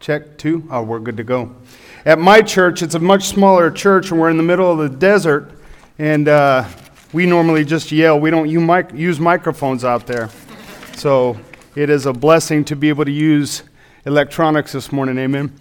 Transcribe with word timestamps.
Check 0.00 0.38
two. 0.38 0.66
Oh, 0.70 0.82
we're 0.82 1.00
good 1.00 1.16
to 1.16 1.24
go. 1.24 1.54
At 2.04 2.18
my 2.18 2.40
church, 2.40 2.82
it's 2.82 2.94
a 2.94 3.00
much 3.00 3.24
smaller 3.24 3.70
church, 3.70 4.10
and 4.10 4.20
we're 4.20 4.30
in 4.30 4.36
the 4.36 4.42
middle 4.42 4.70
of 4.70 4.78
the 4.78 4.96
desert, 4.96 5.50
and 5.98 6.28
uh, 6.28 6.68
we 7.12 7.26
normally 7.26 7.64
just 7.64 7.90
yell. 7.90 8.20
We 8.20 8.30
don't 8.30 8.48
use 8.48 9.18
microphones 9.18 9.84
out 9.84 10.06
there. 10.06 10.30
So 10.94 11.36
it 11.74 11.90
is 11.90 12.06
a 12.06 12.12
blessing 12.12 12.64
to 12.66 12.76
be 12.76 12.88
able 12.88 13.04
to 13.06 13.10
use 13.10 13.62
electronics 14.04 14.72
this 14.72 14.92
morning. 14.92 15.18
Amen. 15.18 15.52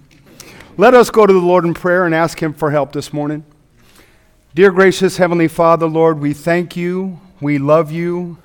Let 0.77 0.93
us 0.93 1.09
go 1.09 1.25
to 1.25 1.33
the 1.33 1.39
Lord 1.39 1.65
in 1.65 1.73
prayer 1.73 2.05
and 2.05 2.13
ask 2.13 2.41
Him 2.41 2.53
for 2.53 2.69
help 2.71 2.91
this 2.91 3.11
morning. 3.13 3.43
Dear 4.53 4.71
gracious 4.71 5.17
Heavenly 5.17 5.47
Father, 5.47 5.87
Lord, 5.87 6.19
we 6.19 6.33
thank 6.33 6.75
you. 6.75 7.19
We 7.41 7.57
love 7.57 7.91
you. 7.91 8.37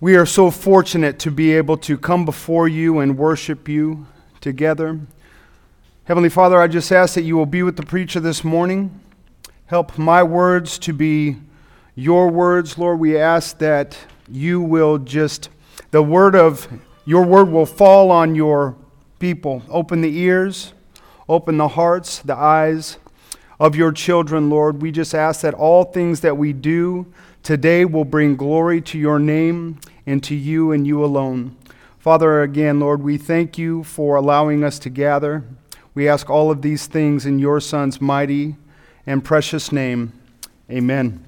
We 0.00 0.16
are 0.16 0.26
so 0.26 0.50
fortunate 0.50 1.18
to 1.20 1.30
be 1.30 1.54
able 1.54 1.76
to 1.78 1.96
come 1.96 2.24
before 2.24 2.68
you 2.68 2.98
and 2.98 3.16
worship 3.16 3.68
you 3.68 4.06
together. 4.40 5.00
Heavenly 6.04 6.28
Father, 6.30 6.58
I 6.58 6.68
just 6.68 6.90
ask 6.90 7.14
that 7.14 7.22
you 7.22 7.36
will 7.36 7.46
be 7.46 7.62
with 7.62 7.76
the 7.76 7.82
preacher 7.82 8.20
this 8.20 8.42
morning. 8.42 9.00
Help 9.66 9.98
my 9.98 10.22
words 10.22 10.78
to 10.78 10.94
be 10.94 11.36
your 11.94 12.30
words, 12.30 12.78
Lord. 12.78 12.98
We 12.98 13.18
ask 13.18 13.58
that 13.58 13.98
you 14.30 14.62
will 14.62 14.96
just, 14.96 15.50
the 15.90 16.02
word 16.02 16.34
of 16.34 16.66
your 17.04 17.24
word 17.24 17.50
will 17.50 17.66
fall 17.66 18.10
on 18.10 18.34
your 18.34 18.76
people. 19.18 19.62
Open 19.68 20.00
the 20.00 20.18
ears, 20.18 20.72
open 21.28 21.58
the 21.58 21.68
hearts, 21.68 22.20
the 22.20 22.36
eyes 22.36 22.96
of 23.60 23.76
your 23.76 23.92
children, 23.92 24.48
Lord. 24.48 24.80
We 24.80 24.90
just 24.90 25.14
ask 25.14 25.42
that 25.42 25.52
all 25.52 25.84
things 25.84 26.20
that 26.20 26.38
we 26.38 26.54
do 26.54 27.12
today 27.42 27.84
will 27.84 28.06
bring 28.06 28.36
glory 28.36 28.80
to 28.80 28.98
your 28.98 29.18
name 29.18 29.78
and 30.06 30.22
to 30.24 30.34
you 30.34 30.72
and 30.72 30.86
you 30.86 31.04
alone. 31.04 31.56
Father, 32.08 32.40
again, 32.40 32.80
Lord, 32.80 33.02
we 33.02 33.18
thank 33.18 33.58
you 33.58 33.84
for 33.84 34.16
allowing 34.16 34.64
us 34.64 34.78
to 34.78 34.88
gather. 34.88 35.44
We 35.94 36.08
ask 36.08 36.30
all 36.30 36.50
of 36.50 36.62
these 36.62 36.86
things 36.86 37.26
in 37.26 37.38
your 37.38 37.60
Son's 37.60 38.00
mighty 38.00 38.56
and 39.06 39.22
precious 39.22 39.72
name. 39.72 40.14
Amen. 40.70 41.22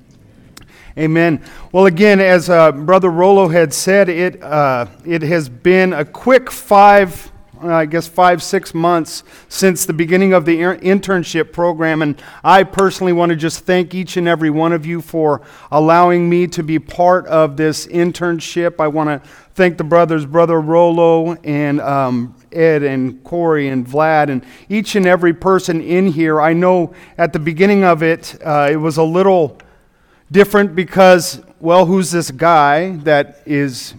Amen. 0.96 1.44
Well, 1.70 1.84
again, 1.84 2.18
as 2.18 2.48
uh, 2.48 2.72
Brother 2.72 3.10
Rolo 3.10 3.48
had 3.48 3.74
said, 3.74 4.08
it, 4.08 4.42
uh, 4.42 4.86
it 5.04 5.20
has 5.20 5.50
been 5.50 5.92
a 5.92 6.02
quick 6.02 6.50
five 6.50 7.30
I 7.62 7.86
guess, 7.86 8.08
five, 8.08 8.42
six 8.42 8.72
months 8.72 9.22
since 9.48 9.84
the 9.84 9.92
beginning 9.92 10.32
of 10.32 10.44
the 10.44 10.58
internship 10.58 11.52
program. 11.52 12.02
And 12.02 12.20
I 12.42 12.62
personally 12.62 13.12
want 13.12 13.30
to 13.30 13.36
just 13.36 13.66
thank 13.66 13.94
each 13.94 14.16
and 14.16 14.26
every 14.26 14.50
one 14.50 14.72
of 14.72 14.86
you 14.86 15.00
for 15.02 15.42
allowing 15.70 16.28
me 16.28 16.46
to 16.48 16.62
be 16.62 16.78
part 16.78 17.26
of 17.26 17.56
this 17.56 17.86
internship. 17.86 18.80
I 18.80 18.88
want 18.88 19.08
to 19.22 19.28
thank 19.54 19.76
the 19.76 19.84
brothers, 19.84 20.24
Brother 20.24 20.60
Rolo 20.60 21.34
and 21.44 21.80
um, 21.82 22.34
Ed 22.50 22.82
and 22.82 23.22
Corey 23.24 23.68
and 23.68 23.86
Vlad 23.86 24.30
and 24.30 24.44
each 24.68 24.96
and 24.96 25.06
every 25.06 25.34
person 25.34 25.82
in 25.82 26.06
here. 26.06 26.40
I 26.40 26.54
know 26.54 26.94
at 27.18 27.32
the 27.32 27.38
beginning 27.38 27.84
of 27.84 28.02
it, 28.02 28.38
uh, 28.44 28.68
it 28.70 28.76
was 28.76 28.96
a 28.96 29.02
little 29.02 29.58
different 30.32 30.74
because, 30.74 31.42
well, 31.58 31.84
who's 31.84 32.10
this 32.10 32.30
guy 32.30 32.96
that 32.98 33.42
is 33.44 33.94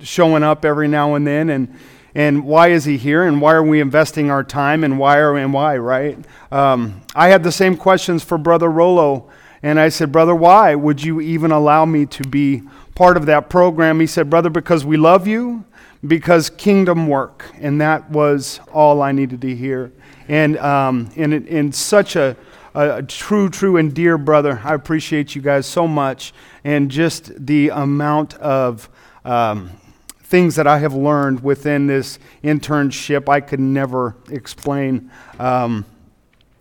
showing 0.00 0.42
up 0.42 0.64
every 0.64 0.88
now 0.88 1.14
and 1.14 1.26
then? 1.26 1.50
And 1.50 1.76
and 2.14 2.44
why 2.44 2.68
is 2.68 2.84
he 2.84 2.98
here? 2.98 3.24
And 3.24 3.40
why 3.40 3.54
are 3.54 3.62
we 3.62 3.80
investing 3.80 4.30
our 4.30 4.44
time? 4.44 4.84
And 4.84 4.98
why 4.98 5.18
are 5.18 5.36
and 5.36 5.52
why 5.52 5.76
right? 5.78 6.18
Um, 6.50 7.02
i 7.14 7.28
had 7.28 7.42
the 7.42 7.52
same 7.52 7.76
questions 7.76 8.22
for 8.22 8.38
brother 8.38 8.70
rolo. 8.70 9.30
And 9.62 9.80
i 9.80 9.88
said 9.88 10.12
brother 10.12 10.34
why 10.34 10.74
would 10.74 11.02
you 11.02 11.20
even 11.20 11.50
allow 11.50 11.84
me 11.84 12.06
to 12.06 12.22
be 12.24 12.62
part 12.94 13.16
of 13.16 13.26
that 13.26 13.48
program? 13.48 14.00
He 14.00 14.06
said 14.06 14.28
brother 14.28 14.50
because 14.50 14.84
we 14.84 14.96
love 14.96 15.26
you 15.26 15.64
because 16.06 16.50
kingdom 16.50 17.08
work. 17.08 17.50
And 17.60 17.80
that 17.80 18.10
was 18.10 18.60
all 18.72 19.02
i 19.02 19.12
needed 19.12 19.40
to 19.42 19.56
hear. 19.56 19.92
And 20.28 20.58
um, 20.58 21.10
in, 21.16 21.32
in 21.46 21.72
such 21.72 22.16
a, 22.16 22.36
a 22.74 23.02
true 23.02 23.48
true 23.48 23.76
and 23.76 23.94
dear 23.94 24.18
brother. 24.18 24.60
I 24.64 24.74
appreciate 24.74 25.34
you 25.34 25.42
guys 25.42 25.66
so 25.66 25.86
much. 25.86 26.32
And 26.64 26.90
just 26.90 27.46
the 27.46 27.70
amount 27.70 28.34
of 28.34 28.88
um, 29.24 29.70
things 30.32 30.56
that 30.56 30.66
I 30.66 30.78
have 30.78 30.94
learned 30.94 31.44
within 31.44 31.86
this 31.86 32.18
internship 32.42 33.28
I 33.28 33.42
could 33.42 33.60
never 33.60 34.16
explain. 34.30 35.10
Um, 35.38 35.84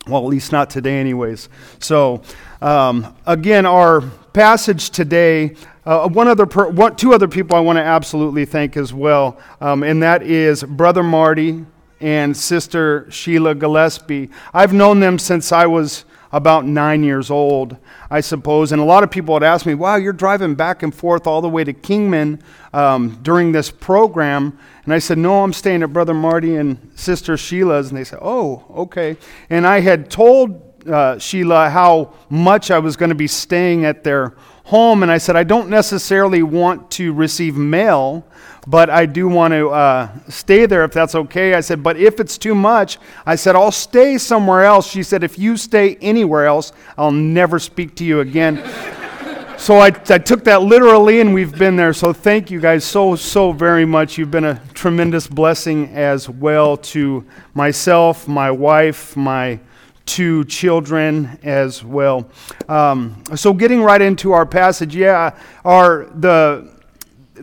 well, 0.07 0.21
at 0.21 0.27
least 0.27 0.51
not 0.51 0.69
today, 0.69 0.99
anyways. 0.99 1.47
So, 1.79 2.21
um, 2.61 3.15
again, 3.25 3.65
our 3.65 4.01
passage 4.33 4.89
today. 4.89 5.55
Uh, 5.85 6.09
one 6.09 6.27
other, 6.27 6.45
per, 6.45 6.67
one, 6.69 6.97
two 6.97 7.13
other 7.13 7.29
people 7.29 7.55
I 7.55 7.61
want 7.61 7.77
to 7.77 7.81
absolutely 7.81 8.43
thank 8.43 8.75
as 8.75 8.93
well, 8.93 9.39
um, 9.61 9.83
and 9.83 10.03
that 10.03 10.21
is 10.21 10.63
Brother 10.63 11.01
Marty 11.01 11.65
and 12.01 12.35
Sister 12.35 13.09
Sheila 13.09 13.55
Gillespie. 13.55 14.31
I've 14.53 14.73
known 14.73 14.99
them 14.99 15.17
since 15.17 15.53
I 15.53 15.65
was 15.65 16.03
about 16.31 16.65
nine 16.65 17.03
years 17.03 17.29
old, 17.29 17.77
I 18.09 18.21
suppose. 18.21 18.71
And 18.71 18.81
a 18.81 18.85
lot 18.85 19.03
of 19.03 19.11
people 19.11 19.35
had 19.35 19.43
asked 19.43 19.65
me, 19.65 19.73
wow, 19.73 19.95
you're 19.95 20.13
driving 20.13 20.55
back 20.55 20.83
and 20.83 20.93
forth 20.93 21.27
all 21.27 21.41
the 21.41 21.49
way 21.49 21.63
to 21.63 21.73
Kingman 21.73 22.41
um, 22.73 23.19
during 23.21 23.51
this 23.51 23.69
program. 23.69 24.57
And 24.85 24.93
I 24.93 24.99
said, 24.99 25.17
no, 25.17 25.43
I'm 25.43 25.53
staying 25.53 25.83
at 25.83 25.93
Brother 25.93 26.13
Marty 26.13 26.55
and 26.55 26.91
Sister 26.95 27.37
Sheila's. 27.37 27.89
And 27.89 27.97
they 27.97 28.03
said, 28.03 28.19
oh, 28.21 28.65
okay. 28.71 29.17
And 29.49 29.67
I 29.67 29.81
had 29.81 30.09
told 30.09 30.87
uh, 30.87 31.19
Sheila 31.19 31.69
how 31.69 32.13
much 32.29 32.71
I 32.71 32.79
was 32.79 32.95
going 32.95 33.09
to 33.09 33.15
be 33.15 33.27
staying 33.27 33.85
at 33.85 34.03
their 34.03 34.35
home. 34.65 35.03
And 35.03 35.11
I 35.11 35.17
said, 35.17 35.35
I 35.35 35.43
don't 35.43 35.69
necessarily 35.69 36.43
want 36.43 36.89
to 36.91 37.13
receive 37.13 37.55
mail 37.57 38.25
but 38.67 38.89
I 38.89 39.05
do 39.05 39.27
want 39.27 39.53
to 39.53 39.69
uh, 39.69 40.09
stay 40.29 40.65
there 40.65 40.83
if 40.83 40.91
that's 40.91 41.15
okay. 41.15 41.55
I 41.55 41.61
said, 41.61 41.81
but 41.81 41.97
if 41.97 42.19
it's 42.19 42.37
too 42.37 42.53
much, 42.53 42.99
I 43.25 43.35
said, 43.35 43.55
I'll 43.55 43.71
stay 43.71 44.17
somewhere 44.17 44.63
else. 44.63 44.89
She 44.89 45.03
said, 45.03 45.23
if 45.23 45.39
you 45.39 45.57
stay 45.57 45.95
anywhere 45.95 46.45
else, 46.45 46.71
I'll 46.97 47.11
never 47.11 47.57
speak 47.57 47.95
to 47.95 48.05
you 48.05 48.19
again. 48.19 48.57
so 49.57 49.77
I, 49.77 49.87
I 49.87 50.19
took 50.19 50.43
that 50.43 50.61
literally, 50.61 51.21
and 51.21 51.33
we've 51.33 51.57
been 51.57 51.75
there. 51.75 51.93
So 51.93 52.13
thank 52.13 52.51
you 52.51 52.59
guys 52.59 52.83
so, 52.83 53.15
so 53.15 53.51
very 53.51 53.85
much. 53.85 54.17
You've 54.17 54.31
been 54.31 54.45
a 54.45 54.61
tremendous 54.73 55.25
blessing 55.25 55.89
as 55.95 56.29
well 56.29 56.77
to 56.77 57.25
myself, 57.55 58.27
my 58.27 58.51
wife, 58.51 59.17
my 59.17 59.59
two 60.05 60.43
children 60.45 61.39
as 61.41 61.83
well. 61.83 62.29
Um, 62.67 63.23
so 63.35 63.53
getting 63.53 63.81
right 63.81 64.01
into 64.01 64.33
our 64.33 64.45
passage, 64.45 64.95
yeah, 64.95 65.37
our 65.63 66.05
the 66.15 66.70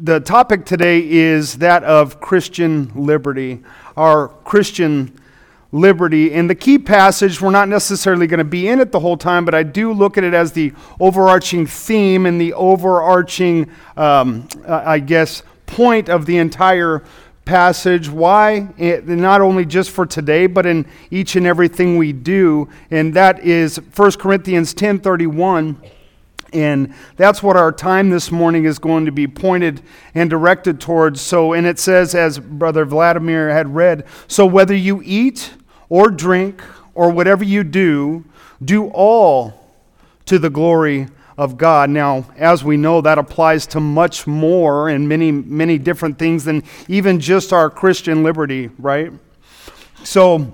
the 0.01 0.21
topic 0.21 0.65
today 0.65 1.09
is 1.09 1.59
that 1.59 1.83
of 1.83 2.21
Christian 2.21 2.93
liberty, 2.95 3.63
our 3.97 4.29
Christian 4.29 5.19
liberty. 5.73 6.33
And 6.33 6.49
the 6.49 6.55
key 6.55 6.79
passage, 6.79 7.41
we're 7.41 7.51
not 7.51 7.69
necessarily 7.69 8.27
going 8.27 8.39
to 8.39 8.45
be 8.45 8.69
in 8.69 8.81
it 8.81 8.93
the 8.93 9.01
whole 9.01 9.17
time, 9.17 9.45
but 9.45 9.55
I 9.55 9.63
do 9.63 9.93
look 9.93 10.17
at 10.17 10.25
it 10.25 10.35
as 10.35 10.53
the 10.53 10.73
overarching 11.01 11.67
theme 11.67 12.27
and 12.27 12.41
the 12.41 12.55
overarching, 12.55 13.71
um, 13.97 14.49
I 14.67 15.01
guess, 15.01 15.43
point 15.67 16.09
of 16.09 16.27
the 16.27 16.39
entire 16.39 17.03
passage. 17.45 18.09
Why? 18.09 18.69
It, 18.79 19.09
not 19.09 19.41
only 19.41 19.65
just 19.65 19.91
for 19.91 20.07
today, 20.07 20.47
but 20.47 20.65
in 20.65 20.87
each 21.11 21.35
and 21.35 21.47
everything 21.47 21.97
we 21.97 22.13
do. 22.13 22.69
And 22.91 23.13
that 23.15 23.41
is 23.41 23.79
1 23.97 24.13
Corinthians 24.13 24.75
10 24.75 25.01
31 25.01 25.81
and 26.53 26.95
that's 27.17 27.43
what 27.43 27.57
our 27.57 27.73
time 27.73 28.11
this 28.11 28.31
morning 28.31 28.65
is 28.65 28.79
going 28.79 29.07
to 29.07 29.13
be 29.13 29.27
pointed 29.27 29.83
and 30.15 30.31
directed 30.31 30.81
towards. 30.81 31.21
So, 31.21 31.53
and 31.53 31.67
it 31.67 31.79
says, 31.79 32.15
as 32.15 32.39
Brother 32.39 32.85
Vladimir 32.85 33.51
had 33.51 33.75
read, 33.75 34.05
so 34.27 34.47
whether 34.47 34.75
you 34.75 35.03
eat 35.05 35.53
or 35.89 36.11
drink 36.11 36.63
or 36.95 37.11
whatever 37.11 37.45
you 37.45 37.65
do, 37.65 38.25
do 38.65 38.89
all 38.89 39.73
to 40.27 40.39
the 40.39 40.51
glory 40.51 41.09
of 41.37 41.57
God. 41.57 41.89
Now, 41.89 42.27
as 42.37 42.65
we 42.65 42.77
know, 42.77 43.01
that 43.01 43.17
applies 43.17 43.67
to 43.69 43.81
much 43.81 44.27
more 44.27 44.89
and 44.89 45.09
many, 45.09 45.31
many 45.31 45.79
different 45.79 46.19
things 46.19 46.45
than 46.45 46.65
even 46.89 47.21
just 47.21 47.53
our 47.53 47.71
Christian 47.71 48.25
liberty, 48.25 48.71
right? 48.79 49.13
So, 50.03 50.53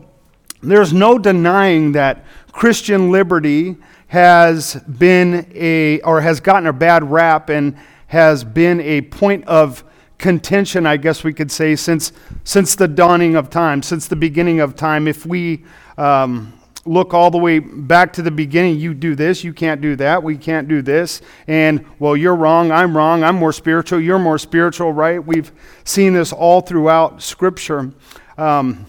there's 0.62 0.92
no 0.92 1.18
denying 1.18 1.92
that 1.92 2.24
Christian 2.52 3.10
liberty 3.10 3.76
has 4.08 4.74
been 4.98 5.50
a, 5.54 6.00
or 6.00 6.20
has 6.20 6.40
gotten 6.40 6.66
a 6.66 6.72
bad 6.72 7.10
rap 7.10 7.48
and 7.50 7.76
has 8.06 8.44
been 8.44 8.80
a 8.80 9.02
point 9.02 9.44
of 9.46 9.84
contention, 10.18 10.86
I 10.86 10.96
guess 10.96 11.24
we 11.24 11.32
could 11.32 11.50
say, 11.50 11.76
since, 11.76 12.12
since 12.44 12.76
the 12.76 12.88
dawning 12.88 13.36
of 13.36 13.50
time, 13.50 13.82
since 13.82 14.06
the 14.06 14.16
beginning 14.16 14.60
of 14.60 14.76
time. 14.76 15.08
If 15.08 15.26
we 15.26 15.64
um, 15.98 16.52
look 16.86 17.14
all 17.14 17.30
the 17.30 17.38
way 17.38 17.58
back 17.58 18.12
to 18.14 18.22
the 18.22 18.30
beginning, 18.30 18.78
you 18.78 18.94
do 18.94 19.14
this, 19.14 19.42
you 19.42 19.52
can't 19.52 19.80
do 19.80 19.96
that, 19.96 20.22
we 20.22 20.36
can't 20.36 20.68
do 20.68 20.82
this, 20.82 21.22
and 21.46 21.84
well, 21.98 22.16
you're 22.16 22.36
wrong, 22.36 22.70
I'm 22.70 22.96
wrong, 22.96 23.24
I'm 23.24 23.36
more 23.36 23.52
spiritual, 23.52 24.00
you're 24.00 24.18
more 24.18 24.38
spiritual, 24.38 24.92
right? 24.92 25.24
We've 25.24 25.50
seen 25.84 26.14
this 26.14 26.32
all 26.32 26.60
throughout 26.60 27.22
Scripture. 27.22 27.92
Um, 28.38 28.86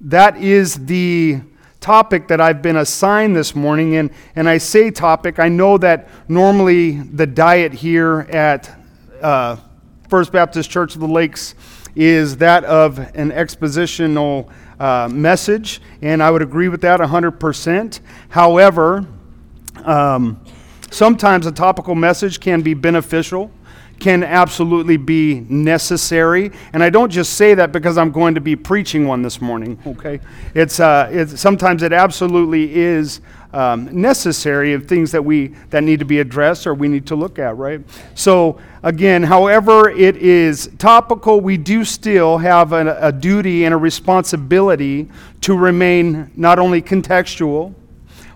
that 0.00 0.36
is 0.36 0.86
the 0.86 1.40
topic 1.80 2.28
that 2.28 2.40
I've 2.40 2.62
been 2.62 2.76
assigned 2.76 3.34
this 3.34 3.54
morning. 3.54 3.96
And, 3.96 4.10
and 4.36 4.48
I 4.48 4.58
say 4.58 4.90
topic, 4.90 5.38
I 5.38 5.48
know 5.48 5.78
that 5.78 6.08
normally 6.28 7.00
the 7.00 7.26
diet 7.26 7.72
here 7.72 8.20
at 8.30 8.70
uh, 9.22 9.56
First 10.08 10.32
Baptist 10.32 10.70
Church 10.70 10.94
of 10.94 11.00
the 11.00 11.08
Lakes 11.08 11.54
is 11.96 12.36
that 12.36 12.64
of 12.64 12.98
an 12.98 13.30
expositional 13.30 14.50
uh, 14.78 15.08
message, 15.10 15.80
and 16.02 16.22
I 16.22 16.30
would 16.30 16.42
agree 16.42 16.68
with 16.68 16.80
that 16.82 17.00
100%. 17.00 18.00
However, 18.28 19.06
um, 19.84 20.44
sometimes 20.90 21.46
a 21.46 21.52
topical 21.52 21.94
message 21.94 22.40
can 22.40 22.62
be 22.62 22.74
beneficial 22.74 23.50
can 24.00 24.24
absolutely 24.24 24.96
be 24.96 25.40
necessary. 25.48 26.50
And 26.72 26.82
I 26.82 26.90
don't 26.90 27.10
just 27.10 27.34
say 27.34 27.54
that 27.54 27.70
because 27.70 27.98
I'm 27.98 28.10
going 28.10 28.34
to 28.34 28.40
be 28.40 28.56
preaching 28.56 29.06
one 29.06 29.22
this 29.22 29.40
morning, 29.40 29.78
okay? 29.86 30.20
It's, 30.54 30.80
uh, 30.80 31.08
it's 31.12 31.40
sometimes 31.40 31.82
it 31.82 31.92
absolutely 31.92 32.74
is 32.74 33.20
um, 33.52 33.88
necessary 34.00 34.72
of 34.74 34.86
things 34.86 35.10
that 35.12 35.24
we 35.24 35.48
that 35.70 35.82
need 35.82 35.98
to 35.98 36.04
be 36.04 36.20
addressed 36.20 36.66
or 36.66 36.74
we 36.74 36.88
need 36.88 37.06
to 37.06 37.16
look 37.16 37.38
at, 37.38 37.56
right? 37.56 37.80
So 38.14 38.60
again, 38.82 39.24
however 39.24 39.90
it 39.90 40.16
is 40.16 40.70
topical, 40.78 41.40
we 41.40 41.56
do 41.56 41.84
still 41.84 42.38
have 42.38 42.72
a, 42.72 42.96
a 43.00 43.12
duty 43.12 43.64
and 43.64 43.74
a 43.74 43.76
responsibility 43.76 45.08
to 45.42 45.56
remain 45.56 46.30
not 46.36 46.58
only 46.58 46.80
contextual, 46.80 47.74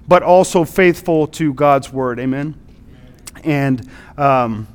but 0.08 0.22
also 0.22 0.64
faithful 0.64 1.26
to 1.28 1.54
God's 1.54 1.92
word. 1.92 2.18
Amen. 2.18 2.54
And 3.44 3.88
um, 4.18 4.66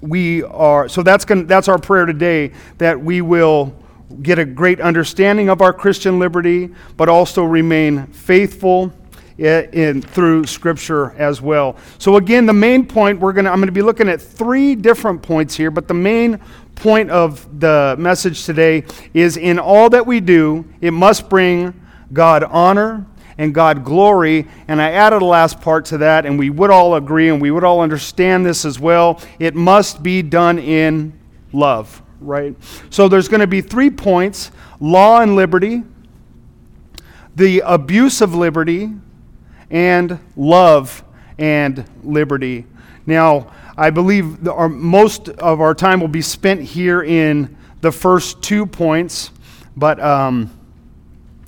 we 0.00 0.42
are 0.44 0.88
so 0.88 1.02
that's 1.02 1.24
going 1.24 1.46
that's 1.46 1.68
our 1.68 1.78
prayer 1.78 2.06
today 2.06 2.52
that 2.78 3.00
we 3.00 3.20
will 3.20 3.74
get 4.22 4.38
a 4.38 4.44
great 4.44 4.80
understanding 4.80 5.48
of 5.48 5.62
our 5.62 5.72
Christian 5.72 6.18
liberty, 6.18 6.70
but 6.96 7.08
also 7.08 7.44
remain 7.44 8.06
faithful 8.08 8.92
in, 9.38 9.70
in, 9.72 10.02
through 10.02 10.46
Scripture 10.46 11.12
as 11.12 11.40
well. 11.40 11.76
So 11.98 12.16
again, 12.16 12.44
the 12.46 12.52
main 12.52 12.86
point 12.86 13.20
we're 13.20 13.32
gonna 13.32 13.50
I'm 13.50 13.60
gonna 13.60 13.72
be 13.72 13.82
looking 13.82 14.08
at 14.08 14.20
three 14.20 14.74
different 14.74 15.22
points 15.22 15.56
here, 15.56 15.70
but 15.70 15.88
the 15.88 15.94
main 15.94 16.40
point 16.74 17.10
of 17.10 17.60
the 17.60 17.94
message 17.98 18.44
today 18.44 18.84
is 19.12 19.36
in 19.36 19.58
all 19.58 19.90
that 19.90 20.06
we 20.06 20.20
do, 20.20 20.64
it 20.80 20.92
must 20.92 21.28
bring 21.28 21.78
God 22.12 22.42
honor 22.44 23.06
and 23.40 23.54
God 23.54 23.84
glory. 23.86 24.46
And 24.68 24.82
I 24.82 24.90
added 24.90 25.22
a 25.22 25.24
last 25.24 25.62
part 25.62 25.86
to 25.86 25.98
that, 25.98 26.26
and 26.26 26.38
we 26.38 26.50
would 26.50 26.68
all 26.68 26.94
agree 26.94 27.30
and 27.30 27.40
we 27.40 27.50
would 27.50 27.64
all 27.64 27.80
understand 27.80 28.44
this 28.44 28.66
as 28.66 28.78
well. 28.78 29.18
It 29.38 29.54
must 29.54 30.02
be 30.02 30.20
done 30.20 30.58
in 30.58 31.18
love, 31.50 32.02
right? 32.20 32.54
So 32.90 33.08
there's 33.08 33.28
going 33.28 33.40
to 33.40 33.46
be 33.46 33.62
three 33.62 33.88
points 33.88 34.50
law 34.78 35.22
and 35.22 35.36
liberty, 35.36 35.82
the 37.34 37.62
abuse 37.64 38.20
of 38.20 38.34
liberty, 38.34 38.92
and 39.70 40.18
love 40.36 41.02
and 41.38 41.88
liberty. 42.04 42.66
Now, 43.06 43.50
I 43.74 43.88
believe 43.88 44.46
our, 44.46 44.68
most 44.68 45.30
of 45.30 45.62
our 45.62 45.74
time 45.74 46.00
will 46.00 46.08
be 46.08 46.20
spent 46.20 46.60
here 46.60 47.02
in 47.02 47.56
the 47.80 47.90
first 47.90 48.42
two 48.42 48.66
points, 48.66 49.30
but. 49.78 49.98
Um, 49.98 50.54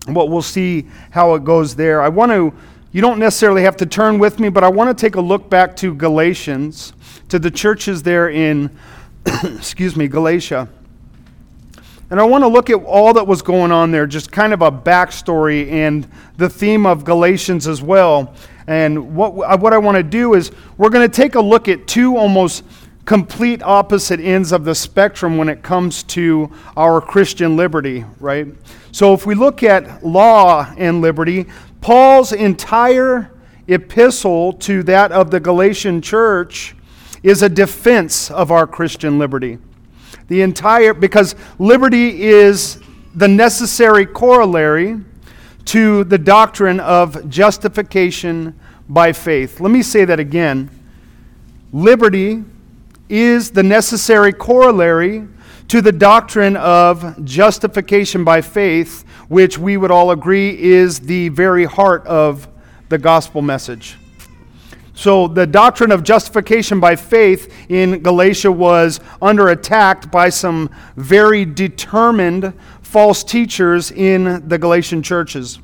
but 0.08 0.26
we'll 0.26 0.42
see 0.42 0.86
how 1.10 1.34
it 1.34 1.44
goes 1.44 1.74
there. 1.76 2.02
I 2.02 2.08
want 2.08 2.32
to, 2.32 2.52
you 2.92 3.00
don't 3.00 3.18
necessarily 3.18 3.62
have 3.62 3.76
to 3.78 3.86
turn 3.86 4.18
with 4.18 4.40
me, 4.40 4.48
but 4.48 4.64
I 4.64 4.68
want 4.68 4.96
to 4.96 5.00
take 5.00 5.14
a 5.14 5.20
look 5.20 5.48
back 5.48 5.76
to 5.76 5.94
Galatians, 5.94 6.92
to 7.28 7.38
the 7.38 7.50
churches 7.50 8.02
there 8.02 8.28
in, 8.28 8.70
excuse 9.44 9.96
me, 9.96 10.08
Galatia. 10.08 10.68
And 12.10 12.20
I 12.20 12.24
want 12.24 12.44
to 12.44 12.48
look 12.48 12.68
at 12.68 12.74
all 12.74 13.14
that 13.14 13.26
was 13.26 13.40
going 13.40 13.72
on 13.72 13.90
there, 13.90 14.06
just 14.06 14.30
kind 14.30 14.52
of 14.52 14.60
a 14.60 14.70
backstory 14.70 15.70
and 15.70 16.06
the 16.36 16.48
theme 16.48 16.84
of 16.84 17.04
Galatians 17.04 17.66
as 17.66 17.80
well. 17.80 18.34
And 18.66 19.16
what, 19.16 19.34
what 19.34 19.72
I 19.72 19.78
want 19.78 19.96
to 19.96 20.02
do 20.02 20.34
is 20.34 20.52
we're 20.76 20.90
going 20.90 21.08
to 21.08 21.14
take 21.14 21.36
a 21.36 21.40
look 21.40 21.68
at 21.68 21.86
two 21.86 22.16
almost 22.16 22.64
complete 23.04 23.62
opposite 23.62 24.20
ends 24.20 24.52
of 24.52 24.64
the 24.64 24.74
spectrum 24.74 25.36
when 25.36 25.48
it 25.48 25.62
comes 25.62 26.02
to 26.04 26.50
our 26.76 27.00
Christian 27.00 27.56
liberty, 27.56 28.04
right? 28.20 28.46
So 28.92 29.12
if 29.12 29.26
we 29.26 29.34
look 29.34 29.62
at 29.62 30.04
law 30.04 30.72
and 30.76 31.00
liberty, 31.00 31.46
Paul's 31.80 32.32
entire 32.32 33.30
epistle 33.66 34.52
to 34.54 34.82
that 34.84 35.12
of 35.12 35.30
the 35.30 35.40
Galatian 35.40 36.00
church 36.00 36.76
is 37.22 37.42
a 37.42 37.48
defense 37.48 38.30
of 38.30 38.50
our 38.50 38.66
Christian 38.66 39.18
liberty. 39.18 39.58
The 40.28 40.42
entire, 40.42 40.94
because 40.94 41.34
liberty 41.58 42.22
is 42.22 42.80
the 43.14 43.28
necessary 43.28 44.06
corollary 44.06 45.00
to 45.66 46.04
the 46.04 46.18
doctrine 46.18 46.80
of 46.80 47.28
justification 47.28 48.58
by 48.88 49.12
faith. 49.12 49.60
Let 49.60 49.70
me 49.70 49.82
say 49.82 50.04
that 50.04 50.20
again. 50.20 50.70
Liberty 51.72 52.44
is 53.08 53.50
the 53.50 53.62
necessary 53.62 54.32
corollary 54.32 55.26
to 55.68 55.80
the 55.80 55.92
doctrine 55.92 56.56
of 56.56 57.24
justification 57.24 58.24
by 58.24 58.40
faith, 58.40 59.04
which 59.28 59.58
we 59.58 59.76
would 59.76 59.90
all 59.90 60.10
agree 60.10 60.58
is 60.60 61.00
the 61.00 61.28
very 61.30 61.64
heart 61.64 62.06
of 62.06 62.48
the 62.88 62.98
gospel 62.98 63.40
message. 63.40 63.96
So, 64.94 65.26
the 65.26 65.46
doctrine 65.46 65.90
of 65.90 66.02
justification 66.02 66.78
by 66.78 66.96
faith 66.96 67.52
in 67.70 68.02
Galatia 68.02 68.52
was 68.52 69.00
under 69.22 69.48
attack 69.48 70.10
by 70.10 70.28
some 70.28 70.68
very 70.96 71.46
determined 71.46 72.52
false 72.82 73.24
teachers 73.24 73.90
in 73.90 74.46
the 74.46 74.58
Galatian 74.58 75.02
churches. 75.02 75.58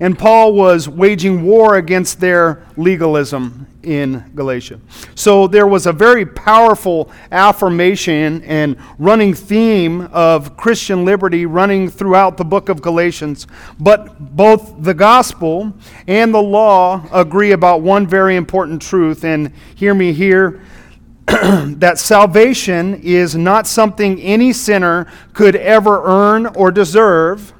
And 0.00 0.16
Paul 0.16 0.52
was 0.52 0.88
waging 0.88 1.42
war 1.42 1.76
against 1.76 2.20
their 2.20 2.64
legalism 2.76 3.66
in 3.82 4.30
Galatia. 4.34 4.80
So 5.16 5.48
there 5.48 5.66
was 5.66 5.86
a 5.86 5.92
very 5.92 6.24
powerful 6.24 7.10
affirmation 7.32 8.42
and 8.44 8.76
running 8.98 9.34
theme 9.34 10.02
of 10.12 10.56
Christian 10.56 11.04
liberty 11.04 11.46
running 11.46 11.88
throughout 11.88 12.36
the 12.36 12.44
book 12.44 12.68
of 12.68 12.80
Galatians. 12.80 13.48
But 13.80 14.36
both 14.36 14.74
the 14.82 14.94
gospel 14.94 15.72
and 16.06 16.32
the 16.32 16.42
law 16.42 17.04
agree 17.12 17.52
about 17.52 17.80
one 17.80 18.06
very 18.06 18.36
important 18.36 18.80
truth. 18.80 19.24
And 19.24 19.52
hear 19.74 19.94
me 19.94 20.12
here. 20.12 20.60
that 21.26 21.98
salvation 21.98 22.94
is 23.02 23.34
not 23.34 23.66
something 23.66 24.18
any 24.22 24.50
sinner 24.50 25.06
could 25.34 25.56
ever 25.56 26.02
earn 26.04 26.46
or 26.46 26.70
deserve 26.70 27.52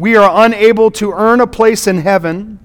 we 0.00 0.16
are 0.16 0.46
unable 0.46 0.90
to 0.90 1.12
earn 1.12 1.42
a 1.42 1.46
place 1.46 1.86
in 1.86 1.98
heaven 1.98 2.58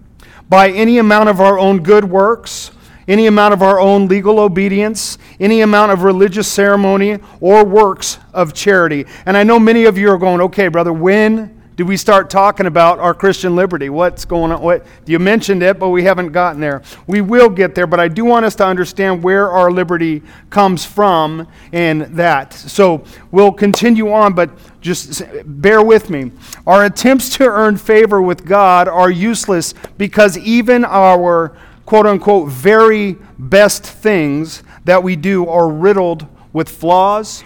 by 0.47 0.69
any 0.69 0.99
amount 0.99 1.27
of 1.27 1.41
our 1.41 1.59
own 1.59 1.83
good 1.83 2.05
works, 2.05 2.71
any 3.09 3.27
amount 3.27 3.53
of 3.53 3.61
our 3.61 3.77
own 3.77 4.07
legal 4.07 4.39
obedience, 4.39 5.17
any 5.37 5.59
amount 5.59 5.91
of 5.91 6.03
religious 6.03 6.47
ceremony, 6.47 7.19
or 7.41 7.65
works 7.65 8.19
of 8.33 8.53
charity. 8.53 9.05
And 9.25 9.35
I 9.35 9.43
know 9.43 9.59
many 9.59 9.83
of 9.83 9.97
you 9.97 10.11
are 10.11 10.17
going, 10.17 10.39
okay, 10.43 10.69
brother, 10.69 10.93
when 10.93 11.54
do 11.75 11.83
we 11.83 11.97
start 11.97 12.29
talking 12.29 12.67
about 12.67 12.99
our 12.99 13.13
Christian 13.13 13.53
liberty? 13.53 13.89
What's 13.89 14.23
going 14.23 14.53
on? 14.53 14.61
What 14.61 14.85
you 15.05 15.19
mentioned 15.19 15.61
it, 15.61 15.77
but 15.77 15.89
we 15.89 16.05
haven't 16.05 16.31
gotten 16.31 16.61
there. 16.61 16.81
We 17.05 17.19
will 17.19 17.49
get 17.49 17.75
there, 17.75 17.85
but 17.85 17.99
I 17.99 18.07
do 18.07 18.23
want 18.23 18.45
us 18.45 18.55
to 18.55 18.65
understand 18.65 19.21
where 19.21 19.51
our 19.51 19.69
liberty 19.69 20.23
comes 20.49 20.85
from 20.85 21.47
and 21.73 22.03
that. 22.15 22.53
So 22.53 23.03
we'll 23.29 23.51
continue 23.51 24.13
on, 24.13 24.33
but 24.33 24.51
just 24.79 25.23
bear 25.45 25.81
with 25.81 26.09
me. 26.09 26.31
Our 26.65 26.85
attempts 26.85 27.35
to 27.37 27.45
earn 27.45 27.75
favor 27.75 28.21
with 28.21 28.45
God 28.45 28.87
are 28.87 29.11
useless 29.11 29.73
because 29.97 30.37
even 30.37 30.85
our 30.85 31.57
quote 31.85 32.05
unquote 32.05 32.49
very 32.49 33.17
best 33.37 33.83
things 33.83 34.63
that 34.85 35.03
we 35.03 35.17
do 35.17 35.45
are 35.47 35.69
riddled 35.69 36.25
with 36.53 36.69
flaws 36.69 37.43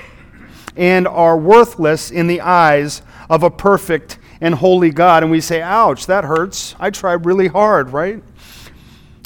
and 0.75 1.07
are 1.07 1.35
worthless 1.35 2.11
in 2.11 2.27
the 2.27 2.41
eyes 2.41 3.01
of 3.29 3.43
a 3.43 3.49
perfect 3.49 4.17
and 4.41 4.55
holy 4.55 4.89
God. 4.89 5.23
And 5.23 5.31
we 5.31 5.41
say, 5.41 5.61
ouch, 5.61 6.05
that 6.07 6.23
hurts. 6.23 6.75
I 6.79 6.89
try 6.89 7.13
really 7.13 7.47
hard, 7.47 7.91
right? 7.91 8.23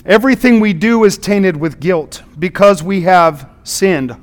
Everything 0.06 0.60
we 0.60 0.74
do 0.74 1.06
is 1.06 1.18
tainted 1.18 1.56
with 1.56 1.80
guilt 1.80 2.24
because 2.38 2.84
we 2.84 3.02
have 3.02 3.50
sinned. 3.64 4.16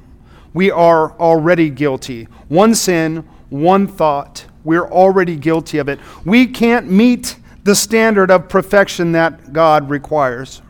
We 0.53 0.71
are 0.71 1.13
already 1.19 1.71
guilty. 1.71 2.25
One 2.49 2.75
sin, 2.75 3.29
one 3.49 3.87
thought. 3.87 4.45
We're 4.63 4.89
already 4.89 5.37
guilty 5.37 5.79
of 5.79 5.89
it. 5.89 5.99
We 6.25 6.47
can't 6.47 6.91
meet 6.91 7.37
the 7.65 7.75
standard 7.75 8.31
of 8.31 8.49
perfection 8.49 9.13
that 9.13 9.53
God 9.53 9.89
requires. 9.89 10.61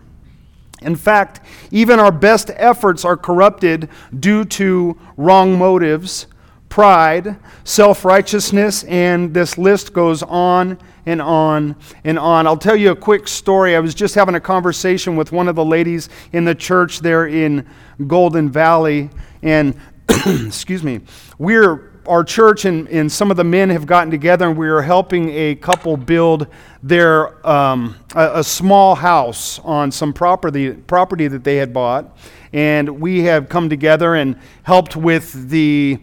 In 0.82 0.96
fact, 0.96 1.40
even 1.70 1.98
our 1.98 2.12
best 2.12 2.50
efforts 2.54 3.04
are 3.04 3.16
corrupted 3.16 3.88
due 4.18 4.44
to 4.46 4.98
wrong 5.16 5.58
motives 5.58 6.26
pride, 6.70 7.36
self 7.64 8.06
righteousness, 8.06 8.84
and 8.84 9.34
this 9.34 9.58
list 9.58 9.92
goes 9.92 10.22
on 10.22 10.78
and 11.04 11.20
on 11.20 11.76
and 12.04 12.18
on. 12.18 12.46
I'll 12.46 12.56
tell 12.56 12.76
you 12.76 12.92
a 12.92 12.96
quick 12.96 13.28
story. 13.28 13.76
I 13.76 13.80
was 13.80 13.94
just 13.94 14.14
having 14.14 14.36
a 14.36 14.40
conversation 14.40 15.16
with 15.16 15.32
one 15.32 15.48
of 15.48 15.56
the 15.56 15.64
ladies 15.64 16.08
in 16.32 16.46
the 16.46 16.54
church 16.54 17.00
there 17.00 17.26
in 17.26 17.66
Golden 18.06 18.48
Valley, 18.48 19.10
and 19.42 19.78
excuse 20.26 20.82
me, 20.82 21.00
we're 21.38 21.90
our 22.06 22.24
church 22.24 22.64
and, 22.64 22.88
and 22.88 23.12
some 23.12 23.30
of 23.30 23.36
the 23.36 23.44
men 23.44 23.68
have 23.68 23.84
gotten 23.86 24.10
together 24.10 24.48
and 24.48 24.56
we 24.56 24.68
are 24.68 24.80
helping 24.80 25.28
a 25.30 25.54
couple 25.54 25.96
build 25.96 26.46
their 26.82 27.46
um, 27.46 27.94
a, 28.14 28.38
a 28.38 28.44
small 28.44 28.94
house 28.94 29.58
on 29.60 29.92
some 29.92 30.12
property 30.12 30.72
property 30.72 31.28
that 31.28 31.44
they 31.44 31.56
had 31.56 31.74
bought 31.74 32.16
and 32.54 32.88
we 33.00 33.20
have 33.20 33.48
come 33.48 33.68
together 33.68 34.14
and 34.14 34.36
helped 34.62 34.96
with 34.96 35.50
the 35.50 36.00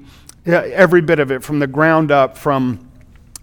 every 0.48 1.02
bit 1.02 1.20
of 1.20 1.32
it 1.32 1.44
from 1.44 1.60
the 1.60 1.68
ground 1.68 2.12
up, 2.12 2.38
from 2.38 2.88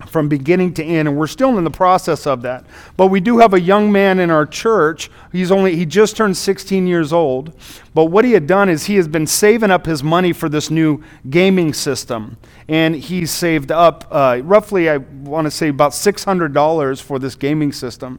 from 0.06 0.28
beginning 0.28 0.74
to 0.74 0.84
end 0.84 1.08
and 1.08 1.16
we're 1.16 1.26
still 1.26 1.56
in 1.56 1.64
the 1.64 1.70
process 1.70 2.26
of 2.26 2.42
that. 2.42 2.64
But 2.96 3.06
we 3.06 3.20
do 3.20 3.38
have 3.38 3.54
a 3.54 3.60
young 3.60 3.92
man 3.92 4.18
in 4.18 4.30
our 4.30 4.44
church. 4.44 5.10
He's 5.32 5.50
only 5.50 5.76
he 5.76 5.86
just 5.86 6.16
turned 6.16 6.36
16 6.36 6.86
years 6.86 7.12
old. 7.12 7.54
But 7.94 8.06
what 8.06 8.24
he 8.24 8.32
had 8.32 8.46
done 8.46 8.68
is 8.68 8.84
he 8.84 8.96
has 8.96 9.08
been 9.08 9.26
saving 9.26 9.70
up 9.70 9.86
his 9.86 10.02
money 10.02 10.32
for 10.32 10.48
this 10.48 10.70
new 10.70 11.02
gaming 11.30 11.72
system. 11.72 12.36
And 12.68 12.96
he's 12.96 13.30
saved 13.30 13.70
up 13.70 14.06
uh, 14.10 14.40
roughly 14.42 14.90
i 14.90 14.96
want 14.96 15.46
to 15.46 15.50
say 15.50 15.68
about 15.68 15.92
$600 15.92 17.02
for 17.02 17.18
this 17.18 17.34
gaming 17.34 17.72
system. 17.72 18.18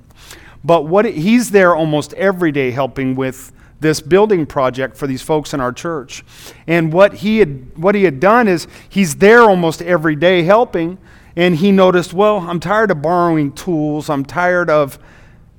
But 0.63 0.87
what 0.87 1.05
he's 1.05 1.51
there 1.51 1.75
almost 1.75 2.13
every 2.13 2.51
day 2.51 2.71
helping 2.71 3.15
with 3.15 3.51
this 3.79 4.01
building 4.01 4.45
project 4.45 4.95
for 4.95 5.07
these 5.07 5.21
folks 5.21 5.53
in 5.53 5.59
our 5.59 5.71
church 5.73 6.23
and 6.65 6.93
what 6.93 7.15
he 7.15 7.39
had 7.39 7.77
what 7.77 7.93
he 7.93 8.03
had 8.03 8.19
done 8.19 8.47
is 8.47 8.67
he's 8.87 9.15
there 9.17 9.41
almost 9.41 9.81
every 9.81 10.15
day 10.15 10.43
helping 10.43 10.97
and 11.35 11.57
he 11.57 11.71
noticed, 11.71 12.13
well, 12.13 12.39
I'm 12.39 12.59
tired 12.59 12.91
of 12.91 13.01
borrowing 13.01 13.51
tools. 13.51 14.09
I'm 14.09 14.23
tired 14.23 14.69
of 14.69 14.97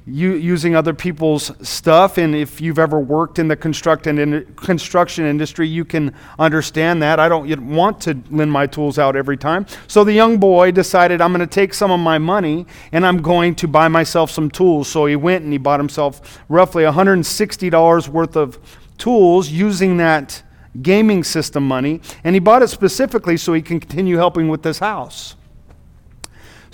u- 0.06 0.36
using 0.36 0.74
other 0.74 0.94
people's 0.94 1.52
stuff. 1.66 2.16
And 2.16 2.34
if 2.34 2.60
you've 2.60 2.78
ever 2.78 2.98
worked 2.98 3.38
in 3.38 3.48
the 3.48 3.56
construction, 3.56 4.44
construction 4.56 5.24
industry, 5.26 5.68
you 5.68 5.84
can 5.84 6.14
understand 6.38 7.02
that. 7.02 7.18
I 7.20 7.28
don't 7.28 7.74
want 7.74 8.00
to 8.02 8.18
lend 8.30 8.52
my 8.52 8.66
tools 8.66 8.98
out 8.98 9.16
every 9.16 9.36
time. 9.36 9.66
So 9.88 10.04
the 10.04 10.12
young 10.12 10.38
boy 10.38 10.70
decided, 10.70 11.20
I'm 11.20 11.32
going 11.32 11.46
to 11.46 11.52
take 11.52 11.74
some 11.74 11.90
of 11.90 12.00
my 12.00 12.18
money 12.18 12.66
and 12.92 13.04
I'm 13.04 13.20
going 13.20 13.54
to 13.56 13.68
buy 13.68 13.88
myself 13.88 14.30
some 14.30 14.50
tools. 14.50 14.88
So 14.88 15.06
he 15.06 15.16
went 15.16 15.44
and 15.44 15.52
he 15.52 15.58
bought 15.58 15.80
himself 15.80 16.40
roughly 16.48 16.84
$160 16.84 18.08
worth 18.08 18.36
of 18.36 18.58
tools 18.98 19.50
using 19.50 19.96
that 19.98 20.42
gaming 20.82 21.24
system 21.24 21.66
money. 21.66 22.00
And 22.22 22.34
he 22.34 22.40
bought 22.40 22.62
it 22.62 22.68
specifically 22.68 23.36
so 23.36 23.52
he 23.52 23.62
can 23.62 23.80
continue 23.80 24.16
helping 24.16 24.48
with 24.48 24.62
this 24.62 24.78
house. 24.78 25.34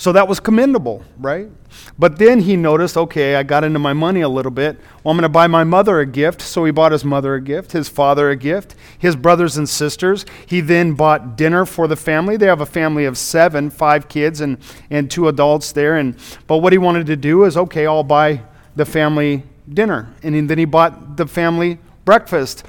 So 0.02 0.10
that 0.10 0.26
was 0.26 0.40
commendable, 0.40 1.04
right? 1.20 1.48
But 1.96 2.18
then 2.18 2.40
he 2.40 2.56
noticed, 2.56 2.96
okay, 2.96 3.36
I 3.36 3.44
got 3.44 3.62
into 3.62 3.78
my 3.78 3.92
money 3.92 4.22
a 4.22 4.28
little 4.28 4.50
bit. 4.50 4.76
Well, 5.04 5.12
I'm 5.12 5.16
going 5.16 5.22
to 5.22 5.28
buy 5.28 5.46
my 5.46 5.62
mother 5.62 6.00
a 6.00 6.06
gift. 6.06 6.42
So 6.42 6.64
he 6.64 6.72
bought 6.72 6.90
his 6.90 7.04
mother 7.04 7.36
a 7.36 7.40
gift, 7.40 7.70
his 7.70 7.88
father 7.88 8.28
a 8.28 8.34
gift, 8.34 8.74
his 8.98 9.14
brothers 9.14 9.56
and 9.56 9.68
sisters. 9.68 10.26
He 10.44 10.60
then 10.60 10.94
bought 10.94 11.36
dinner 11.36 11.64
for 11.64 11.86
the 11.86 11.94
family. 11.94 12.36
They 12.36 12.46
have 12.46 12.60
a 12.60 12.66
family 12.66 13.04
of 13.04 13.16
seven, 13.16 13.70
five 13.70 14.08
kids 14.08 14.40
and, 14.40 14.58
and 14.90 15.08
two 15.08 15.28
adults 15.28 15.70
there. 15.70 15.94
And, 15.94 16.16
but 16.48 16.56
what 16.56 16.72
he 16.72 16.78
wanted 16.78 17.06
to 17.06 17.14
do 17.14 17.44
is, 17.44 17.56
okay, 17.56 17.86
I'll 17.86 18.02
buy 18.02 18.42
the 18.74 18.84
family 18.84 19.44
dinner. 19.72 20.12
And 20.24 20.50
then 20.50 20.58
he 20.58 20.64
bought 20.64 21.16
the 21.16 21.28
family 21.28 21.78
breakfast. 22.04 22.64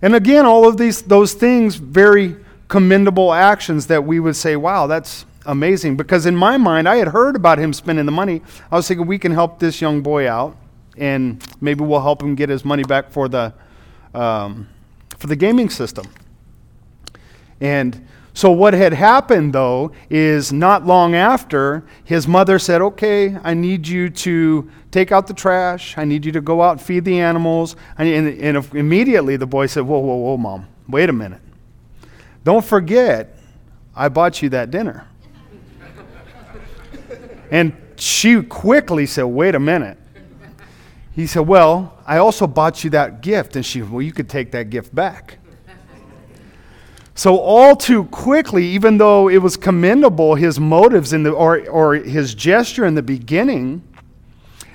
And 0.00 0.14
again, 0.14 0.46
all 0.46 0.66
of 0.66 0.78
these, 0.78 1.02
those 1.02 1.34
things, 1.34 1.74
very 1.74 2.36
commendable 2.68 3.34
actions 3.34 3.88
that 3.88 4.04
we 4.04 4.18
would 4.18 4.36
say, 4.36 4.56
wow, 4.56 4.86
that's 4.86 5.26
amazing 5.46 5.96
because 5.96 6.26
in 6.26 6.36
my 6.36 6.56
mind, 6.56 6.88
I 6.88 6.96
had 6.96 7.08
heard 7.08 7.36
about 7.36 7.58
him 7.58 7.72
spending 7.72 8.06
the 8.06 8.12
money. 8.12 8.42
I 8.70 8.76
was 8.76 8.88
thinking 8.88 9.06
we 9.06 9.18
can 9.18 9.32
help 9.32 9.58
this 9.58 9.80
young 9.80 10.00
boy 10.00 10.28
out, 10.28 10.56
and 10.96 11.42
maybe 11.60 11.84
we'll 11.84 12.02
help 12.02 12.22
him 12.22 12.34
get 12.34 12.48
his 12.48 12.64
money 12.64 12.84
back 12.84 13.10
for 13.10 13.28
the 13.28 13.52
um, 14.14 14.68
for 15.16 15.26
the 15.26 15.36
gaming 15.36 15.70
system. 15.70 16.06
And 17.60 18.06
so 18.32 18.50
what 18.50 18.74
had 18.74 18.92
happened 18.92 19.52
though 19.52 19.92
is 20.08 20.52
not 20.52 20.86
long 20.86 21.14
after 21.14 21.84
his 22.04 22.26
mother 22.26 22.58
said, 22.58 22.80
"Okay, 22.80 23.36
I 23.42 23.54
need 23.54 23.86
you 23.86 24.10
to 24.10 24.70
take 24.90 25.12
out 25.12 25.26
the 25.26 25.34
trash. 25.34 25.96
I 25.98 26.04
need 26.04 26.24
you 26.24 26.32
to 26.32 26.40
go 26.40 26.62
out 26.62 26.72
and 26.72 26.80
feed 26.80 27.04
the 27.04 27.20
animals." 27.20 27.76
And, 27.98 28.08
and, 28.08 28.56
and 28.56 28.74
immediately 28.74 29.36
the 29.36 29.46
boy 29.46 29.66
said, 29.66 29.84
"Whoa, 29.84 29.98
whoa, 29.98 30.16
whoa, 30.16 30.36
mom! 30.36 30.66
Wait 30.88 31.08
a 31.08 31.12
minute! 31.12 31.42
Don't 32.44 32.64
forget, 32.64 33.36
I 33.94 34.08
bought 34.08 34.42
you 34.42 34.48
that 34.50 34.70
dinner." 34.70 35.06
And 37.50 37.76
she 37.96 38.42
quickly 38.42 39.06
said, 39.06 39.24
Wait 39.24 39.54
a 39.54 39.60
minute. 39.60 39.98
He 41.12 41.26
said, 41.26 41.46
Well, 41.46 41.98
I 42.06 42.18
also 42.18 42.46
bought 42.46 42.84
you 42.84 42.90
that 42.90 43.20
gift. 43.20 43.56
And 43.56 43.64
she, 43.64 43.80
said, 43.80 43.90
Well, 43.90 44.02
you 44.02 44.12
could 44.12 44.28
take 44.28 44.52
that 44.52 44.70
gift 44.70 44.94
back. 44.94 45.38
So, 47.14 47.36
all 47.36 47.76
too 47.76 48.04
quickly, 48.04 48.64
even 48.68 48.96
though 48.96 49.28
it 49.28 49.38
was 49.38 49.56
commendable, 49.56 50.36
his 50.36 50.58
motives 50.58 51.12
in 51.12 51.22
the, 51.22 51.32
or, 51.32 51.68
or 51.68 51.94
his 51.96 52.34
gesture 52.34 52.86
in 52.86 52.94
the 52.94 53.02
beginning, 53.02 53.82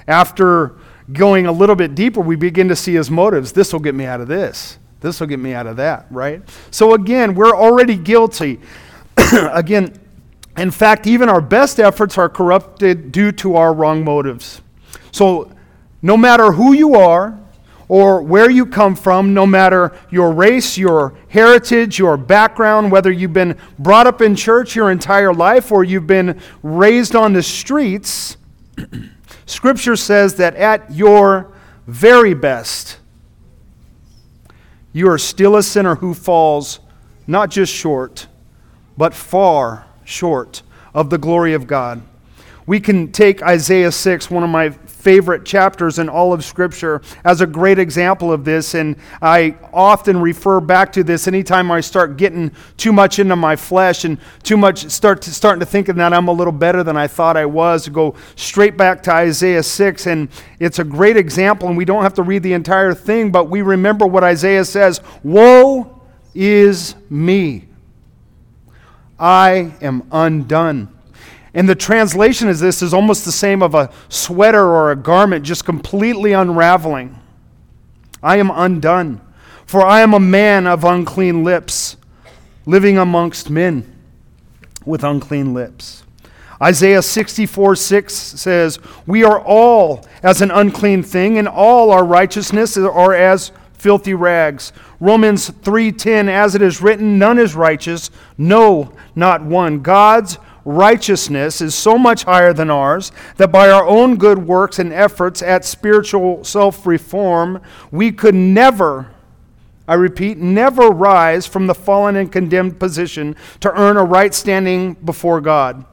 after 0.07 0.75
going 1.11 1.47
a 1.47 1.51
little 1.51 1.75
bit 1.75 1.95
deeper, 1.95 2.21
we 2.21 2.35
begin 2.35 2.67
to 2.67 2.75
see 2.75 2.93
his 2.93 3.09
motives. 3.09 3.51
This 3.51 3.73
will 3.73 3.79
get 3.79 3.95
me 3.95 4.05
out 4.05 4.21
of 4.21 4.27
this. 4.27 4.77
This 5.01 5.19
will 5.19 5.25
get 5.25 5.39
me 5.39 5.53
out 5.53 5.65
of 5.65 5.77
that, 5.77 6.05
right? 6.11 6.43
So, 6.69 6.93
again, 6.93 7.33
we're 7.33 7.55
already 7.55 7.95
guilty. 7.95 8.59
again, 9.33 9.99
in 10.57 10.71
fact, 10.71 11.05
even 11.05 11.27
our 11.27 11.41
best 11.41 11.79
efforts 11.79 12.17
are 12.17 12.29
corrupted 12.29 13.11
due 13.11 13.31
to 13.33 13.55
our 13.55 13.73
wrong 13.73 14.03
motives. 14.03 14.61
So, 15.11 15.51
no 16.01 16.15
matter 16.15 16.53
who 16.53 16.73
you 16.73 16.95
are 16.95 17.37
or 17.87 18.21
where 18.21 18.49
you 18.49 18.65
come 18.65 18.95
from, 18.95 19.33
no 19.33 19.45
matter 19.45 19.91
your 20.09 20.31
race, 20.31 20.77
your 20.77 21.13
heritage, 21.29 21.99
your 21.99 22.15
background, 22.15 22.91
whether 22.91 23.11
you've 23.11 23.33
been 23.33 23.57
brought 23.77 24.07
up 24.07 24.21
in 24.21 24.35
church 24.35 24.75
your 24.75 24.91
entire 24.91 25.33
life 25.33 25.71
or 25.71 25.83
you've 25.83 26.07
been 26.07 26.39
raised 26.63 27.15
on 27.15 27.33
the 27.33 27.43
streets, 27.43 28.37
Scripture 29.45 29.95
says 29.95 30.35
that 30.35 30.55
at 30.55 30.91
your 30.91 31.51
very 31.85 32.33
best, 32.33 32.99
you 34.93 35.09
are 35.09 35.17
still 35.17 35.57
a 35.57 35.63
sinner 35.63 35.95
who 35.95 36.13
falls 36.13 36.79
not 37.27 37.51
just 37.51 37.73
short, 37.73 38.27
but 38.97 39.13
far 39.13 39.84
short 40.05 40.61
of 40.93 41.09
the 41.09 41.17
glory 41.17 41.53
of 41.53 41.67
God. 41.67 42.01
We 42.67 42.79
can 42.79 43.11
take 43.11 43.43
Isaiah 43.43 43.91
6, 43.91 44.31
one 44.31 44.43
of 44.43 44.49
my 44.49 44.71
favorite 44.71 45.45
chapters 45.45 45.99
in 45.99 46.09
all 46.09 46.33
of 46.33 46.43
Scripture, 46.43 47.03
as 47.23 47.41
a 47.41 47.45
great 47.45 47.77
example 47.77 48.31
of 48.31 48.43
this. 48.43 48.73
And 48.73 48.95
I 49.21 49.55
often 49.71 50.19
refer 50.19 50.59
back 50.59 50.91
to 50.93 51.03
this 51.03 51.27
anytime 51.27 51.69
I 51.69 51.81
start 51.81 52.17
getting 52.17 52.51
too 52.77 52.91
much 52.91 53.19
into 53.19 53.35
my 53.35 53.55
flesh 53.55 54.03
and 54.03 54.17
too 54.41 54.57
much 54.57 54.89
start 54.89 55.21
to, 55.23 55.31
starting 55.31 55.59
to 55.59 55.65
think 55.65 55.85
that 55.85 56.13
I'm 56.13 56.27
a 56.27 56.31
little 56.31 56.51
better 56.51 56.81
than 56.83 56.97
I 56.97 57.05
thought 57.05 57.37
I 57.37 57.45
was. 57.45 57.87
Go 57.87 58.15
straight 58.35 58.77
back 58.77 59.03
to 59.03 59.11
Isaiah 59.13 59.61
6, 59.61 60.07
and 60.07 60.27
it's 60.59 60.79
a 60.79 60.83
great 60.83 61.17
example. 61.17 61.67
And 61.67 61.77
we 61.77 61.85
don't 61.85 62.01
have 62.01 62.15
to 62.15 62.23
read 62.23 62.41
the 62.41 62.53
entire 62.53 62.95
thing, 62.95 63.31
but 63.31 63.47
we 63.47 63.61
remember 63.61 64.07
what 64.07 64.23
Isaiah 64.23 64.65
says 64.65 65.01
Woe 65.23 66.01
is 66.33 66.95
me! 67.11 67.65
I 69.19 69.73
am 69.81 70.07
undone. 70.11 70.89
And 71.53 71.69
the 71.69 71.75
translation 71.75 72.49
is 72.49 72.59
this 72.59 72.81
is 72.81 72.93
almost 72.93 73.23
the 73.23 73.31
same 73.31 73.63
of 73.63 73.73
a 73.75 73.89
sweater 74.09 74.63
or 74.63 74.91
a 74.91 74.95
garment 74.95 75.45
just 75.45 75.63
completely 75.63 76.33
unraveling. 76.33 77.17
I 78.21 78.37
am 78.37 78.51
undone, 78.51 79.21
for 79.65 79.85
I 79.85 80.01
am 80.01 80.13
a 80.13 80.19
man 80.19 80.67
of 80.67 80.83
unclean 80.83 81.43
lips, 81.43 81.95
living 82.65 82.97
amongst 82.97 83.49
men 83.49 83.89
with 84.83 85.03
unclean 85.03 85.53
lips. 85.53 86.03
Isaiah 86.61 87.01
64 87.01 87.75
6 87.75 88.13
says, 88.13 88.79
We 89.05 89.23
are 89.23 89.39
all 89.39 90.05
as 90.23 90.41
an 90.41 90.51
unclean 90.51 91.03
thing, 91.03 91.37
and 91.37 91.47
all 91.47 91.91
our 91.91 92.03
righteousness 92.03 92.77
are 92.77 93.13
as 93.13 93.51
filthy 93.85 94.15
rags. 94.15 94.73
Romans 94.99 95.51
3:10 95.61 96.27
as 96.27 96.55
it 96.55 96.61
is 96.63 96.81
written 96.81 97.19
none 97.19 97.37
is 97.37 97.53
righteous 97.53 98.09
no 98.35 98.91
not 99.13 99.43
one 99.43 99.81
God's 99.81 100.39
righteousness 100.65 101.61
is 101.61 101.75
so 101.75 101.95
much 101.95 102.23
higher 102.23 102.51
than 102.51 102.71
ours 102.71 103.11
that 103.37 103.51
by 103.51 103.69
our 103.69 103.85
own 103.85 104.15
good 104.15 104.39
works 104.39 104.79
and 104.79 104.91
efforts 104.91 105.43
at 105.43 105.63
spiritual 105.63 106.43
self-reform 106.43 107.61
we 107.91 108.11
could 108.11 108.33
never 108.33 109.11
I 109.87 109.93
repeat, 109.93 110.39
never 110.39 110.87
rise 110.87 111.45
from 111.45 111.67
the 111.67 111.75
fallen 111.75 112.15
and 112.15 112.31
condemned 112.31 112.79
position 112.79 113.35
to 113.59 113.71
earn 113.79 113.97
a 113.97 114.03
right 114.03 114.33
standing 114.33 114.93
before 114.93 115.41
God. 115.41 115.85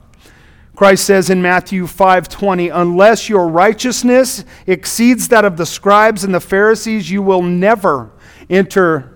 Christ 0.75 1.05
says 1.05 1.29
in 1.29 1.43
Matthew 1.43 1.87
5:20, 1.87 2.69
"Unless 2.69 3.29
your 3.29 3.47
righteousness 3.47 4.45
exceeds 4.67 5.29
that 5.29 5.45
of 5.45 5.57
the 5.57 5.67
scribes 5.67 6.25
and 6.25 6.35
the 6.35 6.41
Pharisees, 6.41 7.11
you 7.11 7.23
will 7.23 7.43
never 7.43 8.11
enter 8.49 9.13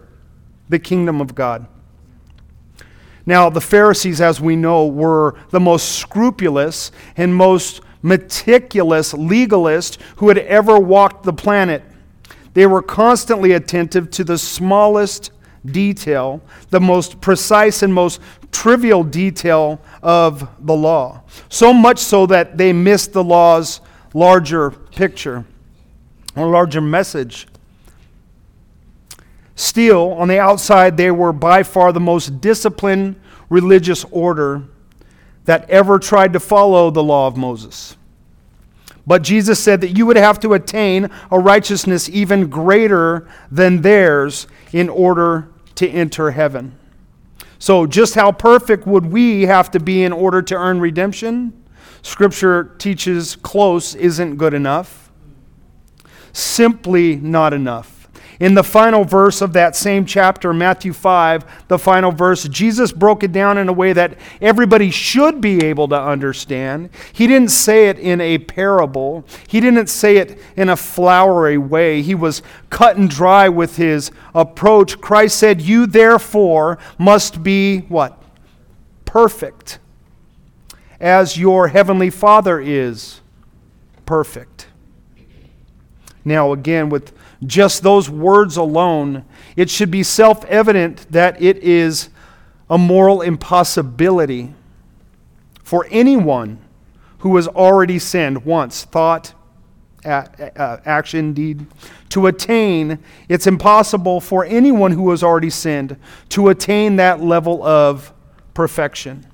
the 0.69 0.79
kingdom 0.79 1.21
of 1.21 1.35
God." 1.35 1.67
Now, 3.25 3.51
the 3.51 3.61
Pharisees, 3.61 4.21
as 4.21 4.41
we 4.41 4.55
know, 4.55 4.87
were 4.87 5.35
the 5.51 5.59
most 5.59 5.93
scrupulous 5.93 6.93
and 7.17 7.35
most 7.35 7.81
meticulous 8.03 9.13
legalists 9.15 9.99
who 10.17 10.29
had 10.29 10.39
ever 10.39 10.79
walked 10.79 11.25
the 11.25 11.33
planet. 11.33 11.83
They 12.55 12.67
were 12.67 12.83
constantly 12.83 13.53
attentive 13.53 14.11
to 14.13 14.25
the 14.25 14.39
smallest 14.39 15.31
detail, 15.73 16.41
the 16.71 16.81
most 16.81 17.21
precise 17.21 17.83
and 17.83 17.93
most 17.93 18.21
trivial 18.53 19.05
detail 19.05 19.81
of 20.03 20.49
the 20.67 20.75
law. 20.75 21.23
So 21.49 21.73
much 21.73 21.99
so 21.99 22.27
that 22.27 22.57
they 22.57 22.73
missed 22.73 23.13
the 23.13 23.25
law's 23.25 23.81
larger 24.15 24.71
picture 24.71 25.45
or 26.35 26.49
larger 26.49 26.81
message. 26.81 27.47
Still, 29.55 30.13
on 30.13 30.29
the 30.29 30.39
outside, 30.39 30.97
they 30.97 31.11
were 31.11 31.33
by 31.33 31.63
far 31.63 31.93
the 31.93 32.01
most 32.01 32.41
disciplined, 32.41 33.17
religious 33.49 34.05
order 34.11 34.63
that 35.47 35.69
ever 35.71 35.99
tried 35.99 36.33
to 36.35 36.41
follow 36.41 36.91
the 36.91 37.03
law 37.03 37.27
of 37.27 37.37
Moses. 37.37 37.97
But 39.07 39.23
Jesus 39.23 39.63
said 39.63 39.81
that 39.83 39.97
you 39.97 40.05
would 40.05 40.17
have 40.17 40.41
to 40.41 40.55
attain 40.55 41.11
a 41.31 41.39
righteousness 41.39 42.09
even 42.09 42.49
greater 42.49 43.29
than 43.51 43.83
theirs 43.83 44.49
in 44.73 44.89
order 44.89 45.49
to 45.77 45.89
enter 45.89 46.33
heaven. 46.33 46.77
So, 47.59 47.87
just 47.87 48.15
how 48.15 48.33
perfect 48.33 48.87
would 48.87 49.07
we 49.07 49.43
have 49.43 49.71
to 49.71 49.81
be 49.81 50.03
in 50.03 50.13
order 50.13 50.43
to 50.43 50.55
earn 50.55 50.81
redemption? 50.81 51.53
Scripture 52.03 52.75
teaches 52.79 53.37
close 53.37 53.95
isn't 53.95 54.37
good 54.37 54.53
enough. 54.53 55.11
Simply 56.33 57.17
not 57.17 57.55
enough. 57.55 57.96
In 58.39 58.55
the 58.55 58.65
final 58.65 59.05
verse 59.05 59.41
of 59.41 59.55
that 59.55 59.75
same 59.75 60.05
chapter, 60.05 60.53
Matthew 60.53 60.93
5, 60.93 61.69
the 61.69 61.79
final 61.79 62.13
verse, 62.13 62.45
Jesus 62.49 62.93
broke 62.93 63.23
it 63.23 63.33
down 63.33 63.57
in 63.57 63.69
a 63.69 63.73
way 63.73 63.95
that 63.95 64.19
everybody 64.43 64.91
should 64.91 65.41
be 65.41 65.65
able 65.65 65.89
to 65.89 66.01
understand. 66.01 66.91
He 67.15 67.27
didn't 67.27 67.51
say 67.51 67.89
it 67.89 67.99
in 67.99 68.21
a 68.21 68.39
parable, 68.39 69.25
he 69.49 69.61
didn't 69.61 69.89
say 69.89 70.19
it 70.19 70.39
in 70.55 70.69
a 70.69 70.77
flowery 70.77 71.57
way. 71.57 72.03
He 72.03 72.15
was 72.15 72.43
cut 72.69 72.99
and 72.99 73.09
dry 73.09 73.49
with 73.49 73.77
his 73.77 74.11
approach. 74.35 75.01
Christ 75.01 75.39
said, 75.39 75.63
You 75.63 75.87
therefore 75.87 76.79
must 76.99 77.43
be 77.43 77.81
what? 77.81 78.23
Perfect, 79.07 79.79
as 81.01 81.39
your 81.39 81.69
heavenly 81.69 82.11
Father 82.11 82.61
is 82.61 83.23
perfect. 84.05 84.67
Now, 86.23 86.53
again, 86.53 86.89
with 86.89 87.13
just 87.45 87.83
those 87.83 88.09
words 88.09 88.57
alone, 88.57 89.25
it 89.57 89.69
should 89.69 89.91
be 89.91 90.03
self 90.03 90.45
evident 90.47 91.07
that 91.11 91.41
it 91.41 91.59
is 91.59 92.09
a 92.71 92.79
moral 92.79 93.23
impossibility 93.23 94.55
for 95.63 95.87
anyone 95.91 96.59
who 97.19 97.37
has 97.37 97.49
already 97.49 97.99
sinned 97.99 98.45
once, 98.45 98.85
thought, 98.85 99.35
uh, 100.05 100.79
action, 100.85 101.33
deed, 101.33 101.67
to 102.09 102.27
attain. 102.29 102.99
It's 103.29 103.47
impossible 103.47 104.21
for 104.21 104.45
anyone 104.45 104.93
who 104.93 105.11
has 105.11 105.23
already 105.23 105.51
sinned 105.51 105.97
to 106.31 106.49
attain 106.49 106.97
that 106.97 107.21
level 107.21 107.65
of 107.65 108.13
perfection. 108.55 109.27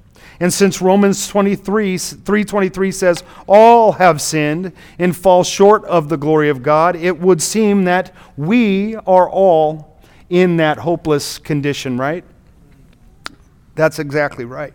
And 0.43 0.53
since 0.53 0.83
Romans 0.83 1.29
23, 1.29 1.97
323 1.99 2.91
says, 2.91 3.23
all 3.47 3.93
have 3.93 4.21
sinned 4.21 4.73
and 4.99 5.17
fall 5.17 5.45
short 5.45 5.85
of 5.85 6.09
the 6.09 6.17
glory 6.17 6.49
of 6.49 6.65
God, 6.65 6.97
it 6.97 7.21
would 7.21 7.41
seem 7.41 7.85
that 7.85 8.13
we 8.37 8.97
are 8.97 9.31
all 9.31 10.01
in 10.29 10.57
that 10.57 10.79
hopeless 10.79 11.39
condition, 11.39 11.97
right? 11.97 12.25
That's 13.77 14.01
exactly 14.01 14.45
right. 14.45 14.75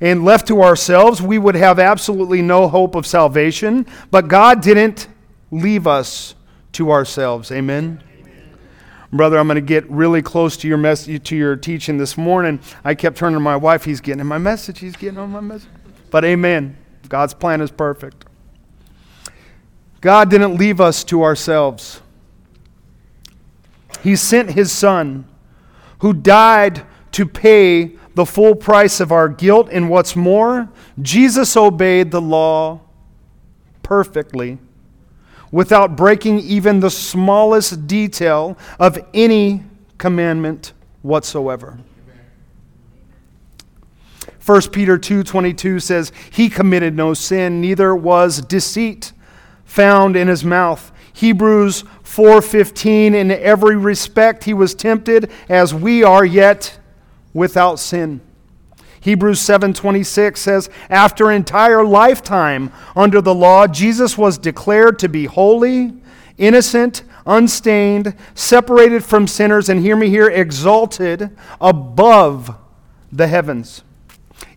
And 0.00 0.24
left 0.24 0.48
to 0.48 0.60
ourselves, 0.60 1.22
we 1.22 1.38
would 1.38 1.54
have 1.54 1.78
absolutely 1.78 2.42
no 2.42 2.66
hope 2.66 2.96
of 2.96 3.06
salvation, 3.06 3.86
but 4.10 4.26
God 4.26 4.60
didn't 4.60 5.06
leave 5.52 5.86
us 5.86 6.34
to 6.72 6.90
ourselves. 6.90 7.52
Amen. 7.52 8.02
Brother, 9.12 9.38
I'm 9.38 9.46
going 9.46 9.56
to 9.56 9.60
get 9.60 9.88
really 9.90 10.22
close 10.22 10.56
to 10.58 10.68
your 10.68 10.78
message, 10.78 11.24
to 11.28 11.36
your 11.36 11.54
teaching 11.54 11.98
this 11.98 12.16
morning. 12.16 12.60
I 12.82 12.94
kept 12.94 13.18
turning 13.18 13.36
to 13.36 13.40
my 13.40 13.56
wife. 13.56 13.84
He's 13.84 14.00
getting 14.00 14.20
in 14.20 14.26
my 14.26 14.38
message. 14.38 14.78
He's 14.78 14.96
getting 14.96 15.18
on 15.18 15.30
my 15.30 15.40
message. 15.40 15.68
But 16.10 16.24
amen. 16.24 16.78
God's 17.10 17.34
plan 17.34 17.60
is 17.60 17.70
perfect. 17.70 18.24
God 20.00 20.30
didn't 20.30 20.56
leave 20.56 20.80
us 20.80 21.04
to 21.04 21.22
ourselves. 21.22 22.00
He 24.02 24.16
sent 24.16 24.52
his 24.52 24.72
son 24.72 25.26
who 25.98 26.14
died 26.14 26.86
to 27.12 27.26
pay 27.26 27.92
the 28.14 28.24
full 28.24 28.54
price 28.54 28.98
of 28.98 29.12
our 29.12 29.28
guilt. 29.28 29.68
And 29.70 29.90
what's 29.90 30.16
more, 30.16 30.70
Jesus 31.00 31.54
obeyed 31.54 32.10
the 32.10 32.20
law 32.20 32.80
perfectly 33.82 34.58
without 35.52 35.94
breaking 35.96 36.40
even 36.40 36.80
the 36.80 36.90
smallest 36.90 37.86
detail 37.86 38.58
of 38.80 38.98
any 39.14 39.62
commandment 39.98 40.72
whatsoever. 41.02 41.78
1 44.44 44.72
Peter 44.72 44.98
2:22 44.98 45.78
says, 45.78 46.10
"He 46.30 46.48
committed 46.48 46.96
no 46.96 47.14
sin, 47.14 47.60
neither 47.60 47.94
was 47.94 48.40
deceit 48.40 49.12
found 49.64 50.16
in 50.16 50.26
his 50.26 50.44
mouth." 50.44 50.90
Hebrews 51.12 51.84
4:15, 52.02 53.14
"In 53.14 53.30
every 53.30 53.76
respect 53.76 54.44
he 54.44 54.54
was 54.54 54.74
tempted 54.74 55.30
as 55.48 55.72
we 55.72 56.02
are, 56.02 56.24
yet 56.24 56.78
without 57.32 57.78
sin." 57.78 58.20
Hebrews 59.02 59.40
7:26 59.40 60.40
says, 60.40 60.70
"After 60.88 61.28
an 61.28 61.36
entire 61.36 61.84
lifetime 61.84 62.70
under 62.94 63.20
the 63.20 63.34
law, 63.34 63.66
Jesus 63.66 64.16
was 64.16 64.38
declared 64.38 65.00
to 65.00 65.08
be 65.08 65.24
holy, 65.24 65.92
innocent, 66.38 67.02
unstained, 67.26 68.14
separated 68.36 69.04
from 69.04 69.26
sinners 69.26 69.68
and 69.68 69.80
hear 69.80 69.96
me 69.96 70.08
here, 70.08 70.28
exalted 70.28 71.30
above 71.60 72.54
the 73.12 73.26
heavens." 73.26 73.82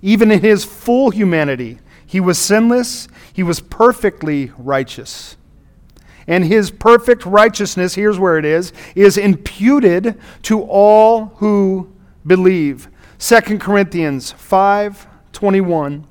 Even 0.03 0.29
in 0.29 0.41
his 0.41 0.63
full 0.63 1.10
humanity, 1.10 1.79
he 2.05 2.19
was 2.19 2.38
sinless, 2.38 3.08
he 3.34 3.41
was 3.41 3.60
perfectly 3.60 4.51
righteous. 4.60 5.38
And 6.27 6.45
his 6.45 6.69
perfect 6.69 7.25
righteousness, 7.25 7.95
here's 7.95 8.19
where 8.19 8.38
it 8.38 8.45
is, 8.45 8.73
is 8.93 9.17
imputed 9.17 10.15
to 10.43 10.62
all 10.62 11.34
who 11.38 11.88
believe. 12.27 12.89
2 13.26 13.58
Corinthians 13.58 14.34
5:21 14.34 16.06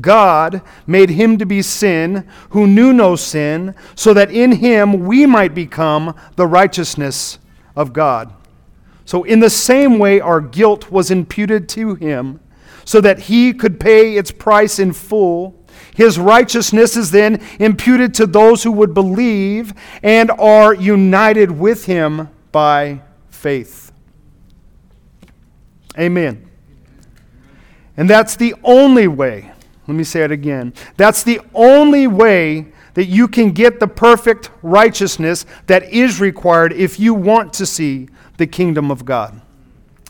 God 0.00 0.62
made 0.86 1.10
him 1.10 1.36
to 1.36 1.44
be 1.44 1.60
sin 1.60 2.26
who 2.50 2.66
knew 2.66 2.94
no 2.94 3.14
sin 3.14 3.74
so 3.94 4.14
that 4.14 4.30
in 4.30 4.52
him 4.52 5.04
we 5.04 5.26
might 5.26 5.54
become 5.54 6.14
the 6.36 6.46
righteousness 6.46 7.38
of 7.76 7.92
God. 7.92 8.32
So 9.04 9.22
in 9.22 9.40
the 9.40 9.50
same 9.50 9.98
way 9.98 10.18
our 10.18 10.40
guilt 10.40 10.90
was 10.90 11.10
imputed 11.10 11.68
to 11.70 11.94
him 11.94 12.40
so 12.86 13.02
that 13.02 13.18
he 13.18 13.52
could 13.52 13.78
pay 13.78 14.16
its 14.16 14.30
price 14.30 14.78
in 14.78 14.94
full. 14.94 15.62
His 15.94 16.18
righteousness 16.18 16.96
is 16.96 17.10
then 17.10 17.38
imputed 17.58 18.14
to 18.14 18.26
those 18.26 18.62
who 18.62 18.72
would 18.72 18.94
believe 18.94 19.74
and 20.02 20.30
are 20.30 20.72
united 20.72 21.50
with 21.50 21.84
him 21.84 22.30
by 22.50 23.02
faith. 23.28 23.92
Amen. 25.98 26.45
And 27.96 28.08
that's 28.08 28.36
the 28.36 28.54
only 28.62 29.08
way, 29.08 29.50
let 29.86 29.94
me 29.94 30.04
say 30.04 30.22
it 30.22 30.30
again. 30.30 30.74
That's 30.96 31.22
the 31.22 31.40
only 31.54 32.06
way 32.06 32.66
that 32.94 33.06
you 33.06 33.28
can 33.28 33.52
get 33.52 33.78
the 33.78 33.88
perfect 33.88 34.50
righteousness 34.62 35.44
that 35.66 35.84
is 35.92 36.20
required 36.20 36.72
if 36.72 36.98
you 36.98 37.14
want 37.14 37.52
to 37.54 37.66
see 37.66 38.08
the 38.36 38.46
kingdom 38.46 38.90
of 38.90 39.04
God. 39.04 39.40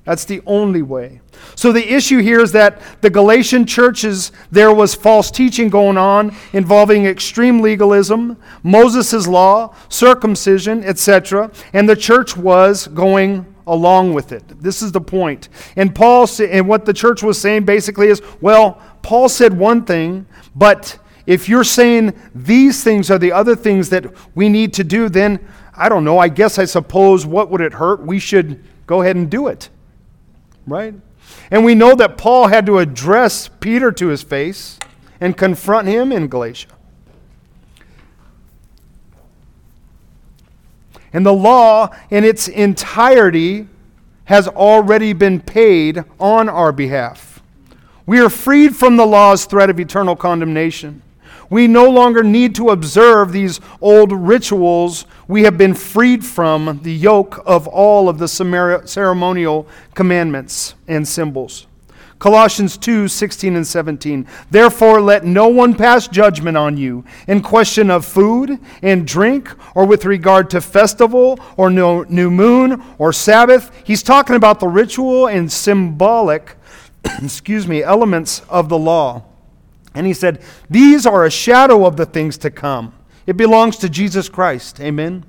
That's 0.05 0.25
the 0.25 0.40
only 0.46 0.83
way. 0.83 1.20
So 1.57 1.72
the 1.72 1.92
issue 1.92 2.18
here 2.18 2.40
is 2.40 2.53
that 2.53 2.81
the 3.01 3.11
Galatian 3.11 3.66
churches, 3.66 4.31
there 4.53 4.72
was 4.72 4.94
false 4.94 5.33
teaching 5.33 5.68
going 5.68 5.99
on 5.99 6.35
involving 6.53 7.07
extreme 7.07 7.61
legalism, 7.61 8.37
Moses' 8.62 9.27
law, 9.27 9.75
circumcision, 9.88 10.85
etc., 10.85 11.51
and 11.72 11.88
the 11.88 11.96
church 11.96 12.37
was 12.37 12.87
going 12.87 13.53
along 13.66 14.14
with 14.14 14.33
it. 14.33 14.44
This 14.61 14.83
is 14.83 14.92
the 14.92 15.00
point. 15.00 15.48
And 15.76 15.94
Paul 15.94 16.29
and 16.40 16.68
what 16.68 16.85
the 16.85 16.92
church 16.92 17.22
was 17.22 17.40
saying 17.40 17.64
basically 17.64 18.09
is, 18.09 18.22
well, 18.40 18.81
Paul 19.02 19.29
said 19.29 19.57
one 19.57 19.85
thing, 19.85 20.26
but 20.55 20.98
if 21.26 21.48
you're 21.48 21.64
saying 21.64 22.14
these 22.35 22.85
things 22.85 23.11
are 23.11 23.18
the 23.18 23.33
other 23.33 23.57
things 23.57 23.90
that 23.90 24.07
we 24.35 24.48
need 24.48 24.72
to 24.74 24.85
do, 24.85 25.09
then 25.09 25.46
I 25.74 25.88
don't 25.88 26.05
know. 26.05 26.18
I 26.18 26.29
guess 26.29 26.59
I 26.59 26.64
suppose 26.64 27.26
what 27.26 27.50
would 27.50 27.61
it 27.61 27.74
hurt? 27.74 28.02
We 28.02 28.18
should 28.18 28.62
go 28.87 29.02
ahead 29.02 29.16
and 29.16 29.29
do 29.29 29.48
it. 29.48 29.68
Right? 30.66 30.94
And 31.50 31.64
we 31.64 31.74
know 31.74 31.94
that 31.96 32.16
Paul 32.16 32.48
had 32.48 32.66
to 32.66 32.79
address 32.79 33.48
Peter 33.48 33.90
to 33.92 34.09
his 34.09 34.22
face 34.22 34.79
and 35.20 35.37
confront 35.37 35.88
him 35.88 36.12
in 36.12 36.29
Galatia. 36.29 36.68
And 41.16 41.24
the 41.24 41.33
law 41.33 41.96
in 42.11 42.24
its 42.24 42.46
entirety 42.46 43.68
has 44.24 44.48
already 44.48 45.14
been 45.14 45.40
paid 45.40 46.05
on 46.20 46.46
our 46.46 46.72
behalf. 46.72 47.42
We 48.05 48.20
are 48.20 48.29
freed 48.29 48.76
from 48.76 48.98
the 48.98 49.07
law's 49.07 49.46
threat 49.46 49.70
of 49.70 49.81
eternal 49.81 50.14
condemnation. 50.14 51.00
We 51.48 51.68
no 51.68 51.88
longer 51.88 52.22
need 52.22 52.55
to 52.57 52.68
observe 52.68 53.33
these 53.33 53.61
old 53.81 54.12
rituals. 54.12 55.07
We 55.26 55.44
have 55.44 55.57
been 55.57 55.72
freed 55.72 56.22
from 56.22 56.81
the 56.83 56.92
yoke 56.92 57.42
of 57.46 57.66
all 57.66 58.11
of 58.11 58.18
the 58.18 58.29
ceremonial 58.29 59.66
commandments 59.94 60.74
and 60.87 61.09
symbols. 61.09 61.66
Colossians 62.18 62.79
2 62.79 63.09
16 63.09 63.57
and 63.57 63.66
17. 63.66 64.26
Therefore, 64.50 65.00
let 65.00 65.24
no 65.24 65.48
one 65.48 65.74
pass 65.74 66.09
judgment 66.09 66.57
on 66.57 66.76
you 66.76 67.05
in 67.29 67.42
question 67.42 67.90
of 67.90 68.05
food 68.05 68.59
and 68.83 69.07
drink, 69.07 69.50
or 69.74 69.85
with 69.85 70.05
regard 70.05 70.48
to 70.50 70.61
festival, 70.61 71.38
or 71.57 71.70
new 71.70 72.31
moon, 72.31 72.83
or 72.98 73.12
Sabbath. 73.12 73.70
He's 73.85 74.02
talking 74.02 74.37
about 74.37 74.61
the 74.61 74.68
ritual 74.68 75.26
and 75.29 75.52
symbolic 75.52 76.57
excuse 77.22 77.66
me, 77.66 77.83
elements 77.83 78.42
of 78.48 78.68
the 78.68 78.79
law. 78.79 79.24
And 79.94 80.07
he 80.07 80.12
said, 80.12 80.42
These 80.68 81.07
are 81.07 81.24
a 81.24 81.31
shadow 81.31 81.87
of 81.87 81.96
the 81.96 82.07
things 82.07 82.38
to 82.38 82.50
come. 82.50 82.92
It 83.26 83.37
belongs 83.37 83.76
to 83.79 83.88
Jesus 83.88 84.29
Christ. 84.29 84.81
Amen. 84.81 85.24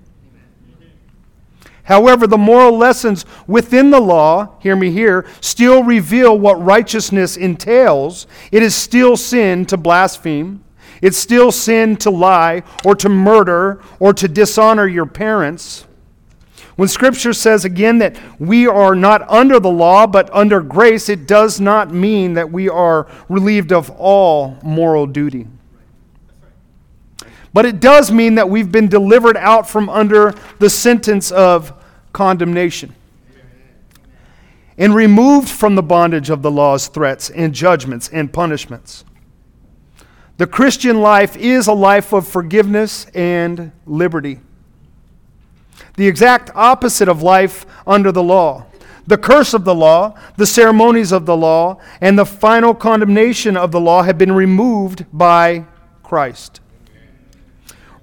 However, 1.88 2.28
the 2.28 2.38
moral 2.38 2.78
lessons 2.78 3.26
within 3.47 3.91
the 3.91 4.02
law, 4.02 4.58
hear 4.60 4.76
me 4.76 4.91
here, 4.91 5.26
still 5.39 5.84
reveal 5.84 6.38
what 6.38 6.62
righteousness 6.62 7.38
entails. 7.38 8.28
It 8.52 8.62
is 8.62 8.76
still 8.76 9.15
sin 9.15 9.65
to 9.67 9.78
blaspheme. 9.78 10.65
It's 11.02 11.17
still 11.17 11.50
sin 11.50 11.95
to 11.97 12.10
lie 12.10 12.63
or 12.84 12.93
to 12.95 13.08
murder 13.08 13.82
or 14.00 14.13
to 14.15 14.28
dishonor 14.28 14.86
your 14.86 15.06
parents. 15.06 15.88
When 16.76 16.89
Scripture 16.89 17.32
says 17.32 17.63
again 17.63 18.00
that 18.00 18.17
we 18.38 18.67
are 18.67 18.93
not 18.93 19.28
under 19.30 19.58
the 19.58 19.71
law 19.71 20.08
but 20.08 20.30
under 20.34 20.60
grace, 20.60 21.08
it 21.08 21.26
does 21.26 21.62
not 21.62 21.93
mean 21.93 22.34
that 22.34 22.52
we 22.52 22.67
are 22.67 23.08
relieved 23.30 23.71
of 23.71 23.89
all 23.91 24.58
moral 24.62 25.08
duty. 25.08 25.47
But 27.54 27.65
it 27.65 27.80
does 27.80 28.12
mean 28.12 28.36
that 28.36 28.50
we've 28.50 28.71
been 28.71 28.89
delivered 28.89 29.38
out 29.38 29.69
from 29.69 29.89
under 29.89 30.36
the 30.60 30.69
sentence 30.69 31.32
of 31.32 31.73
condemnation 32.13 32.96
and 34.78 34.93
removed 34.93 35.50
from 35.50 35.76
the 35.76 35.84
bondage 35.84 36.30
of 36.30 36.41
the 36.41 36.52
law's 36.52 36.88
threats 36.88 37.30
and 37.30 37.54
judgments 37.54 38.10
and 38.10 38.32
punishments. 38.32 39.04
The 40.38 40.46
Christian 40.46 41.02
life 41.02 41.36
is 41.36 41.67
a 41.67 41.74
life 41.74 42.13
of 42.13 42.28
forgiveness 42.28 43.06
and 43.13 43.72
liberty 43.86 44.39
the 45.98 46.08
exact 46.08 46.52
opposite 46.56 47.10
of 47.10 47.22
life 47.22 47.65
under 47.86 48.12
the 48.12 48.24
law. 48.24 48.65
The 49.08 49.17
curse 49.17 49.54
of 49.54 49.65
the 49.65 49.76
law, 49.76 50.17
the 50.38 50.46
ceremonies 50.46 51.12
of 51.12 51.26
the 51.26 51.36
law, 51.36 51.80
and 52.02 52.17
the 52.17 52.26
final 52.26 52.74
condemnation 52.74 53.58
of 53.58 53.72
the 53.72 53.80
law 53.80 54.04
have 54.04 54.17
been 54.17 54.32
removed 54.32 55.06
by 55.12 55.65
Christ. 56.04 56.62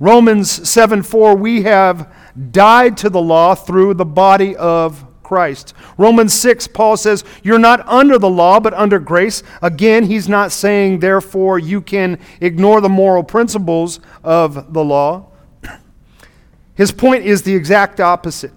Romans 0.01 0.69
7 0.69 1.03
4, 1.03 1.37
we 1.37 1.63
have 1.63 2.13
died 2.51 2.97
to 2.99 3.11
the 3.11 3.21
law 3.21 3.55
through 3.55 3.95
the 3.95 4.05
body 4.05 4.57
of 4.57 5.05
Christ. 5.23 5.75
Romans 5.99 6.33
6, 6.35 6.69
Paul 6.69 6.97
says, 6.97 7.25
You're 7.43 7.59
not 7.59 7.87
under 7.89 8.19
the 8.19 8.31
law, 8.31 8.61
but 8.61 8.75
under 8.75 9.01
grace. 9.01 9.43
Again, 9.63 10.05
he's 10.05 10.29
not 10.29 10.53
saying, 10.53 11.01
therefore, 11.01 11.59
you 11.59 11.81
can 11.81 12.21
ignore 12.41 12.81
the 12.81 12.89
moral 12.89 13.25
principles 13.25 13.99
of 14.23 14.73
the 14.73 14.85
law. 14.85 15.33
His 16.75 16.93
point 16.93 17.25
is 17.25 17.43
the 17.43 17.55
exact 17.55 17.99
opposite 18.01 18.53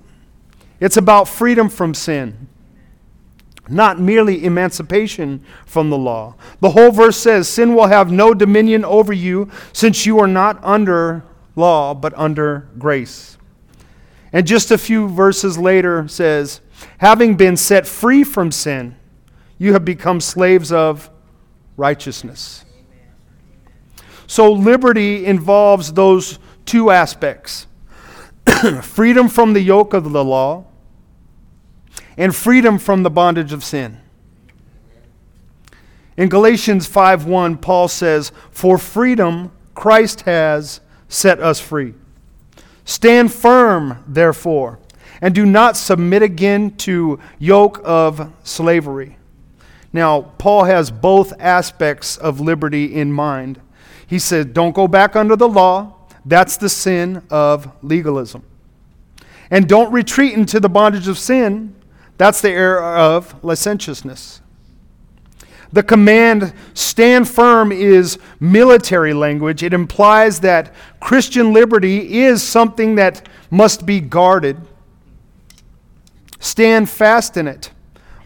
it's 0.79 0.97
about 0.97 1.27
freedom 1.27 1.69
from 1.69 1.95
sin, 1.95 2.47
not 3.67 3.99
merely 3.99 4.45
emancipation 4.45 5.43
from 5.65 5.89
the 5.89 5.97
law. 5.97 6.35
The 6.59 6.69
whole 6.71 6.91
verse 6.91 7.17
says, 7.17 7.47
Sin 7.47 7.73
will 7.73 7.87
have 7.87 8.11
no 8.11 8.33
dominion 8.33 8.85
over 8.85 9.13
you, 9.13 9.49
since 9.73 10.05
you 10.05 10.19
are 10.19 10.27
not 10.27 10.63
under 10.63 11.23
law, 11.55 11.95
but 11.95 12.13
under 12.15 12.69
grace. 12.77 13.36
And 14.31 14.45
just 14.45 14.71
a 14.71 14.77
few 14.77 15.07
verses 15.07 15.57
later 15.57 16.07
says, 16.07 16.61
Having 16.99 17.35
been 17.35 17.57
set 17.57 17.87
free 17.87 18.23
from 18.23 18.51
sin, 18.51 18.95
you 19.57 19.73
have 19.73 19.85
become 19.85 20.21
slaves 20.21 20.71
of 20.71 21.09
righteousness. 21.75 22.65
So 24.27 24.51
liberty 24.51 25.25
involves 25.25 25.93
those 25.93 26.39
two 26.65 26.91
aspects 26.91 27.67
freedom 28.81 29.27
from 29.29 29.53
the 29.53 29.61
yoke 29.61 29.93
of 29.93 30.11
the 30.11 30.23
law, 30.23 30.65
and 32.17 32.35
freedom 32.35 32.77
from 32.77 33.03
the 33.03 33.09
bondage 33.09 33.53
of 33.53 33.63
sin. 33.63 33.99
In 36.17 36.29
Galatians 36.29 36.87
5:1, 36.89 37.57
Paul 37.61 37.87
says, 37.87 38.31
"For 38.51 38.77
freedom 38.77 39.51
Christ 39.75 40.21
has 40.21 40.81
set 41.07 41.39
us 41.39 41.59
free. 41.59 41.93
Stand 42.87 43.33
firm, 43.33 43.97
therefore, 44.07 44.79
and 45.21 45.35
do 45.35 45.45
not 45.45 45.75
submit 45.75 46.21
again 46.23 46.71
to 46.77 47.19
yoke 47.37 47.81
of 47.83 48.31
slavery." 48.43 49.17
Now, 49.91 50.21
Paul 50.37 50.63
has 50.63 50.89
both 50.89 51.33
aspects 51.37 52.15
of 52.15 52.39
liberty 52.39 52.95
in 52.95 53.11
mind. 53.11 53.59
He 54.07 54.19
said, 54.19 54.53
"Don't 54.53 54.73
go 54.73 54.87
back 54.87 55.17
under 55.17 55.35
the 55.35 55.49
law." 55.49 55.95
That's 56.25 56.55
the 56.55 56.69
sin 56.69 57.23
of 57.29 57.69
legalism. 57.83 58.43
And 59.51 59.67
don't 59.67 59.91
retreat 59.91 60.33
into 60.33 60.61
the 60.61 60.69
bondage 60.69 61.09
of 61.09 61.17
sin. 61.17 61.75
That's 62.17 62.39
the 62.39 62.51
error 62.51 62.81
of 62.81 63.35
licentiousness. 63.43 64.39
The 65.71 65.83
command, 65.83 66.53
stand 66.73 67.27
firm, 67.27 67.71
is 67.71 68.17
military 68.39 69.13
language. 69.13 69.63
It 69.63 69.73
implies 69.73 70.39
that 70.41 70.73
Christian 70.99 71.53
liberty 71.53 72.19
is 72.19 72.41
something 72.41 72.95
that 72.95 73.27
must 73.51 73.85
be 73.85 73.99
guarded. 73.99 74.57
Stand 76.39 76.89
fast 76.89 77.37
in 77.37 77.47
it. 77.47 77.71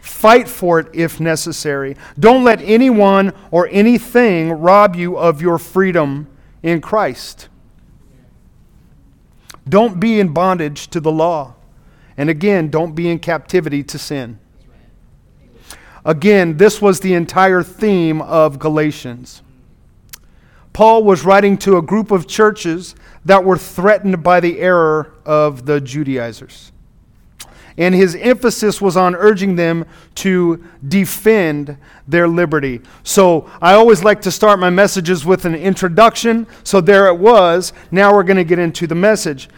Fight 0.00 0.48
for 0.48 0.78
it 0.80 0.88
if 0.92 1.20
necessary. 1.20 1.96
Don't 2.18 2.44
let 2.44 2.60
anyone 2.62 3.32
or 3.50 3.68
anything 3.70 4.50
rob 4.52 4.96
you 4.96 5.16
of 5.16 5.40
your 5.40 5.58
freedom 5.58 6.28
in 6.62 6.80
Christ. 6.80 7.48
Don't 9.68 10.00
be 10.00 10.18
in 10.18 10.32
bondage 10.32 10.88
to 10.88 11.00
the 11.00 11.12
law. 11.12 11.54
And 12.16 12.28
again, 12.28 12.68
don't 12.68 12.94
be 12.94 13.08
in 13.08 13.20
captivity 13.20 13.82
to 13.84 13.98
sin. 13.98 14.38
Again, 16.04 16.56
this 16.56 16.82
was 16.82 17.00
the 17.00 17.14
entire 17.14 17.62
theme 17.62 18.20
of 18.22 18.58
Galatians. 18.58 19.42
Paul 20.72 21.04
was 21.04 21.24
writing 21.24 21.58
to 21.58 21.76
a 21.76 21.82
group 21.82 22.10
of 22.10 22.26
churches 22.26 22.94
that 23.24 23.44
were 23.44 23.58
threatened 23.58 24.22
by 24.22 24.40
the 24.40 24.58
error 24.58 25.14
of 25.24 25.66
the 25.66 25.80
Judaizers 25.80 26.72
and 27.78 27.94
his 27.94 28.14
emphasis 28.16 28.80
was 28.80 28.96
on 28.96 29.14
urging 29.14 29.56
them 29.56 29.84
to 30.16 30.62
defend 30.88 31.76
their 32.06 32.28
liberty. 32.28 32.80
So 33.02 33.50
I 33.60 33.74
always 33.74 34.04
like 34.04 34.20
to 34.22 34.30
start 34.30 34.58
my 34.58 34.70
messages 34.70 35.24
with 35.24 35.44
an 35.44 35.54
introduction. 35.54 36.46
So 36.64 36.80
there 36.80 37.06
it 37.08 37.18
was. 37.18 37.72
Now 37.90 38.14
we're 38.14 38.24
going 38.24 38.36
to 38.36 38.44
get 38.44 38.58
into 38.58 38.86
the 38.86 38.94
message. 38.94 39.48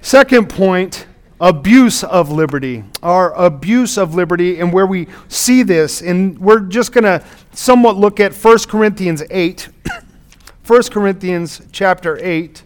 Second 0.00 0.48
point 0.48 1.06
abuse 1.42 2.04
of 2.04 2.30
liberty. 2.30 2.84
Our 3.02 3.34
abuse 3.34 3.98
of 3.98 4.14
liberty, 4.14 4.60
and 4.60 4.72
where 4.72 4.86
we 4.86 5.08
see 5.28 5.64
this, 5.64 6.00
and 6.00 6.38
we're 6.38 6.60
just 6.60 6.92
going 6.92 7.04
to 7.04 7.22
somewhat 7.52 7.96
look 7.96 8.20
at 8.20 8.32
1 8.32 8.58
Corinthians 8.68 9.24
8. 9.28 9.68
1 10.66 10.82
Corinthians 10.84 11.60
chapter 11.72 12.16
8. 12.24 12.62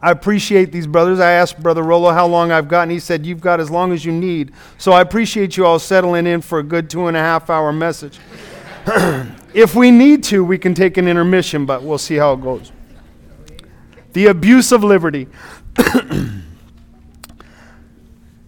I 0.00 0.10
appreciate 0.12 0.70
these 0.70 0.86
brothers. 0.86 1.18
I 1.18 1.32
asked 1.32 1.60
Brother 1.60 1.82
Rolo 1.82 2.12
how 2.12 2.26
long 2.26 2.52
I've 2.52 2.68
got, 2.68 2.82
and 2.82 2.92
he 2.92 3.00
said, 3.00 3.26
You've 3.26 3.40
got 3.40 3.58
as 3.58 3.70
long 3.70 3.92
as 3.92 4.04
you 4.04 4.12
need. 4.12 4.52
So 4.78 4.92
I 4.92 5.00
appreciate 5.00 5.56
you 5.56 5.66
all 5.66 5.78
settling 5.78 6.26
in 6.26 6.40
for 6.40 6.60
a 6.60 6.62
good 6.62 6.88
two 6.88 7.08
and 7.08 7.16
a 7.16 7.20
half 7.20 7.50
hour 7.50 7.72
message. 7.72 8.20
if 9.54 9.74
we 9.74 9.90
need 9.90 10.22
to, 10.24 10.44
we 10.44 10.58
can 10.58 10.74
take 10.74 10.98
an 10.98 11.08
intermission, 11.08 11.66
but 11.66 11.82
we'll 11.82 11.98
see 11.98 12.16
how 12.16 12.34
it 12.34 12.42
goes. 12.42 12.70
The 14.12 14.26
abuse 14.26 14.70
of 14.70 14.84
liberty. 14.84 15.26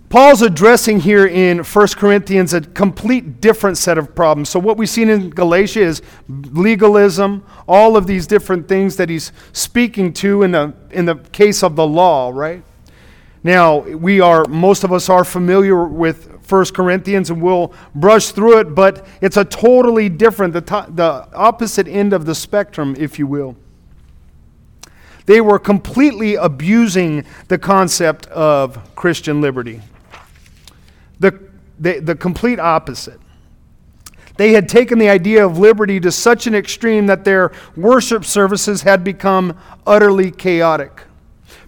Paul's 0.08 0.40
addressing 0.40 1.00
here 1.00 1.26
in 1.26 1.58
1 1.58 1.88
Corinthians 1.96 2.54
a 2.54 2.60
complete 2.60 3.40
different 3.40 3.76
set 3.76 3.98
of 3.98 4.14
problems. 4.14 4.48
So, 4.48 4.60
what 4.60 4.76
we've 4.76 4.88
seen 4.88 5.08
in 5.08 5.30
Galatia 5.30 5.80
is 5.80 6.00
legalism, 6.28 7.44
all 7.66 7.96
of 7.96 8.06
these 8.06 8.26
different 8.28 8.68
things 8.68 8.96
that 8.96 9.08
he's 9.08 9.32
speaking 9.52 10.12
to 10.14 10.44
in 10.44 10.52
the, 10.52 10.74
in 10.92 11.06
the 11.06 11.16
case 11.16 11.64
of 11.64 11.74
the 11.74 11.86
law, 11.86 12.30
right? 12.32 12.62
Now, 13.42 13.78
we 13.80 14.20
are, 14.20 14.44
most 14.48 14.84
of 14.84 14.92
us 14.92 15.08
are 15.08 15.24
familiar 15.24 15.84
with 15.84 16.48
1 16.48 16.64
Corinthians 16.66 17.30
and 17.30 17.42
we'll 17.42 17.74
brush 17.94 18.30
through 18.30 18.60
it, 18.60 18.76
but 18.76 19.06
it's 19.20 19.36
a 19.36 19.44
totally 19.44 20.08
different, 20.08 20.52
the, 20.52 20.60
to, 20.62 20.86
the 20.88 21.28
opposite 21.34 21.88
end 21.88 22.12
of 22.12 22.26
the 22.26 22.34
spectrum, 22.34 22.94
if 22.96 23.18
you 23.18 23.26
will. 23.26 23.56
They 25.26 25.40
were 25.40 25.58
completely 25.58 26.36
abusing 26.36 27.24
the 27.48 27.58
concept 27.58 28.26
of 28.26 28.94
Christian 28.94 29.40
liberty 29.40 29.82
the, 31.18 31.38
the, 31.78 32.00
the 32.00 32.14
complete 32.14 32.58
opposite. 32.58 33.20
They 34.36 34.52
had 34.52 34.68
taken 34.68 34.98
the 34.98 35.08
idea 35.08 35.44
of 35.44 35.58
liberty 35.58 35.98
to 36.00 36.12
such 36.12 36.46
an 36.46 36.54
extreme 36.54 37.06
that 37.06 37.24
their 37.24 37.52
worship 37.76 38.24
services 38.24 38.82
had 38.82 39.02
become 39.02 39.58
utterly 39.86 40.30
chaotic. 40.30 41.02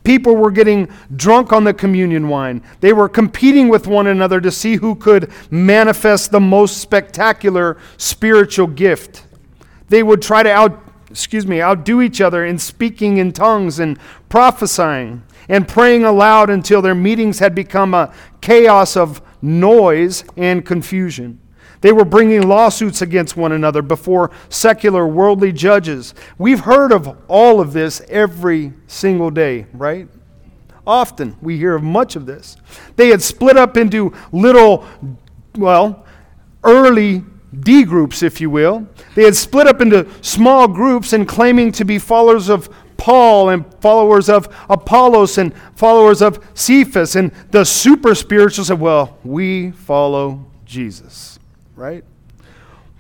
People 0.04 0.37
were 0.37 0.50
getting 0.50 0.88
drunk 1.16 1.52
on 1.52 1.64
the 1.64 1.74
communion 1.74 2.28
wine. 2.28 2.62
They 2.80 2.92
were 2.92 3.08
competing 3.08 3.68
with 3.68 3.87
one 3.87 4.06
another 4.06 4.40
to 4.40 4.50
see 4.50 4.76
who 4.76 4.94
could 4.94 5.30
manifest 5.50 6.30
the 6.30 6.40
most 6.40 6.78
spectacular 6.78 7.78
spiritual 7.96 8.68
gift. 8.68 9.24
They 9.88 10.02
would 10.02 10.22
try 10.22 10.42
to 10.42 10.50
out, 10.50 10.82
excuse 11.11 11.46
me, 11.46 11.62
outdo 11.62 12.02
each 12.02 12.20
other 12.20 12.44
in 12.44 12.58
speaking 12.58 13.16
in 13.18 13.32
tongues 13.32 13.78
and 13.78 13.98
prophesying 14.28 15.22
and 15.48 15.66
praying 15.66 16.04
aloud 16.04 16.50
until 16.50 16.82
their 16.82 16.94
meetings 16.94 17.38
had 17.38 17.54
become 17.54 17.94
a 17.94 18.12
chaos 18.40 18.96
of 18.96 19.22
noise 19.42 20.24
and 20.37 20.64
confusion. 20.64 21.40
They 21.81 21.92
were 21.92 22.05
bringing 22.05 22.42
lawsuits 22.42 23.03
against 23.03 23.37
one 23.37 23.53
another 23.53 23.83
before 23.83 24.31
secular 24.48 25.07
worldly 25.07 25.53
judges. 25.53 26.14
We've 26.37 26.61
heard 26.61 26.92
of 26.92 27.16
all 27.29 27.61
of 27.61 27.72
this 27.72 28.01
every 28.09 28.72
single 28.87 29.31
day, 29.31 29.66
right? 29.72 30.09
Often 30.87 31.37
we 31.40 31.57
hear 31.57 31.74
of 31.74 31.83
much 31.83 32.16
of 32.16 32.27
this. 32.27 32.57
They 32.96 33.09
had 33.09 33.22
split 33.22 33.57
up 33.57 33.77
into 33.77 34.12
little, 34.33 34.87
well, 35.57 36.05
early 36.64 37.24
D 37.61 37.85
groups, 37.85 38.22
if 38.22 38.40
you 38.40 38.51
will. 38.51 38.87
They 39.14 39.24
had 39.24 39.37
split 39.37 39.66
up 39.66 39.81
into 39.81 40.09
small 40.22 40.68
groups 40.68 41.12
and 41.12 41.29
claiming 41.29 41.72
to 41.72 41.85
be 41.85 41.98
followers 41.98 42.48
of 42.48 42.68
Paul 42.98 43.48
and 43.48 43.64
followers 43.80 44.28
of 44.28 44.54
Apollos 44.68 45.38
and 45.38 45.54
followers 45.74 46.20
of 46.20 46.46
Cephas. 46.52 47.16
And 47.16 47.32
the 47.50 47.64
super 47.64 48.14
spirituals 48.14 48.68
said, 48.68 48.78
well, 48.78 49.16
we 49.24 49.70
follow 49.70 50.44
Jesus, 50.66 51.38
right? 51.74 52.04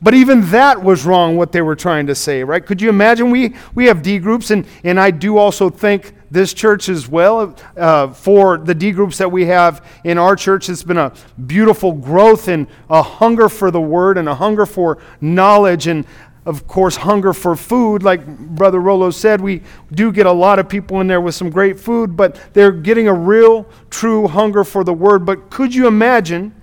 But 0.00 0.14
even 0.14 0.48
that 0.50 0.82
was 0.82 1.04
wrong, 1.04 1.36
what 1.36 1.50
they 1.50 1.60
were 1.60 1.74
trying 1.74 2.06
to 2.06 2.14
say, 2.14 2.44
right? 2.44 2.64
Could 2.64 2.80
you 2.80 2.88
imagine? 2.88 3.30
We, 3.30 3.54
we 3.74 3.86
have 3.86 4.00
D 4.00 4.18
groups, 4.18 4.52
and, 4.52 4.64
and 4.84 4.98
I 4.98 5.10
do 5.10 5.36
also 5.36 5.68
think 5.68 6.14
this 6.30 6.54
church 6.54 6.88
as 6.88 7.08
well. 7.08 7.56
Uh, 7.76 8.08
for 8.08 8.58
the 8.58 8.74
D 8.74 8.92
groups 8.92 9.18
that 9.18 9.32
we 9.32 9.46
have 9.46 9.84
in 10.04 10.16
our 10.16 10.36
church, 10.36 10.68
it's 10.68 10.84
been 10.84 10.98
a 10.98 11.12
beautiful 11.46 11.92
growth 11.92 12.46
and 12.46 12.68
a 12.88 13.02
hunger 13.02 13.48
for 13.48 13.72
the 13.72 13.80
word 13.80 14.18
and 14.18 14.28
a 14.28 14.34
hunger 14.36 14.66
for 14.66 14.98
knowledge 15.20 15.88
and, 15.88 16.06
of 16.46 16.66
course, 16.66 16.96
hunger 16.96 17.32
for 17.32 17.56
food. 17.56 18.02
Like 18.02 18.26
Brother 18.26 18.80
Rolo 18.80 19.10
said, 19.10 19.40
we 19.40 19.62
do 19.92 20.12
get 20.12 20.26
a 20.26 20.32
lot 20.32 20.58
of 20.58 20.68
people 20.68 21.00
in 21.00 21.06
there 21.06 21.20
with 21.20 21.34
some 21.34 21.50
great 21.50 21.78
food, 21.78 22.16
but 22.16 22.38
they're 22.54 22.72
getting 22.72 23.08
a 23.08 23.14
real, 23.14 23.66
true 23.90 24.26
hunger 24.26 24.64
for 24.64 24.84
the 24.84 24.94
word. 24.94 25.24
But 25.26 25.50
could 25.50 25.74
you 25.74 25.86
imagine? 25.86 26.54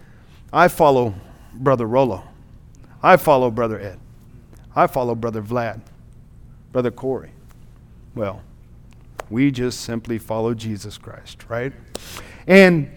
I 0.52 0.68
follow 0.68 1.14
Brother 1.54 1.86
Rolo. 1.86 2.24
I 3.04 3.18
follow 3.18 3.52
Brother 3.52 3.80
Ed. 3.80 4.00
I 4.76 4.88
follow 4.88 5.16
Brother 5.16 5.42
Vlad, 5.42 5.82
Brother 6.72 6.92
Corey. 6.92 7.32
Well, 8.16 8.42
we 9.30 9.52
just 9.52 9.82
simply 9.82 10.18
follow 10.18 10.54
Jesus 10.54 10.98
Christ, 10.98 11.46
right? 11.50 11.74
And 12.48 12.92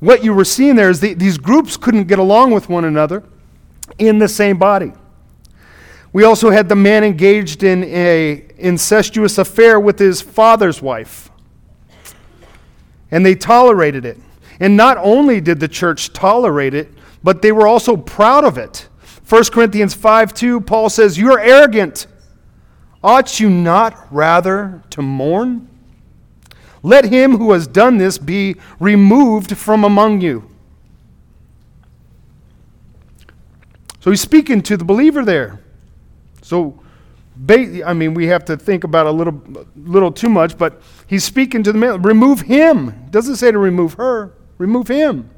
what 0.00 0.24
you 0.24 0.32
were 0.32 0.44
seeing 0.44 0.76
there 0.76 0.90
is 0.90 1.00
the, 1.00 1.14
these 1.14 1.38
groups 1.38 1.76
couldn't 1.76 2.04
get 2.04 2.18
along 2.18 2.52
with 2.52 2.68
one 2.68 2.84
another 2.84 3.22
in 3.98 4.18
the 4.18 4.28
same 4.28 4.58
body. 4.58 4.92
We 6.12 6.24
also 6.24 6.50
had 6.50 6.68
the 6.68 6.76
man 6.76 7.04
engaged 7.04 7.62
in 7.62 7.84
a 7.84 8.44
incestuous 8.58 9.38
affair 9.38 9.78
with 9.78 9.98
his 9.98 10.20
father's 10.20 10.82
wife. 10.82 11.30
And 13.10 13.24
they 13.24 13.34
tolerated 13.34 14.04
it. 14.04 14.18
And 14.58 14.76
not 14.76 14.98
only 14.98 15.40
did 15.40 15.60
the 15.60 15.68
church 15.68 16.12
tolerate 16.12 16.74
it, 16.74 16.92
but 17.22 17.42
they 17.42 17.52
were 17.52 17.66
also 17.66 17.96
proud 17.96 18.44
of 18.44 18.58
it. 18.58 18.88
1 19.28 19.44
Corinthians 19.44 19.94
5 19.94 20.34
2, 20.34 20.60
Paul 20.62 20.90
says, 20.90 21.16
You 21.16 21.32
are 21.32 21.38
arrogant. 21.38 22.06
Ought 23.02 23.40
you 23.40 23.48
not 23.48 24.12
rather 24.12 24.82
to 24.90 25.00
mourn? 25.00 25.68
Let 26.82 27.06
him 27.06 27.36
who 27.36 27.52
has 27.52 27.66
done 27.66 27.98
this 27.98 28.18
be 28.18 28.56
removed 28.78 29.56
from 29.56 29.84
among 29.84 30.20
you. 30.20 30.50
So 34.00 34.10
he's 34.10 34.20
speaking 34.20 34.62
to 34.62 34.76
the 34.76 34.84
believer 34.84 35.24
there. 35.24 35.60
So, 36.50 36.82
I 37.48 37.94
mean, 37.94 38.12
we 38.12 38.26
have 38.26 38.44
to 38.46 38.56
think 38.56 38.82
about 38.82 39.06
a 39.06 39.10
little, 39.12 39.40
little 39.76 40.10
too 40.10 40.28
much, 40.28 40.58
but 40.58 40.82
he's 41.06 41.22
speaking 41.22 41.62
to 41.62 41.70
the 41.70 41.78
man. 41.78 42.02
Remove 42.02 42.40
him. 42.40 43.06
Doesn't 43.10 43.36
say 43.36 43.52
to 43.52 43.58
remove 43.58 43.94
her. 43.94 44.32
Remove 44.58 44.88
him. 44.88 45.30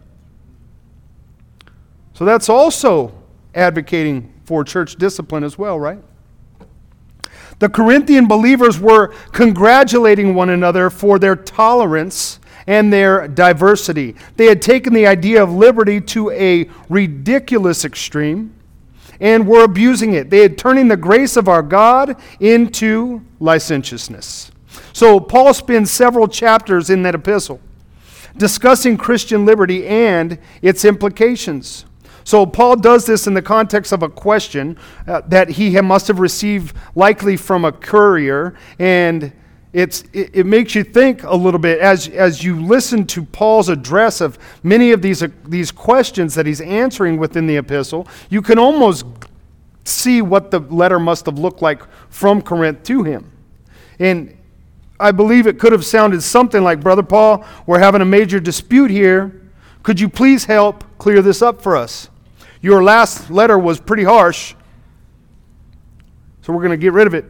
So 2.15 2.25
that's 2.25 2.49
also 2.49 3.13
advocating 3.55 4.33
for 4.45 4.65
church 4.65 4.97
discipline 4.97 5.45
as 5.45 5.59
well, 5.59 5.79
right? 5.79 5.99
The 7.59 7.69
Corinthian 7.69 8.27
believers 8.27 8.81
were 8.81 9.09
congratulating 9.33 10.35
one 10.35 10.49
another 10.49 10.89
for 10.89 11.19
their 11.19 11.37
tolerance 11.37 12.41
and 12.67 12.91
their 12.91 13.29
diversity. 13.29 14.17
They 14.39 14.47
had 14.47 14.63
taken 14.63 14.95
the 14.95 15.07
idea 15.07 15.43
of 15.43 15.53
liberty 15.53 16.01
to 16.01 16.31
a 16.31 16.71
ridiculous 16.89 17.85
extreme 17.85 18.55
and 19.23 19.47
were 19.47 19.63
abusing 19.63 20.13
it. 20.13 20.29
They 20.29 20.41
had 20.41 20.59
turning 20.59 20.89
the 20.89 20.97
grace 20.97 21.37
of 21.37 21.49
our 21.49 21.63
God 21.63 22.21
into 22.41 23.23
licentiousness. 23.41 24.51
So 24.93 25.21
Paul 25.21 25.55
spends 25.55 25.91
several 25.91 26.27
chapters 26.29 26.91
in 26.91 27.05
that 27.05 27.15
epistle 27.15 27.61
discussing 28.37 28.97
Christian 28.97 29.47
liberty 29.47 29.87
and 29.87 30.39
its 30.61 30.85
implications. 30.85 31.85
So 32.25 32.47
Paul 32.47 32.77
does 32.77 33.07
this 33.07 33.27
in 33.27 33.35
the 33.35 33.43
context 33.43 33.93
of 33.93 34.03
a 34.03 34.09
question 34.09 34.79
uh, 35.07 35.23
that 35.29 35.51
he 35.51 35.81
must 35.81 36.09
have 36.09 36.19
received 36.19 36.75
likely 36.95 37.37
from 37.37 37.65
a 37.65 37.73
courier 37.73 38.57
and 38.79 39.33
it's, 39.73 40.05
it, 40.13 40.31
it, 40.35 40.47
makes 40.47 40.75
you 40.75 40.85
think 40.85 41.23
a 41.23 41.35
little 41.35 41.61
bit 41.61 41.81
as, 41.81 42.09
as 42.09 42.45
you 42.45 42.61
listen 42.61 43.07
to 43.07 43.25
Paul's 43.25 43.71
address 43.71 44.21
of 44.21 44.39
many 44.63 44.93
of 44.93 45.01
these, 45.01 45.23
uh, 45.23 45.29
these 45.47 45.71
questions 45.73 46.35
that 46.35 46.45
he's 46.45 46.61
answering 46.61 47.17
within 47.17 47.47
the 47.47 47.57
epistle. 47.57 48.07
You 48.29 48.43
can 48.43 48.59
almost 48.59 49.07
see 49.85 50.21
what 50.21 50.51
the 50.51 50.61
letter 50.61 51.01
must 51.01 51.27
have 51.27 51.39
looked 51.39 51.63
like 51.63 51.83
from 52.11 52.43
Corinth 52.43 52.83
to 52.85 53.03
him. 53.03 53.33
And 53.99 54.37
I 55.01 55.11
believe 55.11 55.47
it 55.47 55.59
could 55.59 55.73
have 55.73 55.85
sounded 55.85 56.23
something 56.23 56.63
like 56.63 56.81
Brother 56.81 57.03
Paul, 57.03 57.45
we're 57.67 57.79
having 57.79 58.03
a 58.03 58.07
major 58.07 58.39
dispute 58.39 58.91
here. 58.91 59.41
Could 59.83 59.99
you 59.99 60.09
please 60.09 60.45
help 60.45 60.85
clear 60.99 61.23
this 61.23 61.41
up 61.43 61.63
for 61.63 61.77
us? 61.77 62.11
Your 62.61 62.85
last 62.85 63.31
letter 63.31 63.59
was 63.59 63.81
pretty 63.81 64.05
harsh, 64.05 64.55
so 66.43 66.53
we're 66.53 66.61
going 66.61 66.71
to 66.71 66.77
get 66.77 66.93
rid 66.93 67.09
of 67.09 67.15
it. 67.15 67.25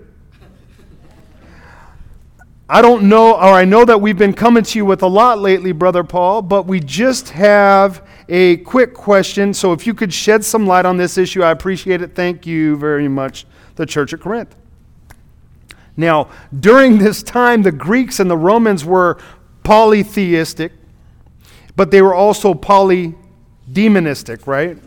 I 2.72 2.80
don't 2.80 3.06
know, 3.06 3.34
or 3.34 3.52
I 3.52 3.66
know 3.66 3.84
that 3.84 4.00
we've 4.00 4.16
been 4.16 4.32
coming 4.32 4.62
to 4.62 4.78
you 4.78 4.86
with 4.86 5.02
a 5.02 5.06
lot 5.06 5.38
lately, 5.38 5.72
Brother 5.72 6.02
Paul, 6.02 6.40
but 6.40 6.66
we 6.66 6.80
just 6.80 7.28
have 7.28 8.08
a 8.30 8.56
quick 8.56 8.94
question. 8.94 9.52
So 9.52 9.74
if 9.74 9.86
you 9.86 9.92
could 9.92 10.10
shed 10.10 10.42
some 10.42 10.66
light 10.66 10.86
on 10.86 10.96
this 10.96 11.18
issue, 11.18 11.42
I 11.42 11.50
appreciate 11.50 12.00
it. 12.00 12.14
Thank 12.14 12.46
you 12.46 12.78
very 12.78 13.08
much, 13.08 13.44
the 13.74 13.84
Church 13.84 14.14
at 14.14 14.20
Corinth. 14.20 14.56
Now, 15.98 16.30
during 16.60 16.96
this 16.96 17.22
time, 17.22 17.60
the 17.60 17.72
Greeks 17.72 18.20
and 18.20 18.30
the 18.30 18.38
Romans 18.38 18.86
were 18.86 19.18
polytheistic, 19.64 20.72
but 21.76 21.90
they 21.90 22.00
were 22.00 22.14
also 22.14 22.54
polydemonistic, 22.54 24.46
right? 24.46 24.78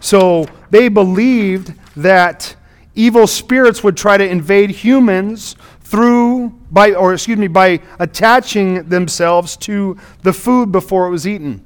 So 0.00 0.46
they 0.70 0.88
believed 0.88 1.74
that 1.96 2.56
evil 2.94 3.26
spirits 3.26 3.84
would 3.84 3.98
try 3.98 4.16
to 4.16 4.26
invade 4.26 4.70
humans 4.70 5.54
through 5.82 6.58
by 6.70 6.92
or 6.92 7.12
excuse 7.12 7.38
me 7.38 7.48
by 7.48 7.80
attaching 7.98 8.88
themselves 8.88 9.56
to 9.58 9.96
the 10.22 10.32
food 10.32 10.70
before 10.72 11.06
it 11.06 11.10
was 11.10 11.26
eaten. 11.26 11.64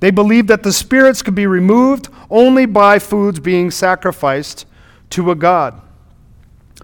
They 0.00 0.10
believed 0.10 0.48
that 0.48 0.62
the 0.62 0.72
spirits 0.72 1.22
could 1.22 1.34
be 1.34 1.46
removed 1.46 2.08
only 2.30 2.66
by 2.66 2.98
foods 2.98 3.40
being 3.40 3.70
sacrificed 3.70 4.66
to 5.10 5.30
a 5.30 5.34
god. 5.34 5.80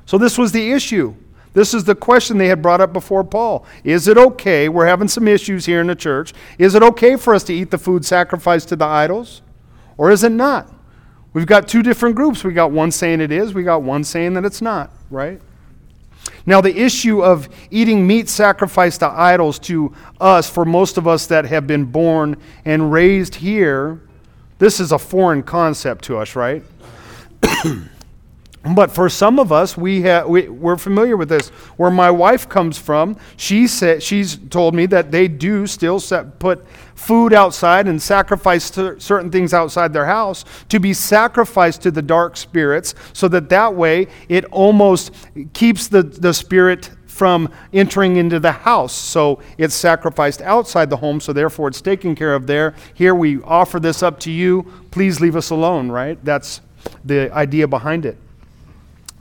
So 0.06 0.18
this 0.18 0.36
was 0.36 0.52
the 0.52 0.72
issue. 0.72 1.14
This 1.52 1.72
is 1.72 1.84
the 1.84 1.94
question 1.94 2.36
they 2.36 2.48
had 2.48 2.60
brought 2.60 2.80
up 2.80 2.92
before 2.92 3.22
Paul. 3.22 3.64
Is 3.84 4.08
it 4.08 4.18
okay? 4.18 4.68
We're 4.68 4.86
having 4.86 5.06
some 5.06 5.28
issues 5.28 5.64
here 5.64 5.80
in 5.80 5.86
the 5.86 5.94
church. 5.94 6.34
Is 6.58 6.74
it 6.74 6.82
okay 6.82 7.14
for 7.14 7.32
us 7.32 7.44
to 7.44 7.54
eat 7.54 7.70
the 7.70 7.78
food 7.78 8.04
sacrificed 8.04 8.68
to 8.70 8.76
the 8.76 8.84
idols? 8.84 9.40
Or 9.96 10.10
is 10.10 10.24
it 10.24 10.32
not? 10.32 10.72
We've 11.32 11.46
got 11.46 11.68
two 11.68 11.82
different 11.82 12.16
groups. 12.16 12.42
We've 12.42 12.54
got 12.54 12.72
one 12.72 12.90
saying 12.90 13.20
it 13.20 13.30
is, 13.30 13.54
we 13.54 13.62
got 13.62 13.82
one 13.82 14.02
saying 14.02 14.34
that 14.34 14.44
it's 14.44 14.60
not, 14.60 14.90
right? 15.10 15.40
Now, 16.46 16.60
the 16.60 16.76
issue 16.76 17.22
of 17.22 17.48
eating 17.70 18.06
meat 18.06 18.28
sacrificed 18.28 19.00
to 19.00 19.08
idols 19.08 19.58
to 19.60 19.94
us, 20.20 20.48
for 20.48 20.64
most 20.64 20.98
of 20.98 21.06
us 21.06 21.26
that 21.26 21.46
have 21.46 21.66
been 21.66 21.86
born 21.86 22.36
and 22.64 22.92
raised 22.92 23.36
here, 23.36 24.00
this 24.58 24.78
is 24.78 24.92
a 24.92 24.98
foreign 24.98 25.42
concept 25.42 26.04
to 26.04 26.18
us, 26.18 26.36
right? 26.36 26.62
But 28.74 28.90
for 28.90 29.10
some 29.10 29.38
of 29.38 29.52
us, 29.52 29.76
we, 29.76 30.02
have 30.02 30.26
we, 30.26 30.48
we're 30.48 30.78
familiar 30.78 31.18
with 31.18 31.28
this. 31.28 31.50
Where 31.76 31.90
my 31.90 32.10
wife 32.10 32.48
comes 32.48 32.78
from, 32.78 33.16
she 33.36 33.66
said, 33.66 34.02
she's 34.02 34.36
told 34.36 34.74
me 34.74 34.86
that 34.86 35.10
they 35.10 35.28
do 35.28 35.66
still 35.66 36.00
set, 36.00 36.38
put 36.38 36.64
food 36.94 37.34
outside 37.34 37.86
and 37.86 38.00
sacrifice 38.00 38.70
certain 38.72 39.30
things 39.30 39.52
outside 39.52 39.92
their 39.92 40.06
house 40.06 40.46
to 40.70 40.80
be 40.80 40.94
sacrificed 40.94 41.82
to 41.82 41.90
the 41.90 42.00
dark 42.00 42.38
spirits 42.38 42.94
so 43.12 43.28
that 43.28 43.50
that 43.50 43.74
way 43.74 44.06
it 44.30 44.46
almost 44.46 45.12
keeps 45.52 45.88
the, 45.88 46.02
the 46.02 46.32
spirit 46.32 46.90
from 47.06 47.52
entering 47.72 48.16
into 48.16 48.40
the 48.40 48.50
house. 48.50 48.94
So 48.94 49.40
it's 49.58 49.74
sacrificed 49.74 50.40
outside 50.40 50.88
the 50.88 50.96
home, 50.96 51.20
so 51.20 51.34
therefore 51.34 51.68
it's 51.68 51.82
taken 51.82 52.14
care 52.14 52.34
of 52.34 52.46
there. 52.46 52.74
Here 52.94 53.14
we 53.14 53.42
offer 53.42 53.78
this 53.78 54.02
up 54.02 54.18
to 54.20 54.30
you. 54.30 54.62
Please 54.90 55.20
leave 55.20 55.36
us 55.36 55.50
alone, 55.50 55.90
right? 55.90 56.22
That's 56.24 56.62
the 57.04 57.30
idea 57.32 57.68
behind 57.68 58.06
it. 58.06 58.16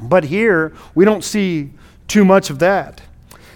But 0.09 0.25
here, 0.25 0.73
we 0.95 1.05
don't 1.05 1.23
see 1.23 1.71
too 2.07 2.25
much 2.25 2.49
of 2.49 2.59
that. 2.59 3.01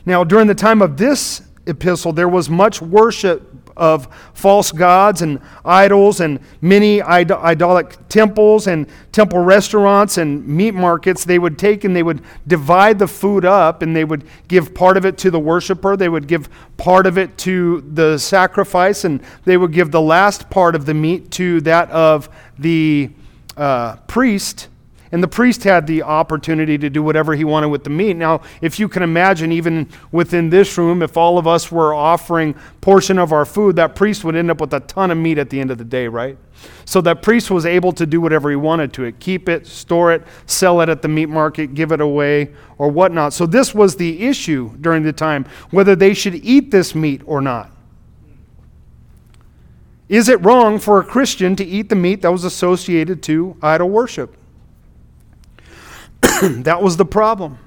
Now, 0.05 0.23
during 0.23 0.47
the 0.47 0.55
time 0.55 0.81
of 0.81 0.97
this 0.97 1.41
epistle, 1.65 2.13
there 2.13 2.29
was 2.29 2.49
much 2.49 2.81
worship 2.81 3.57
of 3.77 4.07
false 4.33 4.71
gods 4.71 5.21
and 5.21 5.39
idols 5.63 6.19
and 6.19 6.39
many 6.61 7.01
idolic 7.01 7.95
temples 8.09 8.67
and 8.67 8.87
temple 9.11 9.39
restaurants 9.39 10.17
and 10.17 10.45
meat 10.47 10.73
markets, 10.73 11.23
they 11.23 11.39
would 11.39 11.57
take 11.57 11.83
and 11.83 11.95
they 11.95 12.03
would 12.03 12.21
divide 12.47 12.99
the 12.99 13.07
food 13.07 13.45
up 13.45 13.81
and 13.81 13.95
they 13.95 14.03
would 14.03 14.23
give 14.47 14.73
part 14.73 14.97
of 14.97 15.05
it 15.05 15.17
to 15.19 15.31
the 15.31 15.39
worshiper, 15.39 15.95
they 15.95 16.09
would 16.09 16.27
give 16.27 16.49
part 16.77 17.05
of 17.05 17.17
it 17.17 17.37
to 17.37 17.81
the 17.93 18.17
sacrifice, 18.17 19.03
and 19.03 19.21
they 19.45 19.57
would 19.57 19.71
give 19.71 19.91
the 19.91 20.01
last 20.01 20.49
part 20.49 20.75
of 20.75 20.85
the 20.85 20.93
meat 20.93 21.29
to 21.31 21.61
that 21.61 21.89
of 21.91 22.29
the 22.57 23.09
uh, 23.55 23.95
priest 24.07 24.67
and 25.11 25.23
the 25.23 25.27
priest 25.27 25.63
had 25.63 25.87
the 25.87 26.03
opportunity 26.03 26.77
to 26.77 26.89
do 26.89 27.01
whatever 27.01 27.35
he 27.35 27.43
wanted 27.43 27.67
with 27.67 27.83
the 27.83 27.89
meat. 27.89 28.15
Now, 28.15 28.41
if 28.61 28.79
you 28.79 28.87
can 28.89 29.03
imagine, 29.03 29.51
even 29.51 29.89
within 30.11 30.49
this 30.49 30.77
room, 30.77 31.01
if 31.01 31.17
all 31.17 31.37
of 31.37 31.47
us 31.47 31.71
were 31.71 31.93
offering 31.93 32.55
portion 32.81 33.17
of 33.17 33.31
our 33.31 33.45
food, 33.45 33.75
that 33.77 33.95
priest 33.95 34.23
would 34.23 34.35
end 34.35 34.51
up 34.51 34.59
with 34.59 34.73
a 34.73 34.81
ton 34.81 35.11
of 35.11 35.17
meat 35.17 35.37
at 35.37 35.49
the 35.49 35.59
end 35.59 35.71
of 35.71 35.77
the 35.77 35.85
day, 35.85 36.07
right? 36.07 36.37
So 36.85 37.01
that 37.01 37.21
priest 37.21 37.51
was 37.51 37.65
able 37.65 37.91
to 37.93 38.05
do 38.05 38.19
whatever 38.19 38.49
he 38.49 38.55
wanted 38.55 38.93
to 38.93 39.03
it 39.03 39.19
keep 39.19 39.47
it, 39.47 39.67
store 39.67 40.13
it, 40.13 40.23
sell 40.45 40.81
it 40.81 40.89
at 40.89 41.01
the 41.01 41.07
meat 41.07 41.27
market, 41.27 41.73
give 41.73 41.91
it 41.91 42.01
away, 42.01 42.53
or 42.77 42.89
whatnot. 42.89 43.33
So 43.33 43.45
this 43.45 43.75
was 43.75 43.95
the 43.95 44.25
issue 44.25 44.75
during 44.79 45.03
the 45.03 45.13
time 45.13 45.45
whether 45.69 45.95
they 45.95 46.13
should 46.13 46.35
eat 46.35 46.71
this 46.71 46.95
meat 46.95 47.21
or 47.25 47.41
not. 47.41 47.71
Is 50.09 50.29
it 50.29 50.43
wrong 50.43 50.79
for 50.79 50.99
a 50.99 51.03
Christian 51.03 51.55
to 51.57 51.65
eat 51.65 51.89
the 51.89 51.95
meat 51.95 52.21
that 52.21 52.31
was 52.31 52.45
associated 52.45 53.21
to 53.23 53.57
idol 53.61 53.89
worship? 53.89 54.35
that 56.63 56.81
was 56.81 56.97
the 56.97 57.05
problem. 57.05 57.57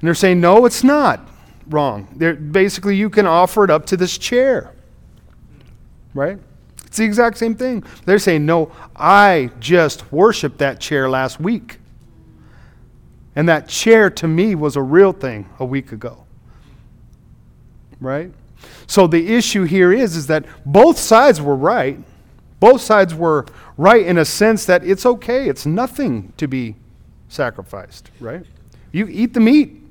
And 0.00 0.06
they're 0.06 0.14
saying, 0.14 0.40
no, 0.40 0.66
it's 0.66 0.84
not 0.84 1.28
wrong. 1.68 2.08
They're, 2.16 2.34
basically, 2.34 2.96
you 2.96 3.08
can 3.08 3.26
offer 3.26 3.64
it 3.64 3.70
up 3.70 3.86
to 3.86 3.96
this 3.96 4.18
chair. 4.18 4.72
Right? 6.12 6.38
It's 6.84 6.98
the 6.98 7.04
exact 7.04 7.38
same 7.38 7.54
thing. 7.54 7.84
They're 8.04 8.18
saying, 8.18 8.44
no, 8.46 8.70
I 8.94 9.50
just 9.60 10.12
worshiped 10.12 10.58
that 10.58 10.80
chair 10.80 11.08
last 11.08 11.40
week. 11.40 11.78
And 13.36 13.48
that 13.48 13.68
chair 13.68 14.10
to 14.10 14.28
me 14.28 14.54
was 14.54 14.76
a 14.76 14.82
real 14.82 15.12
thing 15.12 15.48
a 15.58 15.64
week 15.64 15.90
ago. 15.90 16.24
Right? 18.00 18.32
So 18.86 19.06
the 19.06 19.34
issue 19.34 19.64
here 19.64 19.92
is, 19.92 20.16
is 20.16 20.26
that 20.28 20.44
both 20.64 20.98
sides 20.98 21.40
were 21.40 21.56
right. 21.56 21.98
Both 22.60 22.80
sides 22.80 23.14
were 23.14 23.46
right 23.76 24.04
in 24.04 24.18
a 24.18 24.24
sense 24.24 24.64
that 24.66 24.84
it's 24.84 25.04
okay. 25.04 25.48
It's 25.48 25.66
nothing 25.66 26.32
to 26.36 26.46
be 26.46 26.76
sacrificed, 27.34 28.10
right? 28.20 28.46
You 28.92 29.08
eat 29.08 29.34
the 29.34 29.40
meat. 29.40 29.82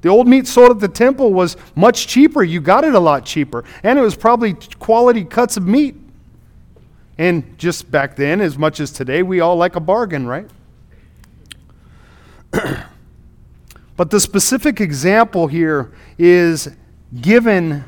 The 0.00 0.08
old 0.08 0.26
meat 0.26 0.48
sold 0.48 0.70
at 0.72 0.80
the 0.80 0.88
temple 0.88 1.32
was 1.32 1.56
much 1.76 2.08
cheaper. 2.08 2.42
You 2.42 2.60
got 2.60 2.82
it 2.82 2.94
a 2.94 2.98
lot 2.98 3.24
cheaper. 3.24 3.64
And 3.84 3.98
it 3.98 4.02
was 4.02 4.16
probably 4.16 4.54
quality 4.80 5.24
cuts 5.24 5.56
of 5.56 5.66
meat. 5.66 5.94
And 7.18 7.56
just 7.56 7.90
back 7.90 8.16
then, 8.16 8.40
as 8.40 8.58
much 8.58 8.80
as 8.80 8.90
today, 8.90 9.22
we 9.22 9.40
all 9.40 9.54
like 9.56 9.76
a 9.76 9.80
bargain, 9.80 10.26
right? 10.26 10.50
but 13.96 14.10
the 14.10 14.18
specific 14.18 14.80
example 14.80 15.46
here 15.46 15.92
is 16.18 16.68
given 17.20 17.84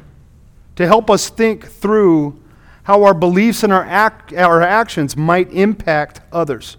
to 0.77 0.87
help 0.87 1.11
us 1.11 1.31
think 1.31 1.66
through 1.66 2.40
how 2.85 3.03
our 3.03 3.14
beliefs 3.14 3.64
and 3.64 3.73
our, 3.73 3.85
act, 3.85 4.33
our 4.35 4.62
actions 4.62 5.16
might 5.16 5.51
impact 5.53 6.20
others 6.31 6.77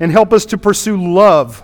and 0.00 0.10
help 0.10 0.32
us 0.32 0.44
to 0.46 0.58
pursue 0.58 0.96
love 0.96 1.62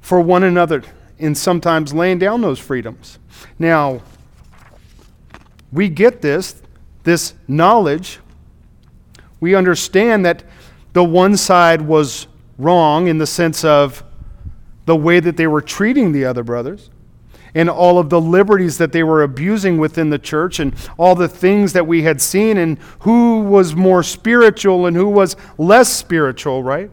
for 0.00 0.20
one 0.20 0.44
another 0.44 0.82
in 1.18 1.34
sometimes 1.34 1.92
laying 1.92 2.18
down 2.18 2.40
those 2.40 2.58
freedoms. 2.58 3.18
Now, 3.58 4.00
we 5.72 5.88
get 5.88 6.22
this, 6.22 6.62
this 7.02 7.34
knowledge. 7.48 8.20
We 9.40 9.54
understand 9.54 10.24
that 10.24 10.44
the 10.92 11.04
one 11.04 11.36
side 11.36 11.82
was 11.82 12.28
wrong 12.56 13.08
in 13.08 13.18
the 13.18 13.26
sense 13.26 13.64
of 13.64 14.04
the 14.86 14.94
way 14.94 15.18
that 15.18 15.36
they 15.36 15.46
were 15.46 15.60
treating 15.60 16.12
the 16.12 16.24
other 16.24 16.44
brothers 16.44 16.90
and 17.54 17.70
all 17.70 17.98
of 17.98 18.10
the 18.10 18.20
liberties 18.20 18.78
that 18.78 18.92
they 18.92 19.02
were 19.02 19.22
abusing 19.22 19.78
within 19.78 20.10
the 20.10 20.18
church 20.18 20.58
and 20.58 20.74
all 20.96 21.14
the 21.14 21.28
things 21.28 21.72
that 21.72 21.86
we 21.86 22.02
had 22.02 22.20
seen 22.20 22.58
and 22.58 22.78
who 23.00 23.40
was 23.42 23.74
more 23.74 24.02
spiritual 24.02 24.86
and 24.86 24.96
who 24.96 25.08
was 25.08 25.36
less 25.56 25.92
spiritual, 25.92 26.62
right? 26.62 26.90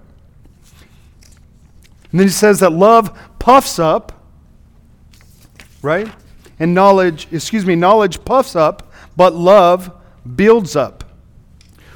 And 2.12 2.20
then 2.20 2.28
he 2.28 2.34
says 2.34 2.60
that 2.60 2.72
love 2.72 3.18
puffs 3.40 3.80
up, 3.80 4.12
right? 5.82 6.12
And 6.60 6.74
knowledge, 6.74 7.28
excuse 7.32 7.66
me, 7.66 7.76
knowledge 7.76 8.24
puffs 8.26 8.56
up, 8.56 8.92
but 9.16 9.34
love 9.34 9.92
builds 10.36 10.76
up. 10.76 11.04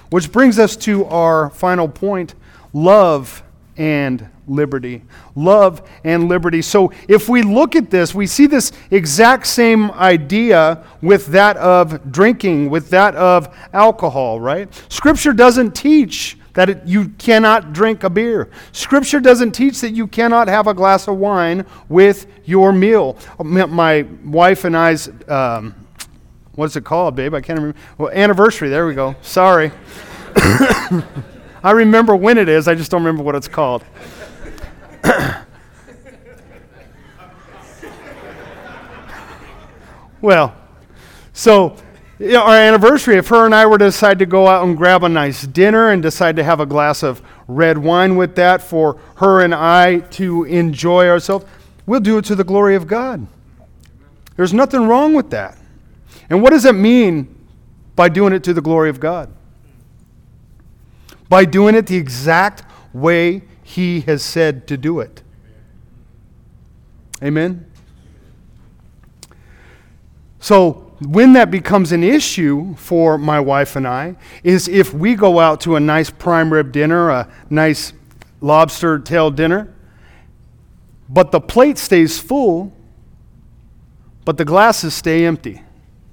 Which 0.09 0.31
brings 0.31 0.59
us 0.59 0.75
to 0.77 1.05
our 1.05 1.49
final 1.49 1.87
point 1.87 2.35
love 2.73 3.43
and 3.77 4.29
liberty. 4.47 5.03
Love 5.35 5.87
and 6.03 6.29
liberty. 6.29 6.61
So 6.61 6.91
if 7.07 7.27
we 7.27 7.41
look 7.41 7.75
at 7.75 7.89
this, 7.89 8.13
we 8.13 8.27
see 8.27 8.47
this 8.47 8.71
exact 8.91 9.47
same 9.47 9.91
idea 9.91 10.83
with 11.01 11.27
that 11.27 11.57
of 11.57 12.11
drinking, 12.11 12.69
with 12.69 12.89
that 12.91 13.15
of 13.15 13.55
alcohol, 13.73 14.39
right? 14.39 14.73
Scripture 14.89 15.33
doesn't 15.33 15.75
teach 15.75 16.37
that 16.55 16.69
it, 16.69 16.81
you 16.85 17.09
cannot 17.09 17.71
drink 17.73 18.03
a 18.03 18.09
beer. 18.09 18.49
Scripture 18.71 19.19
doesn't 19.19 19.51
teach 19.51 19.81
that 19.81 19.91
you 19.91 20.07
cannot 20.07 20.47
have 20.47 20.65
a 20.67 20.73
glass 20.73 21.07
of 21.07 21.17
wine 21.17 21.65
with 21.87 22.25
your 22.45 22.73
meal. 22.73 23.17
My 23.39 24.07
wife 24.23 24.63
and 24.63 24.75
I's, 24.75 25.09
um, 25.29 25.75
what's 26.55 26.75
it 26.75 26.83
called, 26.83 27.15
babe? 27.15 27.35
I 27.35 27.41
can't 27.41 27.59
remember. 27.59 27.77
Well, 27.97 28.09
anniversary, 28.11 28.69
there 28.69 28.87
we 28.87 28.95
go. 28.95 29.15
Sorry. 29.21 29.71
I 30.35 31.71
remember 31.71 32.15
when 32.15 32.37
it 32.37 32.49
is, 32.49 32.67
I 32.67 32.75
just 32.75 32.89
don't 32.89 33.03
remember 33.03 33.23
what 33.23 33.35
it's 33.35 33.47
called. 33.47 33.83
well, 40.21 40.55
so 41.33 41.75
you 42.17 42.31
know, 42.31 42.43
our 42.43 42.55
anniversary, 42.55 43.17
if 43.17 43.27
her 43.27 43.45
and 43.45 43.53
I 43.53 43.65
were 43.65 43.77
to 43.77 43.85
decide 43.85 44.19
to 44.19 44.25
go 44.25 44.47
out 44.47 44.65
and 44.65 44.77
grab 44.77 45.03
a 45.03 45.09
nice 45.09 45.45
dinner 45.45 45.89
and 45.89 46.01
decide 46.01 46.37
to 46.37 46.43
have 46.43 46.59
a 46.59 46.65
glass 46.65 47.03
of 47.03 47.21
red 47.47 47.77
wine 47.77 48.15
with 48.15 48.35
that 48.35 48.61
for 48.61 48.99
her 49.17 49.41
and 49.41 49.53
I 49.53 49.99
to 50.11 50.45
enjoy 50.45 51.09
ourselves, 51.09 51.45
we'll 51.85 51.99
do 51.99 52.17
it 52.17 52.25
to 52.25 52.35
the 52.35 52.45
glory 52.45 52.75
of 52.75 52.87
God. 52.87 53.27
There's 54.37 54.53
nothing 54.53 54.87
wrong 54.87 55.13
with 55.13 55.29
that. 55.31 55.57
And 56.29 56.41
what 56.41 56.51
does 56.51 56.65
it 56.65 56.73
mean 56.73 57.35
by 57.95 58.09
doing 58.09 58.33
it 58.33 58.43
to 58.45 58.53
the 58.53 58.61
glory 58.61 58.89
of 58.89 58.99
God? 58.99 59.31
By 61.27 61.43
doing 61.45 61.75
it 61.75 61.87
the 61.87 61.97
exact 61.97 62.63
way 62.93 63.43
He 63.63 64.01
has 64.01 64.23
said 64.23 64.67
to 64.67 64.77
do 64.77 64.99
it. 64.99 65.21
Amen? 67.21 67.69
So, 70.39 70.84
when 70.99 71.33
that 71.33 71.51
becomes 71.51 71.91
an 71.91 72.03
issue 72.03 72.75
for 72.75 73.17
my 73.17 73.39
wife 73.39 73.75
and 73.75 73.87
I 73.87 74.15
is 74.43 74.67
if 74.67 74.93
we 74.93 75.15
go 75.15 75.39
out 75.39 75.61
to 75.61 75.75
a 75.75 75.79
nice 75.79 76.09
prime 76.09 76.53
rib 76.53 76.71
dinner, 76.71 77.09
a 77.09 77.27
nice 77.49 77.93
lobster 78.39 78.99
tail 78.99 79.29
dinner, 79.29 79.73
but 81.09 81.31
the 81.31 81.41
plate 81.41 81.77
stays 81.77 82.19
full, 82.19 82.73
but 84.23 84.37
the 84.37 84.45
glasses 84.45 84.93
stay 84.93 85.25
empty. 85.25 85.61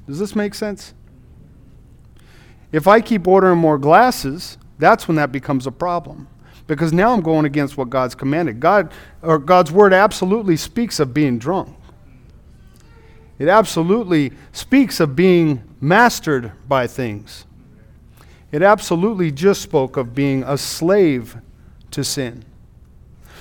Does 0.06 0.18
this 0.18 0.34
make 0.34 0.54
sense? 0.54 0.94
If 2.72 2.88
I 2.88 3.00
keep 3.00 3.26
ordering 3.28 3.58
more 3.58 3.78
glasses, 3.78 4.58
that's 4.78 5.06
when 5.06 5.16
that 5.16 5.30
becomes 5.30 5.66
a 5.66 5.72
problem. 5.72 6.26
Because 6.66 6.92
now 6.92 7.12
I'm 7.12 7.20
going 7.20 7.44
against 7.44 7.76
what 7.76 7.90
God's 7.90 8.14
commanded. 8.14 8.60
God 8.60 8.92
or 9.20 9.38
God's 9.38 9.70
word 9.70 9.92
absolutely 9.92 10.56
speaks 10.56 10.98
of 11.00 11.12
being 11.12 11.38
drunk. 11.38 11.76
It 13.42 13.48
absolutely 13.48 14.30
speaks 14.52 15.00
of 15.00 15.16
being 15.16 15.64
mastered 15.80 16.52
by 16.68 16.86
things. 16.86 17.44
It 18.52 18.62
absolutely 18.62 19.32
just 19.32 19.62
spoke 19.62 19.96
of 19.96 20.14
being 20.14 20.44
a 20.44 20.56
slave 20.56 21.36
to 21.90 22.04
sin. 22.04 22.44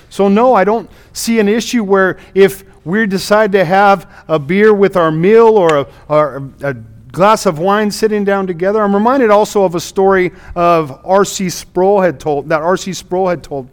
So, 0.09 0.27
no, 0.27 0.55
I 0.55 0.63
don't 0.63 0.89
see 1.13 1.39
an 1.39 1.47
issue 1.47 1.83
where 1.83 2.17
if 2.33 2.63
we 2.83 3.05
decide 3.05 3.51
to 3.51 3.63
have 3.63 4.11
a 4.27 4.39
beer 4.39 4.73
with 4.73 4.97
our 4.97 5.11
meal 5.11 5.49
or 5.49 5.77
a, 5.77 5.87
or 6.09 6.51
a 6.63 6.73
glass 6.73 7.45
of 7.45 7.59
wine 7.59 7.91
sitting 7.91 8.23
down 8.23 8.47
together. 8.47 8.81
I'm 8.81 8.95
reminded 8.95 9.29
also 9.29 9.65
of 9.65 9.75
a 9.75 9.79
story 9.79 10.31
of 10.55 10.99
R.C. 11.05 11.51
Sproul 11.51 12.01
had 12.01 12.19
told, 12.19 12.49
that 12.49 12.63
R.C. 12.63 12.93
Sproul 12.93 13.27
had 13.29 13.43
told. 13.43 13.69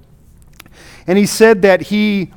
And 1.06 1.16
he 1.16 1.24
said 1.24 1.62
that 1.62 1.80
he 1.80 2.32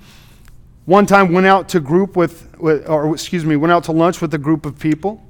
one 0.92 1.06
time 1.06 1.32
went 1.32 1.48
out 1.48 1.70
to 1.70 1.80
group 1.80 2.18
with, 2.18 2.54
with, 2.60 2.86
or 2.90 3.14
excuse 3.14 3.46
me, 3.46 3.56
went 3.56 3.72
out 3.72 3.86
to 3.86 3.94
lunch 3.94 4.20
with 4.20 4.34
a 4.34 4.38
group 4.38 4.66
of 4.66 4.78
people. 4.78 5.26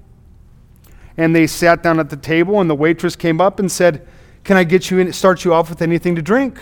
And 1.18 1.36
they 1.36 1.46
sat 1.46 1.84
down 1.84 2.00
at 2.00 2.10
the 2.10 2.18
table, 2.18 2.60
and 2.60 2.68
the 2.68 2.74
waitress 2.74 3.16
came 3.16 3.40
up 3.40 3.60
and 3.60 3.72
said, 3.72 4.08
Can 4.44 4.58
I 4.58 4.64
get 4.64 4.90
you 4.90 4.98
in, 4.98 5.14
start 5.14 5.46
you 5.46 5.54
off 5.54 5.70
with 5.70 5.84
anything 5.84 6.16
to 6.16 6.22
drink? 6.24 6.60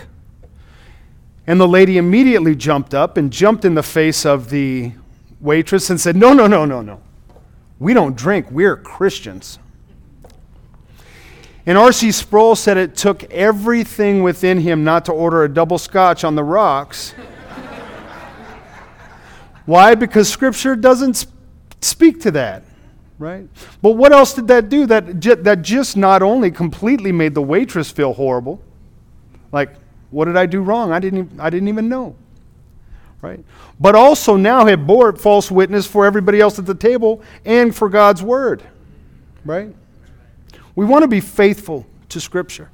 And 1.46 1.58
the 1.58 1.66
lady 1.66 1.96
immediately 1.96 2.54
jumped 2.54 2.92
up 2.92 3.16
and 3.16 3.32
jumped 3.32 3.64
in 3.64 3.74
the 3.74 3.82
face 3.82 4.26
of 4.26 4.50
the 4.50 4.92
waitress 5.40 5.88
and 5.88 5.98
said, 5.98 6.14
No, 6.14 6.34
no, 6.34 6.46
no, 6.46 6.66
no, 6.66 6.82
no. 6.82 7.00
We 7.78 7.94
don't 7.94 8.14
drink, 8.14 8.50
we're 8.50 8.76
Christians. 8.76 9.58
And 11.64 11.78
R.C. 11.78 12.12
Sproul 12.12 12.54
said 12.54 12.76
it 12.76 12.96
took 12.96 13.24
everything 13.32 14.22
within 14.22 14.58
him 14.58 14.84
not 14.84 15.06
to 15.06 15.12
order 15.12 15.42
a 15.42 15.48
double 15.48 15.78
scotch 15.78 16.22
on 16.22 16.34
the 16.34 16.44
rocks. 16.44 17.14
Why? 19.66 19.94
Because 19.94 20.28
Scripture 20.28 20.74
doesn't 20.76 21.26
speak 21.80 22.20
to 22.22 22.30
that, 22.32 22.62
right? 23.18 23.48
But 23.82 23.92
what 23.92 24.12
else 24.12 24.34
did 24.34 24.48
that 24.48 24.68
do? 24.68 24.86
That, 24.86 25.20
that 25.44 25.62
just 25.62 25.96
not 25.96 26.22
only 26.22 26.50
completely 26.50 27.12
made 27.12 27.34
the 27.34 27.42
waitress 27.42 27.90
feel 27.90 28.12
horrible, 28.12 28.62
like, 29.52 29.74
what 30.10 30.26
did 30.26 30.36
I 30.36 30.46
do 30.46 30.60
wrong? 30.60 30.92
I 30.92 30.98
didn't, 30.98 31.38
I 31.38 31.50
didn't 31.50 31.68
even 31.68 31.88
know, 31.88 32.16
right? 33.22 33.44
But 33.78 33.94
also 33.94 34.36
now 34.36 34.66
had 34.66 34.86
bore 34.86 35.12
false 35.14 35.50
witness 35.50 35.86
for 35.86 36.04
everybody 36.04 36.40
else 36.40 36.58
at 36.58 36.66
the 36.66 36.74
table 36.74 37.22
and 37.44 37.74
for 37.74 37.88
God's 37.88 38.22
word, 38.22 38.62
right? 39.44 39.74
We 40.74 40.84
want 40.84 41.02
to 41.02 41.08
be 41.08 41.20
faithful 41.20 41.86
to 42.08 42.20
Scripture. 42.20 42.70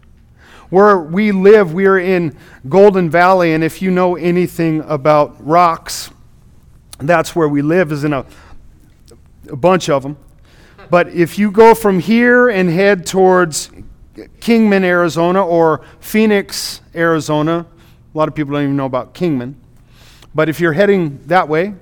Where 0.70 0.98
we 0.98 1.30
live, 1.30 1.74
we 1.74 1.86
are 1.86 1.98
in 1.98 2.36
Golden 2.68 3.08
Valley, 3.08 3.52
and 3.52 3.62
if 3.62 3.80
you 3.80 3.90
know 3.90 4.16
anything 4.16 4.80
about 4.80 5.36
rocks, 5.46 6.10
that's 6.98 7.36
where 7.36 7.48
we 7.48 7.62
live, 7.62 7.92
is 7.92 8.04
in 8.04 8.12
a, 8.12 8.24
a 9.48 9.56
bunch 9.56 9.88
of 9.88 10.02
them. 10.02 10.16
But 10.88 11.08
if 11.08 11.38
you 11.38 11.50
go 11.50 11.74
from 11.74 11.98
here 11.98 12.48
and 12.48 12.70
head 12.70 13.06
towards 13.06 13.70
Kingman, 14.40 14.84
Arizona, 14.84 15.44
or 15.44 15.82
Phoenix, 16.00 16.80
Arizona, 16.94 17.66
a 18.14 18.18
lot 18.18 18.28
of 18.28 18.34
people 18.34 18.54
don't 18.54 18.62
even 18.62 18.76
know 18.76 18.86
about 18.86 19.12
Kingman. 19.14 19.60
But 20.34 20.48
if 20.48 20.60
you're 20.60 20.72
heading 20.72 21.20
that 21.26 21.48
way, 21.48 21.74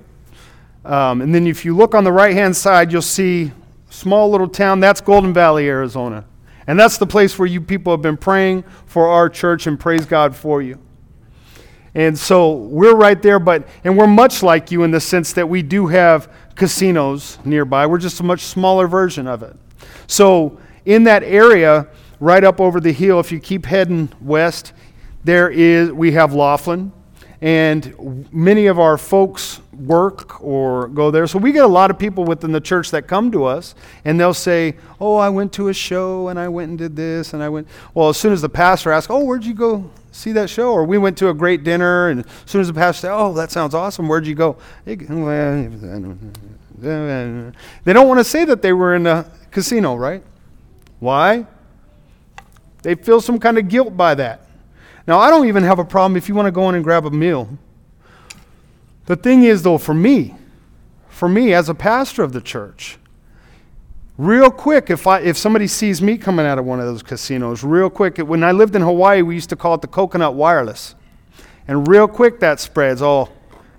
um, 0.83 1.21
and 1.21 1.33
then 1.33 1.47
if 1.47 1.65
you 1.65 1.75
look 1.75 1.95
on 1.95 2.03
the 2.03 2.11
right 2.11 2.33
hand 2.33 2.55
side, 2.55 2.91
you'll 2.91 3.01
see 3.01 3.51
small 3.89 4.29
little 4.29 4.47
town. 4.47 4.79
That's 4.79 5.01
Golden 5.01 5.33
Valley, 5.33 5.67
Arizona. 5.67 6.25
And 6.67 6.79
that's 6.79 6.97
the 6.97 7.07
place 7.07 7.37
where 7.37 7.47
you 7.47 7.61
people 7.61 7.93
have 7.93 8.01
been 8.01 8.17
praying 8.17 8.63
for 8.85 9.07
our 9.07 9.29
church 9.29 9.67
and 9.67 9.79
praise 9.79 10.05
God 10.05 10.35
for 10.35 10.61
you. 10.61 10.79
And 11.95 12.19
so 12.19 12.51
we're 12.55 12.95
right 12.95 13.21
there, 13.21 13.39
but 13.39 13.67
and 13.85 13.97
we're 13.97 14.05
much 14.05 14.43
like 14.43 14.69
you 14.69 14.83
in 14.83 14.91
the 14.91 14.99
sense 14.99 15.31
that 15.33 15.47
we 15.47 15.61
do 15.61 15.87
have 15.87 16.29
casinos 16.55 17.39
nearby. 17.45 17.85
We're 17.87 17.97
just 17.97 18.19
a 18.19 18.23
much 18.23 18.41
smaller 18.41 18.87
version 18.87 19.27
of 19.27 19.41
it. 19.41 19.55
So 20.07 20.59
in 20.85 21.05
that 21.05 21.23
area, 21.23 21.87
right 22.19 22.43
up 22.43 22.59
over 22.59 22.81
the 22.81 22.91
hill, 22.91 23.19
if 23.19 23.31
you 23.31 23.39
keep 23.39 23.65
heading 23.65 24.09
west, 24.21 24.73
there 25.23 25.49
is 25.49 25.91
we 25.91 26.11
have 26.11 26.33
Laughlin, 26.33 26.91
and 27.41 28.27
many 28.31 28.67
of 28.67 28.77
our 28.77 28.97
folks 28.97 29.61
work 29.71 30.41
or 30.41 30.89
go 30.89 31.11
there. 31.11 31.27
So 31.27 31.39
we 31.39 31.51
get 31.51 31.63
a 31.63 31.67
lot 31.67 31.91
of 31.91 31.99
people 31.99 32.25
within 32.25 32.51
the 32.51 32.61
church 32.61 32.91
that 32.91 33.07
come 33.07 33.31
to 33.31 33.45
us 33.45 33.75
and 34.05 34.19
they'll 34.19 34.33
say, 34.33 34.75
Oh, 34.99 35.17
I 35.17 35.29
went 35.29 35.51
to 35.53 35.67
a 35.67 35.73
show 35.73 36.29
and 36.29 36.39
I 36.39 36.47
went 36.47 36.69
and 36.69 36.77
did 36.77 36.95
this 36.95 37.33
and 37.33 37.43
I 37.43 37.49
went. 37.49 37.67
Well, 37.93 38.09
as 38.09 38.17
soon 38.17 38.31
as 38.33 38.41
the 38.41 38.49
pastor 38.49 38.91
asks, 38.91 39.09
Oh, 39.09 39.23
where'd 39.23 39.43
you 39.43 39.53
go 39.53 39.89
see 40.15 40.31
that 40.31 40.49
show? 40.49 40.71
Or 40.71 40.83
we 40.83 40.97
went 40.97 41.17
to 41.19 41.29
a 41.29 41.33
great 41.33 41.63
dinner 41.63 42.09
and 42.09 42.25
as 42.25 42.31
soon 42.45 42.61
as 42.61 42.67
the 42.67 42.73
pastor 42.73 43.01
says, 43.01 43.11
Oh, 43.13 43.33
that 43.33 43.51
sounds 43.51 43.73
awesome, 43.73 44.07
where'd 44.07 44.25
you 44.25 44.35
go? 44.35 44.57
They 44.85 44.95
don't 44.95 45.25
want 46.77 48.19
to 48.19 48.23
say 48.23 48.45
that 48.45 48.61
they 48.61 48.73
were 48.73 48.95
in 48.95 49.05
a 49.07 49.29
casino, 49.51 49.95
right? 49.95 50.23
Why? 50.99 51.45
They 52.81 52.95
feel 52.95 53.19
some 53.21 53.39
kind 53.39 53.57
of 53.57 53.67
guilt 53.67 53.97
by 53.97 54.15
that. 54.15 54.47
Now, 55.07 55.19
I 55.19 55.29
don't 55.29 55.47
even 55.47 55.63
have 55.63 55.79
a 55.79 55.85
problem 55.85 56.17
if 56.17 56.27
you 56.27 56.35
want 56.35 56.47
to 56.47 56.51
go 56.51 56.67
in 56.69 56.75
and 56.75 56.83
grab 56.83 57.05
a 57.05 57.11
meal. 57.11 57.49
The 59.05 59.15
thing 59.15 59.43
is, 59.43 59.61
though, 59.61 59.77
for 59.77 59.93
me, 59.93 60.35
for 61.09 61.29
me 61.29 61.53
as 61.53 61.69
a 61.69 61.75
pastor 61.75 62.23
of 62.23 62.33
the 62.33 62.41
church, 62.41 62.97
real 64.17 64.51
quick, 64.51 64.89
if, 64.89 65.07
I, 65.07 65.19
if 65.19 65.37
somebody 65.37 65.67
sees 65.67 66.01
me 66.01 66.17
coming 66.17 66.45
out 66.45 66.57
of 66.57 66.65
one 66.65 66.79
of 66.79 66.85
those 66.85 67.03
casinos, 67.03 67.63
real 67.63 67.89
quick, 67.89 68.17
when 68.17 68.43
I 68.43 68.51
lived 68.51 68.75
in 68.75 68.81
Hawaii, 68.81 69.21
we 69.21 69.35
used 69.35 69.49
to 69.49 69.55
call 69.55 69.75
it 69.75 69.81
the 69.81 69.87
coconut 69.87 70.33
wireless. 70.33 70.95
And 71.67 71.87
real 71.87 72.07
quick, 72.07 72.39
that 72.39 72.59
spreads. 72.59 73.01
Oh, 73.01 73.29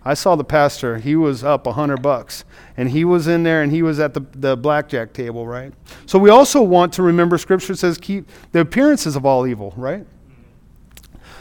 I 0.04 0.14
saw 0.14 0.36
the 0.36 0.44
pastor. 0.44 0.98
He 0.98 1.16
was 1.16 1.42
up 1.42 1.66
a 1.66 1.72
hundred 1.72 2.02
bucks, 2.02 2.44
and 2.76 2.90
he 2.90 3.04
was 3.04 3.26
in 3.26 3.42
there, 3.42 3.62
and 3.62 3.72
he 3.72 3.82
was 3.82 3.98
at 3.98 4.14
the, 4.14 4.20
the 4.34 4.56
blackjack 4.56 5.12
table, 5.12 5.46
right? 5.46 5.72
So 6.06 6.18
we 6.18 6.30
also 6.30 6.62
want 6.62 6.92
to 6.94 7.02
remember 7.02 7.38
Scripture 7.38 7.74
says 7.74 7.98
keep 7.98 8.28
the 8.52 8.60
appearances 8.60 9.16
of 9.16 9.26
all 9.26 9.46
evil, 9.46 9.72
right? 9.76 10.06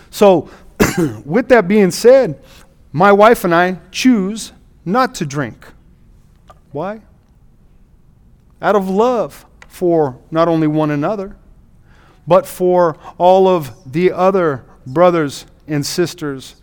So, 0.09 0.49
with 1.25 1.49
that 1.49 1.67
being 1.67 1.91
said, 1.91 2.41
my 2.91 3.11
wife 3.11 3.43
and 3.43 3.53
I 3.53 3.79
choose 3.91 4.53
not 4.83 5.13
to 5.15 5.25
drink. 5.25 5.67
Why? 6.71 7.01
Out 8.61 8.75
of 8.75 8.89
love 8.89 9.45
for 9.67 10.19
not 10.31 10.47
only 10.47 10.67
one 10.67 10.91
another, 10.91 11.35
but 12.27 12.45
for 12.45 12.97
all 13.17 13.47
of 13.47 13.91
the 13.91 14.11
other 14.11 14.65
brothers 14.87 15.45
and 15.67 15.85
sisters. 15.85 16.55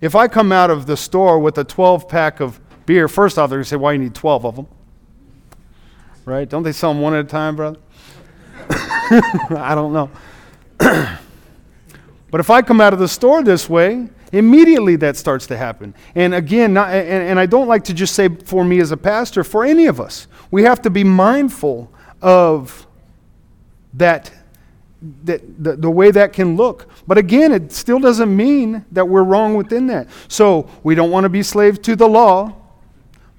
If 0.00 0.14
I 0.14 0.28
come 0.28 0.52
out 0.52 0.70
of 0.70 0.86
the 0.86 0.96
store 0.96 1.38
with 1.38 1.58
a 1.58 1.64
12 1.64 2.08
pack 2.08 2.40
of 2.40 2.60
beer, 2.86 3.08
first 3.08 3.38
off, 3.38 3.50
they're 3.50 3.58
going 3.58 3.64
to 3.64 3.68
say, 3.68 3.76
Why 3.76 3.92
you 3.92 3.98
need 3.98 4.14
12 4.14 4.44
of 4.46 4.56
them? 4.56 4.66
Right? 6.24 6.48
Don't 6.48 6.62
they 6.62 6.72
sell 6.72 6.92
them 6.92 7.02
one 7.02 7.14
at 7.14 7.24
a 7.24 7.28
time, 7.28 7.56
brother? 7.56 7.78
I 8.70 9.72
don't 9.74 9.92
know. 9.92 10.10
But 12.32 12.40
if 12.40 12.48
I 12.48 12.62
come 12.62 12.80
out 12.80 12.94
of 12.94 12.98
the 12.98 13.08
store 13.08 13.42
this 13.44 13.68
way, 13.68 14.08
immediately 14.32 14.96
that 14.96 15.18
starts 15.18 15.46
to 15.48 15.56
happen. 15.56 15.94
And 16.14 16.34
again, 16.34 16.72
not, 16.72 16.88
and, 16.88 17.22
and 17.28 17.38
I 17.38 17.44
don't 17.44 17.68
like 17.68 17.84
to 17.84 17.94
just 17.94 18.14
say 18.14 18.30
for 18.30 18.64
me 18.64 18.80
as 18.80 18.90
a 18.90 18.96
pastor, 18.96 19.44
for 19.44 19.66
any 19.66 19.84
of 19.84 20.00
us, 20.00 20.26
we 20.52 20.62
have 20.62 20.82
to 20.82 20.90
be 20.90 21.02
mindful 21.02 21.90
of 22.20 22.86
that, 23.94 24.30
that 25.24 25.40
the, 25.62 25.76
the 25.76 25.90
way 25.90 26.12
that 26.12 26.32
can 26.32 26.56
look. 26.56 26.88
But 27.08 27.18
again, 27.18 27.50
it 27.50 27.72
still 27.72 27.98
doesn't 27.98 28.34
mean 28.34 28.84
that 28.92 29.08
we're 29.08 29.24
wrong 29.24 29.56
within 29.56 29.88
that. 29.88 30.08
So 30.28 30.68
we 30.84 30.94
don't 30.94 31.10
want 31.10 31.24
to 31.24 31.30
be 31.30 31.42
slaves 31.42 31.80
to 31.80 31.96
the 31.96 32.06
law, 32.06 32.54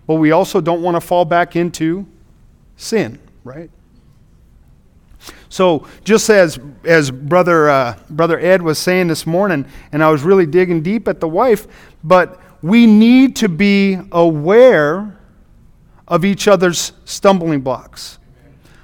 but 0.08 0.16
we 0.16 0.32
also 0.32 0.60
don't 0.60 0.82
want 0.82 0.96
to 0.96 1.02
fall 1.02 1.24
back 1.24 1.56
into 1.56 2.06
sin, 2.76 3.20
right? 3.44 3.70
So, 5.48 5.88
just 6.04 6.32
as, 6.32 6.60
as 6.84 7.12
Brother, 7.12 7.70
uh, 7.70 7.96
Brother 8.10 8.40
Ed 8.40 8.64
was 8.64 8.80
saying 8.80 9.08
this 9.08 9.28
morning, 9.28 9.66
and 9.92 10.04
I 10.04 10.10
was 10.10 10.24
really 10.24 10.48
digging 10.48 10.82
deep 10.82 11.08
at 11.08 11.20
the 11.20 11.28
wife, 11.28 11.68
but 12.04 12.42
we 12.64 12.88
need 12.88 13.36
to 13.36 13.48
be 13.48 14.00
aware 14.12 15.16
of 16.14 16.24
each 16.24 16.48
other's 16.48 16.92
stumbling 17.06 17.62
blocks. 17.62 18.20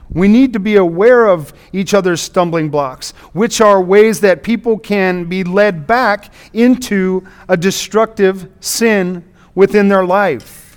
We 0.10 0.28
need 0.28 0.52
to 0.54 0.60
be 0.60 0.78
aware 0.78 1.28
of 1.28 1.54
each 1.72 1.94
other's 1.94 2.22
stumbling 2.22 2.70
blocks, 2.70 3.12
which 3.34 3.62
are 3.62 3.80
ways 3.80 4.20
that 4.22 4.42
people 4.42 4.80
can 4.80 5.26
be 5.26 5.44
led 5.44 5.86
back 5.86 6.34
into 6.54 7.28
a 7.48 7.56
destructive 7.56 8.50
sin 8.62 9.24
within 9.54 9.90
their 9.90 10.04
life. 10.04 10.76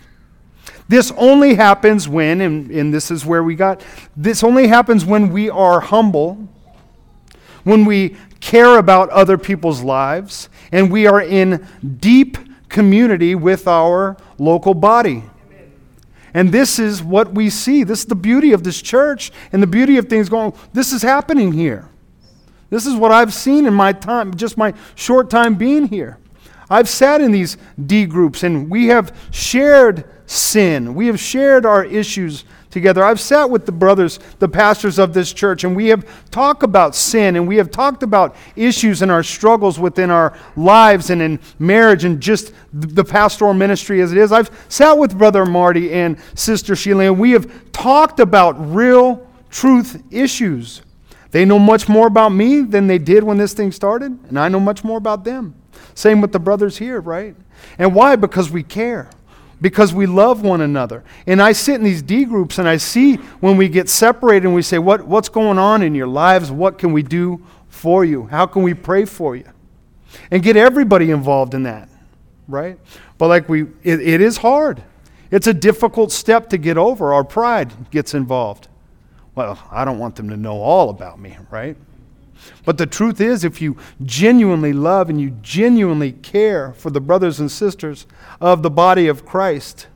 This 0.88 1.10
only 1.16 1.54
happens 1.54 2.06
when, 2.06 2.42
and, 2.42 2.70
and 2.70 2.92
this 2.92 3.10
is 3.10 3.24
where 3.24 3.42
we 3.42 3.54
got, 3.54 3.82
this 4.14 4.44
only 4.44 4.66
happens 4.66 5.06
when 5.06 5.32
we 5.32 5.48
are 5.48 5.80
humble, 5.80 6.36
when 7.64 7.86
we 7.86 8.14
care 8.40 8.76
about 8.76 9.08
other 9.08 9.38
people's 9.38 9.80
lives, 9.80 10.50
and 10.70 10.92
we 10.92 11.06
are 11.06 11.22
in 11.22 11.66
deep 11.98 12.36
community 12.68 13.34
with 13.34 13.66
our 13.66 14.18
local 14.36 14.74
body. 14.74 15.22
And 16.34 16.50
this 16.50 16.78
is 16.78 17.02
what 17.02 17.32
we 17.34 17.50
see. 17.50 17.84
This 17.84 18.00
is 18.00 18.06
the 18.06 18.14
beauty 18.14 18.52
of 18.52 18.64
this 18.64 18.80
church 18.80 19.32
and 19.52 19.62
the 19.62 19.66
beauty 19.66 19.98
of 19.98 20.08
things 20.08 20.28
going. 20.28 20.54
This 20.72 20.92
is 20.92 21.02
happening 21.02 21.52
here. 21.52 21.88
This 22.70 22.86
is 22.86 22.94
what 22.94 23.12
I've 23.12 23.34
seen 23.34 23.66
in 23.66 23.74
my 23.74 23.92
time, 23.92 24.34
just 24.34 24.56
my 24.56 24.72
short 24.94 25.28
time 25.28 25.56
being 25.56 25.88
here. 25.88 26.18
I've 26.70 26.88
sat 26.88 27.20
in 27.20 27.32
these 27.32 27.58
D 27.84 28.06
groups 28.06 28.42
and 28.44 28.70
we 28.70 28.86
have 28.86 29.14
shared 29.30 30.04
sin. 30.24 30.94
We 30.94 31.06
have 31.08 31.20
shared 31.20 31.66
our 31.66 31.84
issues 31.84 32.46
together. 32.72 33.04
I've 33.04 33.20
sat 33.20 33.48
with 33.48 33.66
the 33.66 33.72
brothers, 33.72 34.18
the 34.38 34.48
pastors 34.48 34.98
of 34.98 35.14
this 35.14 35.32
church, 35.32 35.62
and 35.62 35.76
we 35.76 35.88
have 35.88 36.04
talked 36.30 36.62
about 36.62 36.96
sin 36.96 37.36
and 37.36 37.46
we 37.46 37.56
have 37.56 37.70
talked 37.70 38.02
about 38.02 38.34
issues 38.56 39.02
and 39.02 39.10
our 39.10 39.22
struggles 39.22 39.78
within 39.78 40.10
our 40.10 40.36
lives 40.56 41.10
and 41.10 41.22
in 41.22 41.38
marriage 41.58 42.04
and 42.04 42.20
just 42.20 42.52
the 42.72 43.04
pastoral 43.04 43.54
ministry 43.54 44.00
as 44.00 44.10
it 44.10 44.18
is. 44.18 44.32
I've 44.32 44.50
sat 44.68 44.96
with 44.96 45.16
Brother 45.16 45.46
Marty 45.46 45.92
and 45.92 46.18
Sister 46.34 46.74
Sheila, 46.74 47.04
and 47.04 47.20
we 47.20 47.32
have 47.32 47.72
talked 47.72 48.18
about 48.18 48.52
real 48.74 49.28
truth 49.50 50.02
issues. 50.10 50.82
They 51.30 51.44
know 51.44 51.58
much 51.58 51.88
more 51.88 52.06
about 52.06 52.30
me 52.30 52.62
than 52.62 52.86
they 52.86 52.98
did 52.98 53.22
when 53.22 53.38
this 53.38 53.52
thing 53.52 53.70
started, 53.70 54.18
and 54.28 54.38
I 54.38 54.48
know 54.48 54.60
much 54.60 54.82
more 54.82 54.98
about 54.98 55.24
them. 55.24 55.54
Same 55.94 56.20
with 56.20 56.32
the 56.32 56.38
brothers 56.38 56.78
here, 56.78 57.00
right? 57.00 57.36
And 57.78 57.94
why? 57.94 58.16
Because 58.16 58.50
we 58.50 58.62
care. 58.62 59.10
Because 59.62 59.94
we 59.94 60.04
love 60.04 60.42
one 60.42 60.60
another. 60.60 61.04
And 61.26 61.40
I 61.40 61.52
sit 61.52 61.76
in 61.76 61.84
these 61.84 62.02
D 62.02 62.26
groups 62.26 62.58
and 62.58 62.68
I 62.68 62.76
see 62.76 63.14
when 63.40 63.56
we 63.56 63.70
get 63.70 63.88
separated 63.88 64.44
and 64.44 64.54
we 64.54 64.60
say, 64.60 64.78
what, 64.78 65.06
What's 65.06 65.30
going 65.30 65.58
on 65.58 65.82
in 65.82 65.94
your 65.94 66.08
lives? 66.08 66.50
What 66.50 66.78
can 66.78 66.92
we 66.92 67.02
do 67.02 67.40
for 67.68 68.04
you? 68.04 68.26
How 68.26 68.44
can 68.44 68.62
we 68.62 68.74
pray 68.74 69.06
for 69.06 69.34
you? 69.34 69.48
And 70.30 70.42
get 70.42 70.56
everybody 70.56 71.10
involved 71.10 71.54
in 71.54 71.62
that, 71.62 71.88
right? 72.48 72.78
But 73.16 73.28
like 73.28 73.48
we, 73.48 73.62
it, 73.82 74.00
it 74.00 74.20
is 74.20 74.36
hard. 74.36 74.82
It's 75.30 75.46
a 75.46 75.54
difficult 75.54 76.12
step 76.12 76.50
to 76.50 76.58
get 76.58 76.76
over. 76.76 77.14
Our 77.14 77.24
pride 77.24 77.90
gets 77.90 78.12
involved. 78.12 78.68
Well, 79.34 79.58
I 79.70 79.86
don't 79.86 79.98
want 79.98 80.16
them 80.16 80.28
to 80.28 80.36
know 80.36 80.60
all 80.60 80.90
about 80.90 81.18
me, 81.18 81.38
right? 81.50 81.76
But 82.64 82.78
the 82.78 82.86
truth 82.86 83.20
is, 83.20 83.44
if 83.44 83.60
you 83.60 83.76
genuinely 84.04 84.72
love 84.72 85.10
and 85.10 85.20
you 85.20 85.30
genuinely 85.42 86.12
care 86.12 86.72
for 86.72 86.90
the 86.90 87.00
brothers 87.00 87.40
and 87.40 87.50
sisters 87.50 88.06
of 88.40 88.62
the 88.62 88.70
body 88.70 89.08
of 89.08 89.24
Christ, 89.26 89.88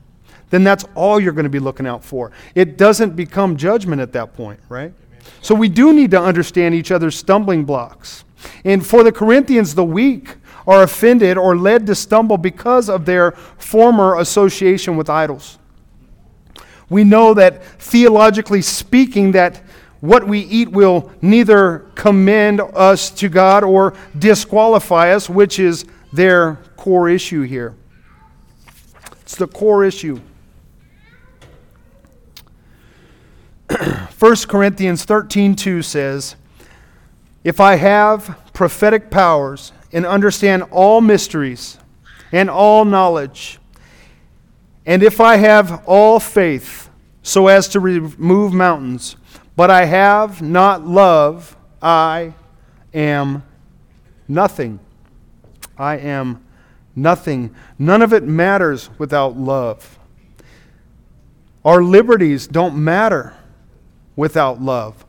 then 0.49 0.63
that's 0.63 0.85
all 0.95 1.19
you're 1.19 1.33
going 1.33 1.43
to 1.43 1.49
be 1.49 1.59
looking 1.59 1.87
out 1.87 2.03
for. 2.03 2.31
It 2.55 2.77
doesn't 2.77 3.15
become 3.15 3.57
judgment 3.57 4.01
at 4.01 4.13
that 4.13 4.33
point, 4.33 4.59
right? 4.69 4.93
So 5.41 5.53
we 5.55 5.69
do 5.69 5.93
need 5.93 6.11
to 6.11 6.21
understand 6.21 6.75
each 6.75 6.91
other's 6.91 7.15
stumbling 7.15 7.65
blocks. 7.65 8.23
And 8.63 8.85
for 8.85 9.03
the 9.03 9.11
Corinthians, 9.11 9.75
the 9.75 9.83
weak 9.83 10.35
are 10.65 10.83
offended 10.83 11.37
or 11.37 11.57
led 11.57 11.85
to 11.87 11.95
stumble 11.95 12.37
because 12.37 12.89
of 12.89 13.05
their 13.05 13.31
former 13.31 14.19
association 14.19 14.97
with 14.97 15.09
idols. 15.09 15.57
We 16.89 17.03
know 17.03 17.33
that 17.33 17.63
theologically 17.63 18.61
speaking 18.61 19.31
that 19.33 19.61
what 19.99 20.27
we 20.27 20.39
eat 20.39 20.71
will 20.71 21.11
neither 21.21 21.85
commend 21.95 22.61
us 22.61 23.09
to 23.11 23.29
God 23.29 23.63
or 23.63 23.93
disqualify 24.17 25.11
us, 25.13 25.29
which 25.29 25.59
is 25.59 25.85
their 26.13 26.55
core 26.75 27.09
issue 27.09 27.41
here. 27.41 27.75
It's 29.21 29.35
the 29.35 29.47
core 29.47 29.83
issue. 29.83 30.19
1 34.19 34.35
Corinthians 34.47 35.05
13:2 35.05 35.83
says, 35.83 36.35
"If 37.43 37.59
I 37.59 37.75
have 37.75 38.37
prophetic 38.53 39.11
powers 39.11 39.73
and 39.91 40.05
understand 40.05 40.63
all 40.71 41.01
mysteries 41.01 41.77
and 42.31 42.49
all 42.49 42.85
knowledge, 42.85 43.59
and 44.85 45.03
if 45.03 45.19
I 45.19 45.35
have 45.35 45.83
all 45.85 46.19
faith 46.19 46.89
so 47.21 47.47
as 47.47 47.67
to 47.69 47.79
remove 47.79 48.53
mountains, 48.53 49.17
but 49.57 49.71
I 49.71 49.85
have 49.85 50.41
not 50.41 50.87
love, 50.87 51.57
I 51.81 52.35
am 52.93 53.43
nothing. 54.27 54.79
I 55.77 55.97
am 55.97 56.43
nothing. 56.95 57.53
None 57.79 58.03
of 58.03 58.13
it 58.13 58.23
matters 58.23 58.89
without 58.99 59.35
love. 59.35 59.97
Our 61.65 61.83
liberties 61.83 62.47
don't 62.47 62.81
matter 62.81 63.33
without 64.15 64.61
love. 64.61 65.03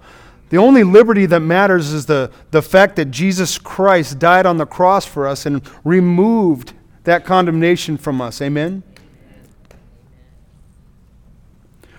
The 0.49 0.57
only 0.57 0.83
liberty 0.83 1.27
that 1.27 1.41
matters 1.41 1.93
is 1.93 2.07
the, 2.07 2.31
the 2.51 2.63
fact 2.63 2.97
that 2.97 3.11
Jesus 3.11 3.59
Christ 3.59 4.19
died 4.19 4.47
on 4.47 4.57
the 4.57 4.65
cross 4.65 5.05
for 5.05 5.27
us 5.27 5.45
and 5.45 5.61
removed 5.85 6.73
that 7.05 7.27
condemnation 7.27 7.99
from 7.99 8.23
us. 8.23 8.41
Amen? 8.41 8.83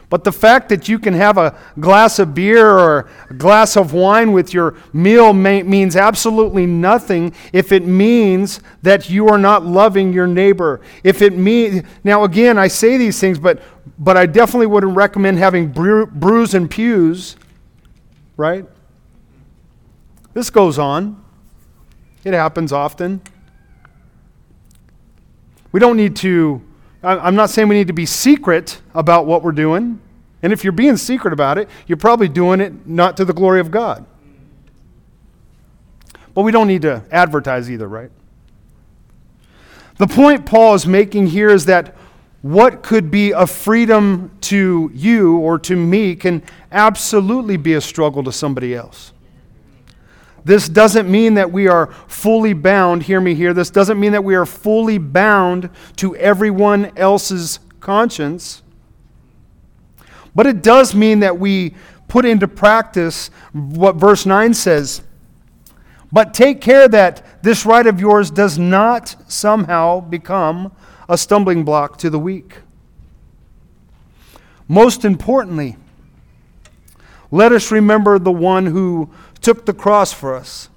But 0.10 0.24
the 0.24 0.32
fact 0.32 0.70
that 0.70 0.90
you 0.90 0.98
can 0.98 1.14
have 1.14 1.38
a 1.38 1.56
glass 1.80 2.18
of 2.18 2.34
beer 2.34 2.68
or 2.68 3.08
a 3.30 3.34
glass 3.36 3.78
of 3.78 3.94
wine 3.94 4.32
with 4.32 4.54
your 4.54 4.76
meal 4.92 5.34
may, 5.34 5.62
means 5.62 5.96
absolutely 5.96 6.66
nothing 6.66 7.34
if 7.54 7.72
it 7.72 7.86
means 7.86 8.60
that 8.82 9.10
you 9.10 9.28
are 9.28 9.38
not 9.38 9.66
loving 9.66 10.12
your 10.12 10.26
neighbor. 10.26 10.82
If 11.04 11.22
it 11.22 11.38
means 11.38 11.84
now 12.04 12.24
again, 12.24 12.58
I 12.58 12.70
say 12.70 12.98
these 12.98 13.20
things, 13.20 13.38
but 13.38 13.62
but 14.00 14.18
I 14.18 14.26
definitely 14.26 14.68
wouldn't 14.68 14.96
recommend 14.96 15.38
having 15.38 15.72
brew, 15.72 16.06
brews 16.08 16.54
and 16.54 16.72
pews, 16.72 17.36
right? 18.38 18.66
This 20.34 20.50
goes 20.50 20.80
on. 20.80 21.24
It 22.24 22.34
happens 22.34 22.72
often. 22.72 23.22
We 25.72 25.80
don't 25.80 25.98
need 25.98 26.16
to 26.18 26.64
I'm 27.02 27.36
not 27.36 27.50
saying 27.50 27.68
we 27.70 27.76
need 27.76 27.88
to 27.88 27.94
be 27.94 28.06
secret 28.06 28.82
about 28.94 29.26
what 29.26 29.42
we're 29.42 29.54
doing. 29.54 30.02
And 30.42 30.54
if 30.54 30.64
you're 30.64 30.74
being 30.74 30.98
secret 30.98 31.34
about 31.34 31.58
it, 31.58 31.70
you're 31.88 31.98
probably 31.98 32.28
doing 32.28 32.60
it 32.62 32.88
not 32.88 33.18
to 33.18 33.26
the 33.26 33.34
glory 33.34 33.60
of 33.60 33.72
God. 33.72 34.06
But 36.34 36.44
we 36.44 36.52
don't 36.52 36.68
need 36.68 36.82
to 36.84 37.04
advertise 37.12 37.70
either, 37.70 37.88
right? 37.88 38.12
The 39.98 40.08
point 40.08 40.46
Paul 40.46 40.76
is 40.76 40.88
making 40.88 41.28
here 41.28 41.50
is 41.50 41.66
that 41.66 41.96
what 42.42 42.84
could 42.84 43.12
be 43.12 43.32
a 43.32 43.46
freedom 43.46 44.32
to 44.42 44.90
you 44.94 45.38
or 45.38 45.60
to 45.60 45.76
me 45.76 46.16
can 46.16 46.42
absolutely 46.72 47.58
be 47.58 47.74
a 47.74 47.82
struggle 47.82 48.24
to 48.24 48.32
somebody 48.32 48.74
else. 48.74 49.12
This 50.46 50.70
doesn't 50.70 51.10
mean 51.10 51.34
that 51.36 51.52
we 51.52 51.68
are 51.68 51.88
fully 52.08 52.54
bound, 52.54 53.04
hear 53.04 53.22
me 53.22 53.36
here, 53.36 53.54
this 53.54 53.70
doesn't 53.70 54.00
mean 54.00 54.14
that 54.14 54.24
we 54.24 54.36
are 54.36 54.46
fully 54.46 54.98
bound 54.98 55.70
to 55.98 56.16
everyone 56.16 56.98
else's 56.98 57.60
conscience. 57.80 58.64
But 60.34 60.48
it 60.48 60.62
does 60.62 60.96
mean 60.96 61.20
that 61.20 61.40
we 61.40 61.76
put 62.08 62.26
into 62.26 62.48
practice 62.48 63.30
what 63.54 63.96
verse 63.96 64.26
9 64.26 64.54
says. 64.54 65.02
But 66.12 66.34
take 66.34 66.60
care 66.60 66.88
that 66.88 67.44
this 67.44 67.66
right 67.66 67.86
of 67.86 68.00
yours 68.00 68.32
does 68.32 68.58
not 68.58 69.16
somehow 69.32 70.00
become 70.02 70.72
a 71.08 71.18
stumbling 71.18 71.64
block 71.64 71.98
to 72.00 72.10
the 72.10 72.20
weak. 72.20 72.58
Most 74.68 75.06
importantly, 75.06 75.78
let 77.32 77.52
us 77.52 77.72
remember 77.72 78.18
the 78.18 78.32
one 78.32 78.66
who 78.66 79.10
took 79.50 79.66
the 79.66 79.74
cross 79.74 80.14
for 80.14 80.36
us 80.36 80.70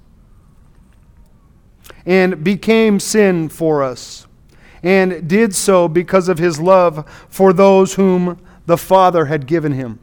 and 2.07 2.43
became 2.43 2.99
sin 2.99 3.47
for 3.47 3.83
us, 3.83 4.25
and 4.81 5.29
did 5.29 5.53
so 5.53 5.87
because 5.87 6.27
of 6.27 6.39
his 6.39 6.59
love 6.59 7.07
for 7.29 7.53
those 7.53 7.93
whom 7.93 8.43
the 8.65 8.75
Father 8.75 9.25
had 9.25 9.45
given 9.45 9.73
him. 9.73 9.99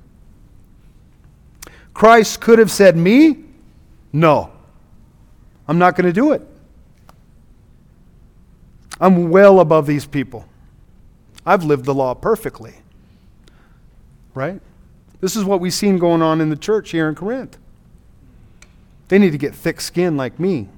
Christ 1.95 2.41
could 2.41 2.61
have 2.61 2.71
said, 2.71 2.97
Me? 2.97 3.39
No. 4.13 4.53
I'm 5.67 5.79
not 5.79 5.97
going 5.97 6.07
to 6.07 6.13
do 6.13 6.31
it. 6.31 6.43
I'm 9.01 9.31
well 9.31 9.59
above 9.59 9.89
these 9.89 10.07
people. 10.07 10.47
I've 11.45 11.65
lived 11.65 11.87
the 11.87 11.95
law 11.95 12.15
perfectly. 12.15 12.75
Right? 14.33 14.61
This 15.21 15.35
is 15.35 15.43
what 15.43 15.59
we've 15.59 15.75
seen 15.75 15.99
going 15.99 16.23
on 16.23 16.41
in 16.41 16.51
the 16.51 16.57
church 16.57 16.93
here 16.93 17.09
in 17.09 17.17
Corinth. 17.17 17.59
They 19.11 19.19
need 19.19 19.33
to 19.33 19.39
get 19.39 19.57
thick 19.57 19.81
skin 19.81 20.17
like 20.17 20.39
me. 20.39 20.69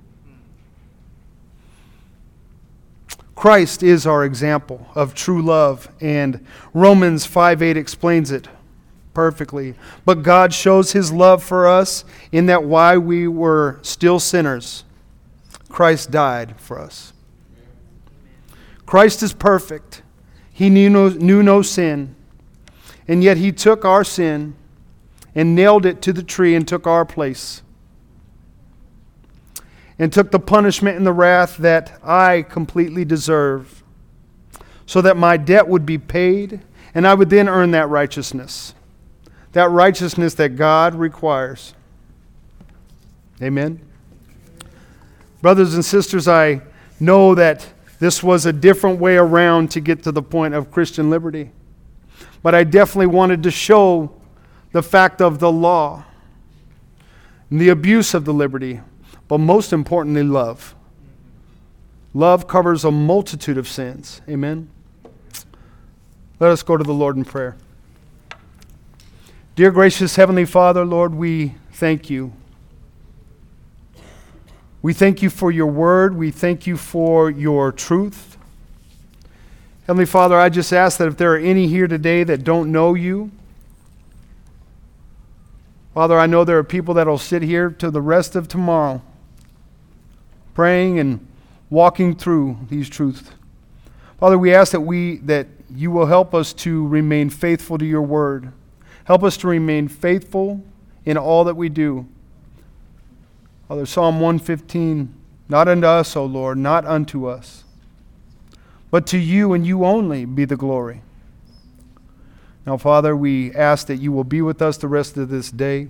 Christ 3.35 3.83
is 3.83 4.07
our 4.07 4.25
example 4.25 4.87
of 4.95 5.15
true 5.15 5.43
love, 5.43 5.91
and 6.01 6.43
Romans 6.73 7.27
5 7.27 7.61
8 7.61 7.77
explains 7.77 8.31
it 8.31 8.49
perfectly. 9.13 9.75
But 10.07 10.23
God 10.23 10.55
shows 10.55 10.93
his 10.93 11.13
love 11.13 11.43
for 11.43 11.69
us 11.69 12.07
in 12.33 12.47
that 12.47 12.65
while 12.65 13.01
we 13.01 13.29
were 13.29 13.79
still 13.83 14.19
sinners, 14.19 14.85
Christ 15.69 16.11
died 16.11 16.59
for 16.59 16.79
us. 16.81 17.13
Christ 18.87 19.23
is 19.23 19.35
perfect. 19.35 20.01
He 20.51 20.71
knew 20.71 20.89
no, 20.89 21.11
knew 21.11 21.43
no 21.43 21.61
sin, 21.61 22.17
and 23.07 23.23
yet 23.23 23.37
he 23.37 23.53
took 23.53 23.85
our 23.85 24.05
sin 24.05 24.55
and 25.35 25.55
nailed 25.55 25.85
it 25.85 26.01
to 26.01 26.15
the 26.15 26.23
tree 26.23 26.55
and 26.55 26.67
took 26.67 26.87
our 26.87 27.05
place 27.05 27.61
and 30.03 30.13
took 30.13 30.33
the 30.33 30.41
punishment 30.41 30.97
and 30.97 31.07
the 31.07 31.13
wrath 31.13 31.59
that 31.59 31.97
I 32.03 32.43
completely 32.43 33.05
deserve, 33.05 33.85
so 34.85 35.01
that 35.01 35.17
my 35.17 35.37
debt 35.37 35.69
would 35.69 35.87
be 35.87 35.97
paid, 35.97 36.61
and 36.93 37.07
I 37.07 37.15
would 37.15 37.31
then 37.31 37.49
earn 37.49 37.71
that 37.71 37.89
righteousness. 37.89 38.75
That 39.53 39.71
righteousness 39.71 40.35
that 40.35 40.57
God 40.57 40.97
requires. 40.97 41.75
Amen. 43.41 43.81
Brothers 45.41 45.75
and 45.75 45.85
sisters, 45.85 46.27
I 46.27 46.63
know 46.99 47.37
that 47.37 47.65
this 48.01 48.25
was 48.25 48.45
a 48.45 48.53
different 48.53 48.99
way 48.99 49.17
around 49.17 49.71
to 49.71 49.81
get 49.81 50.03
to 50.03 50.11
the 50.11 50.21
point 50.21 50.55
of 50.55 50.73
Christian 50.73 51.11
liberty. 51.11 51.53
But 52.43 52.57
I 52.57 52.65
definitely 52.65 53.07
wanted 53.07 53.45
to 53.45 53.53
show 53.53 54.13
the 54.73 54.83
fact 54.83 55.23
of 55.23 55.39
the 55.39 55.53
law 55.53 56.07
and 57.51 57.61
the 57.61 57.69
abuse 57.69 58.15
of 58.15 58.25
the 58.25 58.35
liberty 58.35 58.81
but 59.29 59.39
most 59.39 59.73
importantly, 59.73 60.23
love. 60.23 60.75
Love 62.15 62.47
covers 62.47 62.85
a 62.85 62.91
multitude 62.91 63.57
of 63.57 63.67
sins. 63.67 64.21
Amen. 64.29 64.69
Let 66.39 66.51
us 66.51 66.63
go 66.63 66.77
to 66.77 66.85
the 66.85 66.93
Lord 66.93 67.17
in 67.17 67.25
prayer. 67.25 67.57
Dear 69.55 69.71
gracious 69.71 70.17
Heavenly 70.17 70.45
Father, 70.45 70.85
Lord, 70.85 71.15
we 71.15 71.55
thank 71.73 72.11
you. 72.11 72.33
We 74.83 74.93
thank 74.93 75.23
you 75.23 75.31
for 75.31 75.51
your 75.51 75.69
word. 75.69 76.17
We 76.17 76.31
thank 76.31 76.67
you 76.67 76.77
for 76.77 77.31
your 77.31 77.71
truth. 77.71 78.37
Heavenly 79.87 80.07
Father, 80.07 80.37
I 80.37 80.49
just 80.49 80.73
ask 80.73 80.99
that 80.99 81.09
if 81.09 81.17
there 81.17 81.33
are 81.35 81.39
any 81.39 81.69
here 81.69 81.87
today 81.87 82.25
that 82.25 82.45
don't 82.45 82.73
know 82.73 82.95
you, 82.95 83.31
Father, 85.95 86.19
I 86.19 86.27
know 86.27 86.45
there 86.45 86.59
are 86.59 86.65
people 86.65 86.95
that 86.95 87.07
will 87.07 87.19
sit 87.19 87.43
here 87.43 87.71
to 87.71 87.91
the 87.91 88.01
rest 88.01 88.35
of 88.35 88.49
tomorrow 88.49 89.03
praying 90.55 90.99
and 90.99 91.27
walking 91.71 92.15
through 92.15 92.59
these 92.69 92.89
truths. 92.89 93.31
Father, 94.19 94.39
we 94.39 94.55
ask 94.55 94.73
that 94.73 94.81
we 94.81 95.17
that 95.19 95.47
you 95.75 95.91
will 95.91 96.07
help 96.07 96.35
us 96.35 96.53
to 96.53 96.87
remain 96.87 97.31
faithful 97.31 97.79
to 97.79 97.85
your 97.85 98.03
word. 98.03 98.53
Help 99.05 99.23
us 99.25 99.37
to 99.39 99.49
remain 99.49 99.89
faithful 99.89 100.63
in 101.05 101.17
all 101.17 101.45
that 101.45 101.57
we 101.57 101.69
do. 101.69 102.07
Father, 103.69 103.87
Psalm 103.87 104.21
115, 104.21 105.15
not 105.49 105.67
unto 105.67 105.87
us, 105.87 106.15
O 106.15 106.25
Lord, 106.25 106.59
not 106.59 106.85
unto 106.85 107.27
us, 107.27 107.65
but 108.91 109.07
to 109.09 109.19
you 109.19 109.55
and 109.55 109.67
you 109.67 109.85
only 109.85 110.25
be 110.25 110.45
the 110.45 110.57
glory. 110.57 111.03
Now, 112.67 112.77
Father, 112.77 113.17
we 113.17 113.53
ask 113.55 113.87
that 113.89 113.97
you 113.97 114.13
will 114.13 114.25
be 114.25 114.41
with 114.43 114.63
us 114.63 114.77
the 114.77 114.89
rest 114.89 115.17
of 115.17 115.31
this 115.31 115.51
day. 115.51 115.89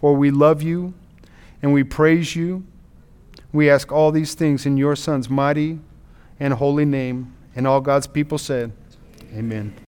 For 0.00 0.14
we 0.14 0.30
love 0.30 0.62
you 0.62 0.94
and 1.62 1.72
we 1.72 1.84
praise 1.84 2.36
you. 2.36 2.64
We 3.54 3.70
ask 3.70 3.92
all 3.92 4.10
these 4.10 4.34
things 4.34 4.66
in 4.66 4.76
your 4.76 4.96
Son's 4.96 5.30
mighty 5.30 5.78
and 6.40 6.54
holy 6.54 6.84
name. 6.84 7.32
And 7.54 7.68
all 7.68 7.80
God's 7.80 8.08
people 8.08 8.36
said, 8.36 8.72
Amen. 9.32 9.83